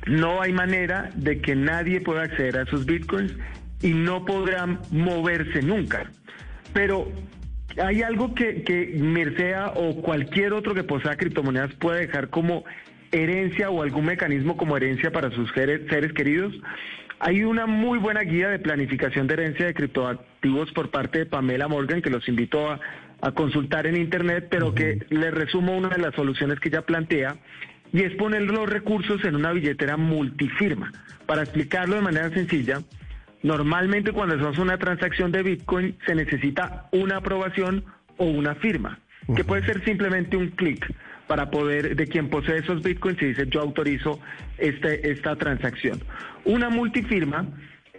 No 0.07 0.41
hay 0.41 0.53
manera 0.53 1.11
de 1.17 1.41
que 1.41 1.57
nadie 1.57 2.01
pueda 2.01 2.23
acceder 2.23 2.59
a 2.59 2.67
sus 2.67 2.87
bitcoins 2.87 3.35
y 3.83 3.91
no 3.91 4.25
podrán 4.25 4.79
moverse 4.93 5.61
nunca. 5.61 6.09
Pero 6.73 7.11
hay 7.83 8.03
algo 8.03 8.37
que, 8.37 8.63
que 8.63 8.87
Mircea 8.95 9.73
o 9.75 10.01
cualquier 10.03 10.53
otro 10.53 10.73
que 10.73 10.85
posea 10.85 11.17
criptomonedas 11.17 11.75
puede 11.75 12.07
dejar 12.07 12.29
como 12.31 12.65
herencia 13.13 13.71
o 13.71 13.83
algún 13.83 14.07
mecanismo 14.07 14.57
como 14.57 14.77
herencia 14.77 15.11
para 15.11 15.31
sus 15.31 15.51
seres, 15.53 16.13
queridos. 16.13 16.55
Hay 17.21 17.43
una 17.43 17.67
muy 17.67 17.99
buena 17.99 18.23
guía 18.23 18.49
de 18.49 18.59
planificación 18.59 19.27
de 19.27 19.35
herencia 19.35 19.67
de 19.67 19.75
criptoactivos 19.75 20.71
por 20.73 20.91
parte 20.91 21.21
de 21.21 21.27
Pamela 21.27 21.67
Morgan, 21.67 22.01
que 22.01 22.11
los 22.11 22.29
invito 22.29 22.71
a, 22.71 22.81
a 23.21 23.33
consultar 23.33 23.87
en 23.87 23.97
internet, 23.97 24.47
pero 24.51 24.75
que 24.75 25.05
le 25.11 25.31
resumo 25.31 25.77
una 25.77 25.89
de 25.89 25.99
las 25.99 26.15
soluciones 26.15 26.61
que 26.61 26.69
ella 26.69 26.83
plantea, 26.83 27.37
y 27.93 28.03
es 28.03 28.15
poner 28.15 28.43
los 28.43 28.69
recursos 28.69 29.25
en 29.25 29.35
una 29.35 29.53
billetera 29.53 29.97
multifirma. 29.97 30.93
Para 31.27 31.43
explicarlo 31.43 31.97
de 31.97 32.03
manera 32.03 32.31
sencilla, 32.31 32.81
Normalmente 33.43 34.13
cuando 34.13 34.35
hacemos 34.35 34.59
una 34.59 34.79
transacción 34.79 35.31
de 35.31 35.43
Bitcoin 35.43 35.97
se 36.07 36.15
necesita 36.15 36.89
una 36.93 37.19
aprobación 37.19 37.85
o 38.17 38.25
una 38.25 38.57
firma, 38.57 38.99
que 39.37 39.45
puede 39.45 39.65
ser 39.65 39.85
simplemente 39.85 40.37
un 40.37 40.49
clic 40.49 40.93
para 41.29 41.51
poder, 41.51 41.95
de 41.95 42.07
quien 42.07 42.29
posee 42.29 42.59
esos 42.59 42.83
Bitcoins, 42.83 43.23
y 43.23 43.27
dice 43.27 43.47
yo 43.49 43.61
autorizo 43.61 44.19
este, 44.57 45.13
esta 45.13 45.37
transacción. 45.37 46.01
Una 46.45 46.71
multifirma 46.71 47.47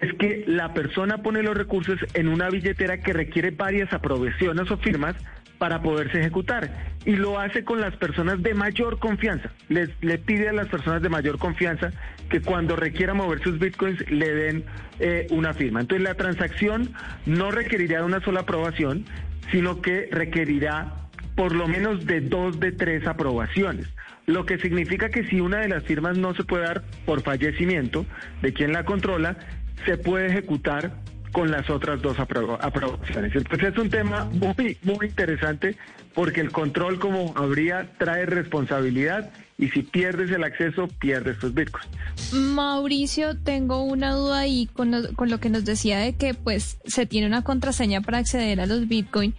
es 0.01 0.13
que 0.13 0.43
la 0.47 0.73
persona 0.73 1.21
pone 1.21 1.43
los 1.43 1.55
recursos 1.55 1.99
en 2.13 2.27
una 2.27 2.49
billetera 2.49 2.99
que 3.01 3.13
requiere 3.13 3.51
varias 3.51 3.93
aprobaciones 3.93 4.69
o 4.71 4.77
firmas 4.77 5.15
para 5.57 5.81
poderse 5.81 6.19
ejecutar 6.19 6.71
y 7.05 7.17
lo 7.17 7.37
hace 7.39 7.63
con 7.63 7.81
las 7.81 7.95
personas 7.97 8.41
de 8.41 8.53
mayor 8.53 8.97
confianza. 8.97 9.51
Les, 9.67 9.89
le 10.01 10.17
pide 10.17 10.49
a 10.49 10.53
las 10.53 10.67
personas 10.69 11.01
de 11.01 11.09
mayor 11.09 11.37
confianza 11.37 11.91
que 12.29 12.41
cuando 12.41 12.75
requiera 12.75 13.13
mover 13.13 13.41
sus 13.43 13.59
bitcoins 13.59 14.09
le 14.09 14.33
den 14.33 14.63
eh, 14.99 15.27
una 15.31 15.53
firma. 15.53 15.81
Entonces 15.81 16.03
la 16.07 16.15
transacción 16.15 16.93
no 17.25 17.51
requerirá 17.51 18.03
una 18.05 18.21
sola 18.21 18.41
aprobación, 18.41 19.05
sino 19.51 19.81
que 19.81 20.07
requerirá 20.11 21.08
por 21.39 21.55
lo 21.55 21.69
menos 21.69 22.05
de 22.05 22.19
dos 22.19 22.59
de 22.59 22.73
tres 22.73 23.07
aprobaciones. 23.07 23.87
Lo 24.25 24.45
que 24.45 24.57
significa 24.57 25.07
que 25.07 25.23
si 25.23 25.39
una 25.39 25.59
de 25.59 25.69
las 25.69 25.85
firmas 25.85 26.17
no 26.17 26.35
se 26.35 26.43
puede 26.43 26.65
dar 26.65 26.83
por 27.05 27.21
fallecimiento 27.21 28.05
de 28.41 28.51
quien 28.51 28.73
la 28.73 28.83
controla, 28.83 29.37
se 29.85 29.95
puede 29.97 30.27
ejecutar 30.27 30.91
con 31.31 31.49
las 31.49 31.69
otras 31.69 32.01
dos 32.01 32.17
apro- 32.17 32.57
aprobaciones. 32.59 33.33
Entonces 33.33 33.69
es 33.69 33.77
un 33.77 33.89
tema 33.89 34.25
muy, 34.25 34.77
muy 34.83 35.07
interesante 35.07 35.77
porque 36.13 36.41
el 36.41 36.51
control, 36.51 36.99
como 36.99 37.33
habría, 37.37 37.87
trae 37.97 38.25
responsabilidad 38.25 39.31
y 39.59 39.67
si 39.69 39.83
pierdes 39.83 40.31
el 40.31 40.43
acceso, 40.43 40.87
pierdes 40.99 41.37
tus 41.37 41.53
bitcoins. 41.53 41.87
Mauricio, 42.33 43.37
tengo 43.37 43.83
una 43.83 44.13
duda 44.13 44.39
ahí 44.39 44.67
con 44.71 44.89
lo, 44.89 45.13
con 45.15 45.29
lo 45.29 45.39
que 45.39 45.49
nos 45.49 45.65
decía 45.65 45.99
de 45.99 46.15
que 46.15 46.33
pues 46.33 46.79
se 46.85 47.05
tiene 47.05 47.27
una 47.27 47.43
contraseña 47.43 47.99
para 47.99 48.19
acceder 48.19 48.61
a 48.61 48.65
los 48.65 48.87
Bitcoin 48.87 49.33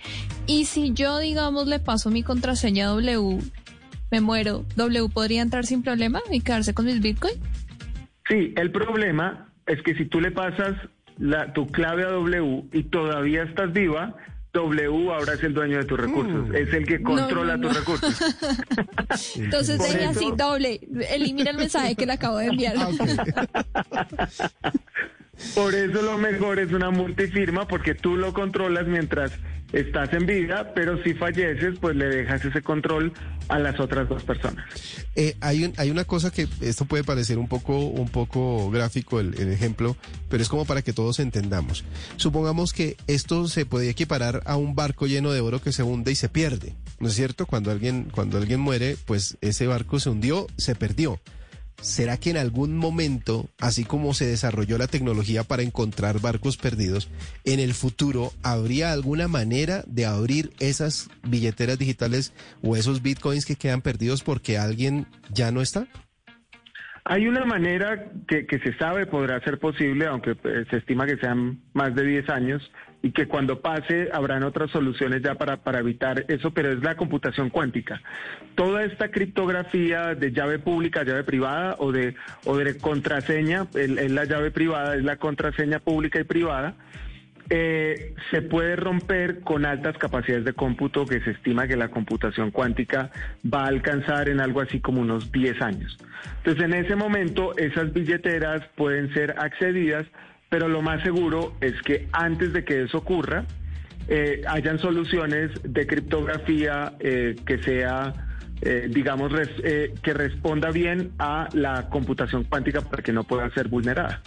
y 0.47 0.67
si 0.67 0.93
yo 0.93 1.19
digamos 1.19 1.67
le 1.67 1.79
paso 1.79 2.11
mi 2.11 2.23
contraseña 2.23 2.87
a 2.87 2.89
W, 2.91 3.39
me 4.11 4.21
muero, 4.21 4.67
W 4.77 5.09
podría 5.09 5.41
entrar 5.41 5.65
sin 5.65 5.83
problema 5.83 6.21
y 6.31 6.43
quedarse 6.43 6.75
con 6.75 6.85
mis 6.85 7.01
Bitcoin. 7.01 7.35
Sí, 8.29 8.53
el 8.57 8.71
problema 8.71 9.49
es 9.67 9.81
que 9.83 9.95
si 9.95 10.05
tú 10.05 10.21
le 10.21 10.31
pasas 10.31 10.75
la, 11.17 11.53
tu 11.55 11.67
clave 11.67 12.05
a 12.05 12.11
W 12.11 12.65
y 12.73 12.83
todavía 12.85 13.45
estás 13.45 13.73
viva, 13.73 14.17
W 14.53 15.13
ahora 15.13 15.35
es 15.35 15.43
el 15.45 15.55
dueño 15.55 15.79
de 15.79 15.85
tus 15.85 15.99
recursos, 16.01 16.53
es 16.55 16.73
el 16.75 16.85
que 16.87 16.99
No, 16.99 17.11
controla 17.11 17.57
no, 17.57 17.69
tus 17.69 17.77
recursos. 17.79 18.21
Entonces 19.37 19.81
eso- 19.81 20.09
así 20.11 20.33
doble, 20.37 20.81
elimina 21.09 21.51
el 21.51 21.57
mensaje 21.57 21.95
que 21.95 22.05
le 22.07 22.13
acabo 22.15 22.39
de 22.39 22.47
enviar. 22.47 22.75
Por 25.55 25.75
eso 25.75 26.03
lo 26.03 26.19
mejor 26.19 26.59
es 26.59 26.73
una 26.73 26.91
multifirma 26.91 27.67
porque 27.67 27.95
tú 27.95 28.17
lo 28.17 28.33
controlas 28.33 28.87
mientras 28.87 29.33
estás 29.73 30.13
en 30.13 30.27
vida, 30.27 30.73
pero 30.75 31.03
si 31.03 31.15
falleces, 31.15 31.79
pues 31.81 31.97
le 31.97 32.07
dejas 32.07 32.45
ese 32.45 32.63
control 32.63 33.13
a 33.49 33.59
las 33.59 33.79
otras 33.81 34.09
dos 34.09 34.23
personas. 34.23 34.65
Eh, 35.17 35.37
hay, 35.41 35.73
hay 35.77 35.91
una 35.91 36.05
cosa 36.05 36.31
que 36.31 36.49
esto 36.61 36.85
puede 36.85 37.05
parecer 37.05 37.39
un 37.39 37.49
poco, 37.49 37.79
un 37.79 38.09
poco 38.09 38.71
gráfico 38.71 39.21
el, 39.21 39.39
el 39.41 39.53
ejemplo, 39.53 39.97
pero 40.29 40.43
es 40.43 40.49
como 40.49 40.65
para 40.65 40.83
que 40.83 40.93
todos 40.93 41.21
entendamos. 41.21 41.85
Supongamos 42.17 42.73
que 42.73 42.97
esto 43.07 43.49
se 43.49 43.67
puede 43.67 43.91
equiparar 43.91 44.43
a 44.47 44.57
un 44.57 44.75
barco 44.75 45.07
lleno 45.07 45.33
de 45.33 45.41
oro 45.41 45.61
que 45.61 45.73
se 45.73 45.83
hunde 45.83 46.13
y 46.13 46.17
se 46.17 46.29
pierde, 46.29 46.75
¿no 46.99 47.09
es 47.09 47.15
cierto? 47.15 47.47
Cuando 47.47 47.71
alguien, 47.71 48.09
cuando 48.11 48.39
alguien 48.39 48.61
muere, 48.61 48.97
pues 49.05 49.37
ese 49.41 49.67
barco 49.67 50.01
se 50.01 50.11
hundió, 50.11 50.47
se 50.57 50.75
perdió. 50.75 51.21
¿Será 51.81 52.19
que 52.19 52.31
en 52.31 52.37
algún 52.37 52.77
momento, 52.77 53.49
así 53.59 53.85
como 53.85 54.13
se 54.13 54.27
desarrolló 54.27 54.77
la 54.77 54.87
tecnología 54.87 55.45
para 55.45 55.63
encontrar 55.63 56.21
barcos 56.21 56.57
perdidos, 56.57 57.09
en 57.45 57.59
el 57.59 57.73
futuro 57.73 58.33
habría 58.43 58.93
alguna 58.93 59.29
manera 59.29 59.83
de 59.87 60.05
abrir 60.05 60.53
esas 60.59 61.09
billeteras 61.23 61.79
digitales 61.79 62.33
o 62.63 62.77
esos 62.77 63.01
bitcoins 63.01 63.47
que 63.47 63.57
quedan 63.57 63.81
perdidos 63.81 64.23
porque 64.23 64.59
alguien 64.59 65.07
ya 65.33 65.51
no 65.53 65.63
está? 65.63 65.89
Hay 67.05 67.27
una 67.27 67.45
manera 67.45 68.07
que, 68.29 68.47
que 68.47 68.59
se 68.59 68.75
sabe 68.75 69.07
podrá 69.07 69.41
ser 69.41 69.59
posible, 69.59 70.07
aunque 70.07 70.37
eh, 70.45 70.65
se 70.71 70.77
estima 70.77 71.07
que 71.07 71.17
sean 71.17 71.61
más 71.73 71.95
de 71.95 72.05
10 72.05 72.29
años, 72.29 72.71
y 73.03 73.13
que 73.13 73.27
cuando 73.27 73.61
pase 73.61 74.11
habrán 74.13 74.43
otras 74.43 74.71
soluciones 74.71 75.23
ya 75.23 75.35
para, 75.35 75.59
para 75.59 75.79
evitar 75.79 76.25
eso, 76.29 76.51
pero 76.51 76.71
es 76.71 76.83
la 76.83 76.97
computación 76.97 77.49
cuántica. 77.49 78.01
Toda 78.55 78.85
esta 78.85 79.11
criptografía 79.11 80.15
de 80.15 80.33
llave 80.33 80.59
pública, 80.59 81.03
llave 81.03 81.25
privada 81.25 81.77
o 81.79 81.93
de, 81.93 82.15
o 82.45 82.57
de 82.57 82.77
contraseña, 82.79 83.67
es 83.75 84.11
la 84.11 84.25
llave 84.25 84.51
privada, 84.51 84.97
es 84.97 85.05
la 85.05 85.17
contraseña 85.17 85.79
pública 85.79 86.21
y 86.21 86.25
privada, 86.25 86.75
eh, 87.53 88.15
se 88.31 88.43
puede 88.43 88.77
romper 88.77 89.41
con 89.41 89.67
altas 89.67 89.99
capacidades 89.99 90.45
de 90.45 90.53
cómputo 90.53 91.05
que 91.05 91.21
se 91.21 91.33
estima 91.33 91.67
que 91.67 91.77
la 91.77 91.89
computación 91.89 92.53
cuántica 92.53 93.11
va 93.45 93.65
a 93.65 93.67
alcanzar 93.67 94.29
en 94.29 94.39
algo 94.41 94.61
así 94.61 94.79
como 94.79 95.01
unos 95.01 95.33
10 95.33 95.61
años. 95.61 95.99
Entonces, 96.37 96.63
en 96.63 96.75
ese 96.75 96.95
momento, 96.95 97.57
esas 97.57 97.93
billeteras 97.93 98.63
pueden 98.77 99.13
ser 99.15 99.35
accedidas, 99.37 100.07
pero 100.49 100.69
lo 100.69 100.81
más 100.81 101.03
seguro 101.03 101.53
es 101.61 101.75
que 101.83 102.07
antes 102.13 102.53
de 102.53 102.65
que 102.65 102.83
eso 102.83 102.99
ocurra, 102.99 103.45
eh, 104.07 104.43
hayan 104.47 104.79
soluciones 104.79 105.51
de 105.65 105.87
criptografía 105.89 106.93
eh, 107.01 107.35
que 107.45 107.59
sea, 107.65 108.15
digamos, 108.91 109.33
que 110.03 110.15
responda 110.15 110.71
bien 110.71 111.13
a 111.19 111.49
la 111.55 111.89
computación 111.89 112.45
cuántica 112.45 112.83
para 112.83 113.03
que 113.03 113.11
no 113.11 113.25
pueda 113.25 113.49
ser 113.55 113.69
vulnerada. 113.69 114.21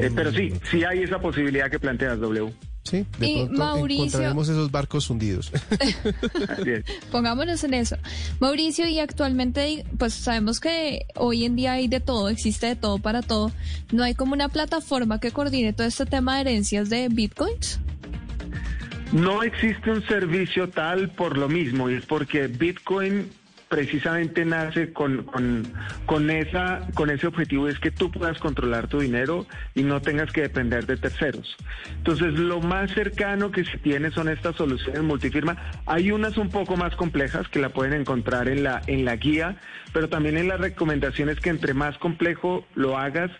Eh, 0.00 0.10
pero 0.14 0.32
sí, 0.32 0.52
sí 0.70 0.84
hay 0.84 1.02
esa 1.02 1.18
posibilidad 1.20 1.70
que 1.70 1.78
planteas, 1.78 2.18
W. 2.20 2.52
Sí, 2.82 3.04
de 3.18 3.26
Y 3.26 3.34
pronto 3.46 3.58
Mauricio- 3.64 4.04
encontraremos 4.04 4.48
esos 4.48 4.70
barcos 4.70 5.10
hundidos. 5.10 5.50
Pongámonos 7.10 7.62
en 7.64 7.74
eso. 7.74 7.96
Mauricio, 8.40 8.86
y 8.88 8.98
actualmente, 9.00 9.84
pues 9.98 10.14
sabemos 10.14 10.60
que 10.60 11.06
hoy 11.16 11.44
en 11.44 11.56
día 11.56 11.72
hay 11.72 11.88
de 11.88 12.00
todo, 12.00 12.28
existe 12.28 12.66
de 12.66 12.76
todo 12.76 12.98
para 12.98 13.22
todo. 13.22 13.50
¿No 13.92 14.04
hay 14.04 14.14
como 14.14 14.34
una 14.34 14.48
plataforma 14.48 15.18
que 15.20 15.30
coordine 15.32 15.72
todo 15.72 15.86
este 15.86 16.06
tema 16.06 16.36
de 16.36 16.42
herencias 16.42 16.88
de 16.88 17.08
bitcoins? 17.08 17.80
No 19.12 19.42
existe 19.42 19.90
un 19.90 20.06
servicio 20.06 20.68
tal 20.68 21.10
por 21.10 21.36
lo 21.38 21.48
mismo, 21.48 21.88
y 21.90 21.94
es 21.94 22.04
porque 22.06 22.48
Bitcoin 22.48 23.30
precisamente 23.68 24.44
nace 24.44 24.92
con, 24.92 25.24
con, 26.06 26.30
esa, 26.30 26.86
con 26.94 27.10
ese 27.10 27.26
objetivo, 27.26 27.68
es 27.68 27.78
que 27.80 27.90
tú 27.90 28.10
puedas 28.10 28.38
controlar 28.38 28.86
tu 28.86 29.00
dinero 29.00 29.46
y 29.74 29.82
no 29.82 30.00
tengas 30.00 30.30
que 30.30 30.42
depender 30.42 30.86
de 30.86 30.96
terceros. 30.96 31.56
Entonces, 31.96 32.34
lo 32.34 32.60
más 32.60 32.92
cercano 32.92 33.50
que 33.50 33.64
se 33.64 33.78
tiene 33.78 34.10
son 34.10 34.28
estas 34.28 34.56
soluciones 34.56 35.02
multifirma. 35.02 35.56
Hay 35.86 36.12
unas 36.12 36.36
un 36.36 36.48
poco 36.50 36.76
más 36.76 36.94
complejas 36.94 37.48
que 37.48 37.58
la 37.58 37.70
pueden 37.70 38.00
encontrar 38.00 38.48
en 38.48 38.62
la, 38.62 38.82
en 38.86 39.04
la 39.04 39.16
guía, 39.16 39.56
pero 39.92 40.08
también 40.08 40.36
en 40.36 40.48
las 40.48 40.60
recomendaciones 40.60 41.40
que 41.40 41.50
entre 41.50 41.74
más 41.74 41.98
complejo 41.98 42.64
lo 42.76 42.96
hagas, 42.96 43.32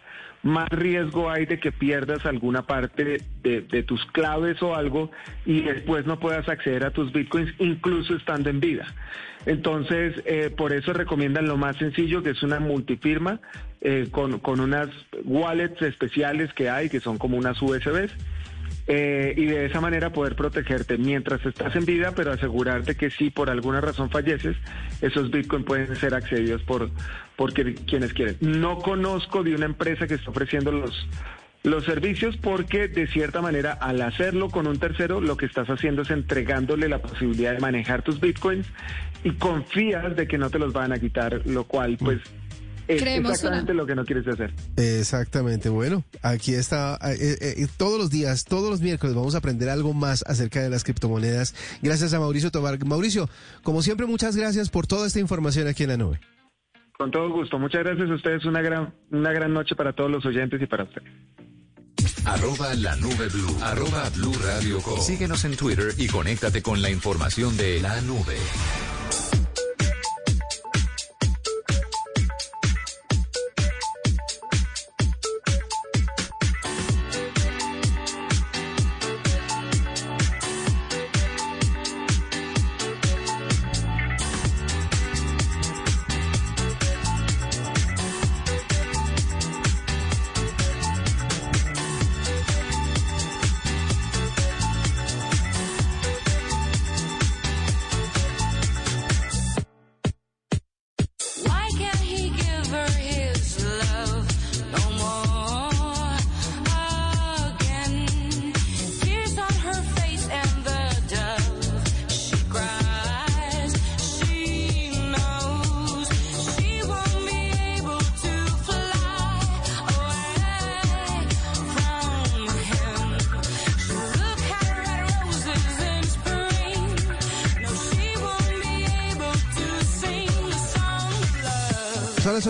más 0.42 0.68
riesgo 0.68 1.30
hay 1.30 1.46
de 1.46 1.58
que 1.58 1.72
pierdas 1.72 2.24
alguna 2.24 2.66
parte 2.66 3.20
de 3.42 3.82
tus 3.82 4.04
claves 4.06 4.62
o 4.62 4.76
algo 4.76 5.10
y 5.44 5.62
después 5.62 6.06
no 6.06 6.20
puedas 6.20 6.48
acceder 6.48 6.84
a 6.84 6.90
tus 6.90 7.12
bitcoins 7.12 7.52
incluso 7.58 8.14
estando 8.14 8.50
en 8.50 8.60
vida. 8.60 8.86
Entonces, 9.47 10.20
eh, 10.26 10.51
por 10.55 10.72
eso 10.72 10.92
recomiendan 10.92 11.47
lo 11.47 11.57
más 11.57 11.76
sencillo, 11.76 12.22
que 12.22 12.30
es 12.30 12.42
una 12.42 12.59
multifirma 12.59 13.40
eh, 13.80 14.09
con, 14.11 14.40
unas 14.61 14.88
wallets 15.24 15.80
especiales 15.82 16.53
que 16.53 16.68
hay, 16.68 16.88
que 16.88 17.01
son 17.01 17.16
como 17.16 17.36
unas 17.38 17.62
USBs. 17.62 18.12
eh, 18.88 19.34
y 19.36 19.47
de 19.47 19.66
esa 19.66 19.80
manera 19.80 20.12
poder 20.12 20.36
protegerte 20.36 20.99
mientras 20.99 21.44
estás 21.44 21.74
en 21.74 21.84
vida, 21.84 22.12
pero 22.14 22.32
asegurarte 22.32 22.97
que 22.97 23.11
si 23.11 23.30
por 23.30 23.51
alguna 23.51 23.80
razón 23.80 24.11
falleces, 24.11 24.57
esos 25.01 25.30
bitcoins 25.30 25.64
pueden 25.64 25.97
ser 25.97 26.14
accedidos 26.14 26.62
por, 26.62 26.90
por 27.36 27.53
quienes 27.53 28.12
quieren. 28.12 28.36
No 28.40 28.78
conozco 28.78 29.42
de 29.42 29.55
una 29.55 29.66
empresa 29.66 30.07
que 30.07 30.14
esté 30.14 30.30
ofreciendo 30.30 30.70
los, 30.70 31.09
los 31.66 31.84
servicios 31.84 32.36
porque 32.36 32.86
de 32.86 33.09
cierta 33.09 33.42
manera 33.42 33.72
al 33.72 34.01
hacerlo 34.01 34.51
con 34.51 34.68
un 34.68 34.78
tercero 34.78 35.20
lo 35.20 35.36
que 35.36 35.47
estás 35.47 35.68
haciendo 35.68 36.03
es 36.03 36.11
entregándole 36.11 36.88
la 36.88 37.03
posibilidad 37.03 37.55
de 37.55 37.59
manejar 37.59 38.03
tus 38.03 38.20
bitcoins 38.20 38.68
y 39.24 39.32
confías 39.32 40.16
de 40.16 40.26
que 40.26 40.38
no 40.38 40.50
te 40.50 40.58
los 40.58 40.72
van 40.72 40.92
a 40.92 40.98
quitar, 40.98 41.42
lo 41.46 41.64
cual 41.64 41.96
pues 41.98 42.20
es 42.88 43.02
Creemos 43.02 43.32
exactamente 43.32 43.74
lo 43.74 43.84
que 43.84 43.96
no 43.96 44.04
quieres 44.04 44.28
hacer. 44.28 44.54
Exactamente, 44.76 45.68
bueno, 45.68 46.04
aquí 46.22 46.54
está, 46.54 46.98
eh, 47.02 47.36
eh, 47.40 47.66
todos 47.76 47.98
los 47.98 48.10
días, 48.10 48.44
todos 48.44 48.70
los 48.70 48.80
miércoles 48.80 49.16
vamos 49.16 49.34
a 49.34 49.38
aprender 49.38 49.68
algo 49.68 49.92
más 49.92 50.24
acerca 50.26 50.62
de 50.62 50.70
las 50.70 50.84
criptomonedas. 50.84 51.54
Gracias 51.82 52.14
a 52.14 52.20
Mauricio 52.20 52.50
Tobar. 52.50 52.78
Mauricio, 52.84 53.28
como 53.62 53.82
siempre, 53.82 54.06
muchas 54.06 54.36
gracias 54.36 54.70
por 54.70 54.86
toda 54.86 55.06
esta 55.06 55.18
información 55.18 55.66
aquí 55.66 55.82
en 55.82 55.88
la 55.88 55.96
nube. 55.96 56.20
Con 56.96 57.10
todo 57.10 57.28
gusto. 57.30 57.58
Muchas 57.58 57.84
gracias 57.84 58.08
a 58.08 58.14
ustedes. 58.14 58.44
Una 58.44 58.62
gran, 58.62 58.94
una 59.10 59.32
gran 59.32 59.52
noche 59.52 59.74
para 59.74 59.92
todos 59.92 60.10
los 60.10 60.24
oyentes 60.24 60.62
y 60.62 60.66
para 60.66 60.84
ustedes. 60.84 61.10
Arroba 62.24 62.74
la 62.74 62.96
nube 62.96 63.28
blue. 63.32 63.56
Arroba 63.62 64.08
blue 64.14 64.34
radio 64.44 64.80
com. 64.80 64.98
Síguenos 65.00 65.44
en 65.44 65.56
Twitter 65.56 65.92
y 65.98 66.06
conéctate 66.06 66.62
con 66.62 66.80
la 66.80 66.90
información 66.90 67.56
de 67.56 67.80
la 67.80 68.00
nube. 68.00 68.36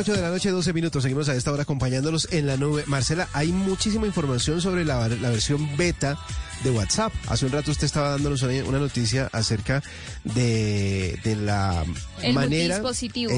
8 0.07 0.15
de 0.15 0.23
la 0.23 0.31
noche, 0.31 0.51
12 0.53 0.73
minutos. 0.73 1.03
Seguimos 1.03 1.29
a 1.29 1.35
esta 1.35 1.51
hora 1.51 1.65
acompañándolos 1.65 2.29
en 2.31 2.47
la 2.47 2.57
nube. 2.57 2.85
Marcela, 2.87 3.29
hay 3.33 3.51
muchísima 3.51 4.07
información 4.07 4.61
sobre 4.61 4.85
la, 4.85 5.09
la 5.09 5.31
versión 5.31 5.77
beta 5.77 6.17
de 6.63 6.71
WhatsApp. 6.71 7.13
Hace 7.27 7.47
un 7.47 7.51
rato 7.51 7.73
usted 7.73 7.87
estaba 7.87 8.11
dándonos 8.11 8.41
una, 8.43 8.79
noticia 8.79 9.29
acerca 9.33 9.83
de, 10.23 11.19
de 11.25 11.35
la 11.35 11.85
El 12.23 12.35
manera. 12.35 12.81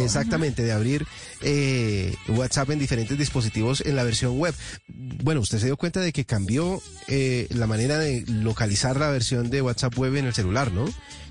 Exactamente, 0.05 0.63
de 0.63 0.73
abrir 0.73 1.07
eh, 1.43 2.15
WhatsApp 2.29 2.71
en 2.71 2.79
diferentes 2.79 3.17
dispositivos 3.17 3.81
en 3.81 3.97
la 3.97 4.05
versión 4.05 4.39
web. 4.39 4.55
Bueno, 4.89 5.41
usted 5.41 5.59
se 5.59 5.67
dio 5.67 5.77
cuenta 5.77 6.01
de 6.01 6.13
que 6.13 6.27
cambió 6.27 6.83
eh, 7.07 7.47
la 7.51 7.67
manera 7.67 7.99
de 7.99 8.25
localizar 8.29 8.99
la 8.99 9.11
versión 9.11 9.49
de 9.51 9.63
WhatsApp 9.63 9.97
web 9.99 10.17
en 10.17 10.27
el 10.27 10.35
celular, 10.35 10.71
¿no? 10.73 10.87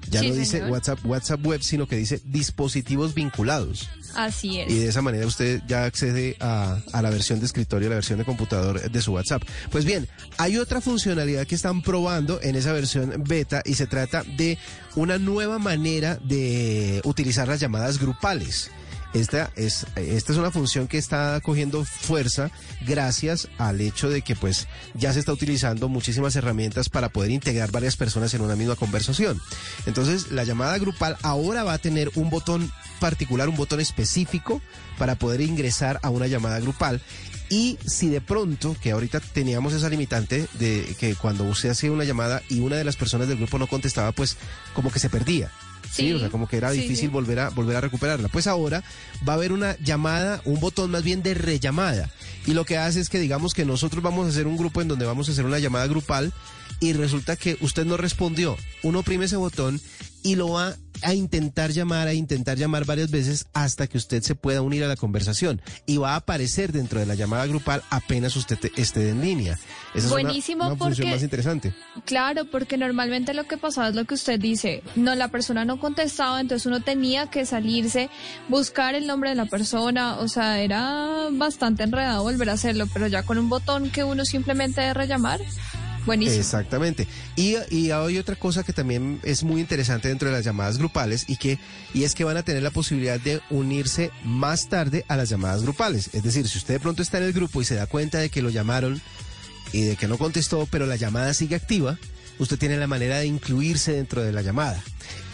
Ya 0.10 0.22
Sí, 0.22 0.30
no 0.30 0.36
dice 0.36 0.52
señor. 0.60 0.72
WhatsApp, 0.72 1.06
WhatsApp 1.06 1.46
web, 1.46 1.62
sino 1.62 1.86
que 1.88 1.98
dice 1.98 2.22
dispositivos 2.24 3.14
vinculados. 3.14 3.90
Así 4.16 4.60
es. 4.60 4.72
Y 4.72 4.80
de 4.80 4.88
esa 4.88 5.02
manera 5.02 5.28
usted 5.28 5.62
ya 5.68 5.84
accede 5.84 6.38
a, 6.40 6.80
a 6.94 7.02
la 7.02 7.10
versión 7.10 7.40
de 7.40 7.46
escritorio, 7.46 7.88
a 7.88 7.90
la 7.90 7.96
versión 7.96 8.18
de 8.18 8.24
computador 8.26 8.90
de 8.90 9.02
su 9.02 9.12
WhatsApp. 9.12 9.44
Pues 9.70 9.84
bien, 9.84 10.08
hay 10.38 10.58
otra 10.58 10.80
funcionalidad 10.80 11.46
que 11.46 11.56
está 11.56 11.68
están 11.68 11.82
probando 11.82 12.40
en 12.42 12.56
esa 12.56 12.72
versión 12.72 13.24
beta 13.28 13.62
y 13.66 13.74
se 13.74 13.88
trata 13.88 14.24
de 14.24 14.58
una 14.96 15.18
nueva 15.18 15.60
manera 15.60 16.16
de 16.16 17.02
utilizar 17.04 17.50
las 17.50 17.60
llamadas 17.60 18.00
grupales. 18.00 18.72
Esta 19.14 19.52
es, 19.56 19.86
esta 19.96 20.34
es 20.34 20.38
una 20.38 20.52
función 20.52 20.88
que 20.88 20.98
está 20.98 21.40
cogiendo 21.42 21.84
fuerza 21.86 22.52
gracias 22.86 23.48
al 23.58 23.82
hecho 23.82 24.10
de 24.10 24.22
que 24.22 24.36
pues 24.36 24.68
ya 24.94 25.14
se 25.14 25.20
está 25.20 25.32
utilizando 25.32 25.88
muchísimas 25.88 26.36
herramientas 26.36 26.90
para 26.90 27.10
poder 27.10 27.32
integrar 27.32 27.72
varias 27.72 27.96
personas 27.96 28.34
en 28.34 28.42
una 28.42 28.56
misma 28.56 28.76
conversación. 28.76 29.42
Entonces 29.86 30.32
la 30.32 30.44
llamada 30.44 30.78
grupal 30.78 31.18
ahora 31.24 31.64
va 31.64 31.74
a 31.74 31.78
tener 31.78 32.12
un 32.16 32.30
botón 32.30 32.72
particular, 33.00 33.50
un 33.50 33.56
botón 33.56 33.80
específico 33.80 34.62
para 34.98 35.16
poder 35.16 35.42
ingresar 35.42 36.00
a 36.04 36.10
una 36.10 36.28
llamada 36.28 36.60
grupal. 36.60 37.02
Y 37.50 37.78
si 37.86 38.10
de 38.10 38.20
pronto, 38.20 38.76
que 38.82 38.92
ahorita 38.92 39.22
teníamos 39.22 39.74
esa 39.74 39.90
limitante 39.90 40.48
de 40.60 40.96
que 41.00 41.16
cuando 41.16 41.46
usted 41.46 41.70
hacía 41.70 41.92
una 41.92 42.04
llamada 42.04 42.42
y 42.50 42.60
una 42.60 42.76
de 42.76 42.84
las 42.84 42.98
personas 42.98 43.30
del 43.30 43.38
grupo 43.38 43.58
no 43.58 43.68
contestaba, 43.68 44.12
pues 44.12 44.36
como 44.74 44.92
que 44.92 45.00
se 45.00 45.10
perdía. 45.10 45.50
Sí, 45.92 46.08
Sí, 46.08 46.14
o 46.14 46.20
sea, 46.20 46.30
como 46.30 46.48
que 46.48 46.58
era 46.58 46.72
sí, 46.72 46.78
difícil 46.82 47.08
sí. 47.08 47.08
volver 47.08 47.40
a 47.40 47.50
volver 47.50 47.76
a 47.78 47.82
recuperarla. 47.82 48.28
Pues 48.28 48.48
ahora 48.48 48.84
va 49.28 49.34
a 49.34 49.36
haber 49.36 49.52
una 49.52 49.78
llamada, 49.80 50.42
un 50.46 50.60
botón 50.60 50.92
más 50.92 51.04
bien 51.04 51.24
de 51.24 51.34
rellamada. 51.34 52.10
Y 52.46 52.54
lo 52.54 52.66
que 52.66 52.78
hace 52.78 53.00
es 53.00 53.10
que 53.10 53.20
digamos 53.20 53.54
que 53.54 53.66
nosotros 53.66 54.04
vamos 54.04 54.26
a 54.26 54.30
hacer 54.30 54.48
un 54.48 54.58
grupo 54.58 54.82
en 54.82 54.88
donde 54.88 55.06
vamos 55.06 55.28
a 55.30 55.32
hacer 55.32 55.46
una 55.46 55.60
llamada 55.60 55.88
grupal 55.88 56.34
y 56.80 56.94
resulta 56.94 57.36
que 57.36 57.58
usted 57.62 57.86
no 57.86 57.98
respondió. 57.98 58.56
Uno 58.84 59.00
oprime 59.00 59.26
ese 59.26 59.36
botón 59.38 59.82
y 60.24 60.36
lo 60.36 60.50
va 60.50 60.76
a 61.04 61.14
intentar 61.14 61.72
llamar, 61.72 62.08
a 62.08 62.14
intentar 62.14 62.58
llamar 62.58 62.86
varias 62.86 63.12
veces 63.12 63.46
hasta 63.54 63.88
que 63.88 63.98
usted 63.98 64.22
se 64.24 64.36
pueda 64.36 64.62
unir 64.62 64.84
a 64.84 64.88
la 64.88 64.96
conversación 64.96 65.62
y 65.86 65.98
va 65.98 66.14
a 66.14 66.18
aparecer 66.18 66.72
dentro 66.72 67.00
de 67.00 67.06
la 67.06 67.16
llamada 67.16 67.46
grupal 67.46 67.84
apenas 67.90 68.36
usted 68.36 68.58
te- 68.58 68.72
esté 68.82 69.10
en 69.10 69.22
línea. 69.22 69.58
Esa 69.96 70.10
Buenísimo 70.10 70.64
es 70.64 70.68
una, 70.68 70.74
una 70.76 70.86
función 70.86 71.06
porque- 71.08 71.16
más 71.16 71.24
interesante. 71.24 71.74
Claro, 72.06 72.46
porque 72.52 72.78
normalmente 72.78 73.34
lo 73.34 73.46
que 73.46 73.58
pasaba 73.58 73.90
es 73.90 73.96
lo 73.96 74.06
que 74.06 74.14
usted 74.16 74.40
dice. 74.40 74.84
No, 74.96 75.16
la 75.16 75.28
persona 75.30 75.66
no 75.66 75.80
contestaba, 75.80 76.40
entonces 76.42 76.66
uno 76.66 76.82
tenía 76.82 77.28
que 77.28 77.46
salirse, 77.46 78.10
buscar 78.50 78.96
el 78.96 79.08
nombre 79.08 79.30
de 79.30 79.36
la 79.36 79.46
persona. 79.46 80.18
O 80.20 80.28
sea, 80.28 80.60
era 80.62 81.28
bastante 81.32 81.84
enredado 81.84 82.24
volver 82.24 82.50
a 82.50 82.54
hacerlo, 82.54 82.86
pero 82.94 83.08
ya 83.08 83.24
con 83.24 83.38
un 83.38 83.50
botón 83.50 83.90
que 83.90 84.04
uno 84.04 84.26
simplemente 84.26 84.82
debe 84.82 84.94
rellamar. 84.94 85.40
Buenísimo. 86.08 86.40
Exactamente. 86.40 87.08
Y, 87.36 87.56
y 87.70 87.92
hay 87.92 88.18
otra 88.18 88.36
cosa 88.36 88.64
que 88.64 88.74
también 88.74 89.20
es 89.24 89.44
muy 89.44 89.62
interesante 89.62 90.08
dentro 90.08 90.30
de 90.30 90.36
las 90.36 90.44
llamadas 90.44 90.80
grupales 90.80 91.26
y 91.28 91.36
que 91.38 91.60
y 91.94 92.04
es 92.04 92.16
que 92.16 92.24
van 92.24 92.38
a 92.38 92.44
tener 92.44 92.64
la 92.64 92.72
posibilidad 92.72 93.20
de 93.20 93.42
unirse 93.52 94.10
más 94.24 94.68
tarde 94.70 95.06
a 95.08 95.16
las 95.16 95.30
llamadas 95.30 95.62
grupales. 95.62 96.10
Es 96.14 96.24
decir, 96.24 96.48
si 96.50 96.58
usted 96.58 96.74
de 96.74 96.80
pronto 96.80 97.04
está 97.04 97.20
en 97.20 97.26
el 97.26 97.34
grupo 97.34 97.62
y 97.62 97.66
se 97.66 97.76
da 97.76 97.86
cuenta 97.86 98.18
de 98.18 98.30
que 98.30 98.42
lo 98.42 98.50
llamaron 98.50 99.00
y 99.72 99.84
de 99.84 99.96
que 99.98 100.08
no 100.08 100.18
contestó, 100.18 100.68
pero 100.72 100.86
la 100.88 100.96
llamada 100.96 101.34
sigue 101.36 101.56
activa, 101.56 102.00
usted 102.40 102.58
tiene 102.58 102.78
la 102.78 102.88
manera 102.88 103.20
de 103.20 103.26
incluirse 103.28 103.92
dentro 103.94 104.24
de 104.24 104.32
la 104.32 104.42
llamada. 104.42 104.82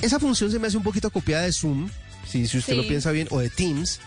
Esa 0.02 0.20
función 0.20 0.52
se 0.52 0.60
me 0.60 0.68
hace 0.68 0.78
un 0.78 0.84
poquito 0.84 1.10
copiada 1.12 1.44
de 1.44 1.54
Zoom, 1.54 1.90
si, 2.28 2.48
si 2.48 2.58
usted 2.58 2.74
Sí. 2.74 2.78
lo 2.82 2.88
piensa 2.88 3.12
bien, 3.12 3.28
o 3.30 3.40
de 3.40 3.50
Teams, 3.50 4.00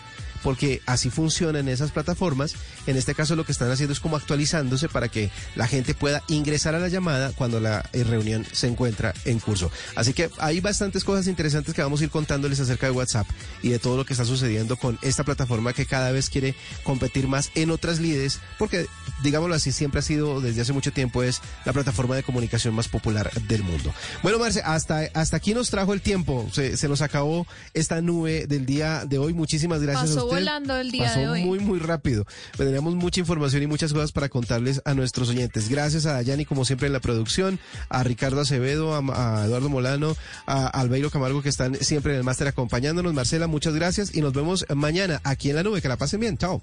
porque 0.47 0.81
así 0.85 1.09
funcionan 1.09 1.67
esas 1.67 1.91
plataformas. 1.91 2.55
En 2.85 2.95
este 2.95 3.13
caso 3.13 3.35
lo 3.35 3.43
que 3.43 3.51
están 3.51 3.69
haciendo 3.69 3.91
es 3.91 3.99
como 3.99 4.15
actualizándose 4.15 4.87
para 4.87 5.09
que 5.09 5.29
la 5.57 5.67
gente 5.67 5.93
pueda 5.93 6.23
ingresar 6.29 6.73
a 6.73 6.79
la 6.79 6.87
llamada 6.87 7.33
cuando 7.35 7.59
la 7.59 7.83
eh, 7.91 8.05
reunión 8.05 8.45
se 8.49 8.67
encuentra 8.67 9.13
en 9.25 9.39
curso. 9.39 9.69
Así 9.97 10.13
que 10.13 10.29
hay 10.37 10.61
bastantes 10.61 11.03
cosas 11.03 11.27
interesantes 11.27 11.73
que 11.73 11.81
vamos 11.81 11.99
a 11.99 12.05
ir 12.05 12.11
contándoles 12.11 12.61
acerca 12.61 12.85
de 12.85 12.93
WhatsApp 12.93 13.27
y 13.61 13.67
de 13.67 13.79
todo 13.79 13.97
lo 13.97 14.05
que 14.05 14.13
está 14.13 14.23
sucediendo 14.23 14.77
con 14.77 14.97
esta 15.01 15.25
plataforma 15.25 15.73
que 15.73 15.85
cada 15.85 16.13
vez 16.13 16.29
quiere 16.29 16.55
competir 16.85 17.27
más 17.27 17.51
en 17.55 17.69
otras 17.69 17.99
lides, 17.99 18.39
porque 18.57 18.87
digámoslo 19.23 19.53
así, 19.53 19.73
siempre 19.73 19.99
ha 19.99 20.01
sido 20.01 20.39
desde 20.39 20.61
hace 20.61 20.71
mucho 20.71 20.93
tiempo 20.93 21.23
es 21.23 21.41
la 21.65 21.73
plataforma 21.73 22.15
de 22.15 22.23
comunicación 22.23 22.73
más 22.73 22.87
popular 22.87 23.29
del 23.49 23.63
mundo. 23.63 23.93
Bueno, 24.23 24.39
Marce, 24.39 24.61
hasta, 24.63 25.09
hasta 25.13 25.35
aquí 25.35 25.53
nos 25.53 25.69
trajo 25.69 25.93
el 25.93 25.99
tiempo. 25.99 26.47
Se, 26.53 26.77
se 26.77 26.87
nos 26.87 27.01
acabó 27.01 27.45
esta 27.73 27.99
nube 28.01 28.47
del 28.47 28.65
día 28.65 29.03
de 29.03 29.17
hoy. 29.17 29.33
Muchísimas 29.33 29.81
gracias 29.81 30.15
a 30.15 30.23
usted. 30.23 30.36
Volando 30.39 30.77
el 30.77 30.91
día 30.91 31.05
Pasó 31.05 31.19
de 31.19 31.29
hoy. 31.29 31.43
muy, 31.45 31.59
muy 31.59 31.79
rápido. 31.79 32.25
Tenemos 32.57 32.95
mucha 32.95 33.19
información 33.19 33.63
y 33.63 33.67
muchas 33.67 33.93
cosas 33.93 34.11
para 34.11 34.29
contarles 34.29 34.81
a 34.85 34.93
nuestros 34.93 35.29
oyentes. 35.29 35.69
Gracias 35.69 36.05
a 36.05 36.13
Dayani, 36.13 36.45
como 36.45 36.65
siempre, 36.65 36.87
en 36.87 36.93
la 36.93 36.99
producción, 36.99 37.59
a 37.89 38.03
Ricardo 38.03 38.41
Acevedo, 38.41 38.95
a, 38.95 39.41
a 39.41 39.45
Eduardo 39.45 39.69
Molano, 39.69 40.15
a 40.45 40.67
Albeiro 40.67 41.09
Camargo, 41.09 41.41
que 41.41 41.49
están 41.49 41.75
siempre 41.75 42.13
en 42.13 42.19
el 42.19 42.23
máster 42.23 42.47
acompañándonos. 42.47 43.13
Marcela, 43.13 43.47
muchas 43.47 43.73
gracias 43.73 44.15
y 44.15 44.21
nos 44.21 44.33
vemos 44.33 44.65
mañana 44.75 45.21
aquí 45.23 45.49
en 45.49 45.55
la 45.57 45.63
nube. 45.63 45.81
Que 45.81 45.87
la 45.87 45.97
pasen 45.97 46.19
bien. 46.19 46.37
Chao. 46.37 46.61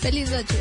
Feliz 0.00 0.30
noche. 0.30 0.56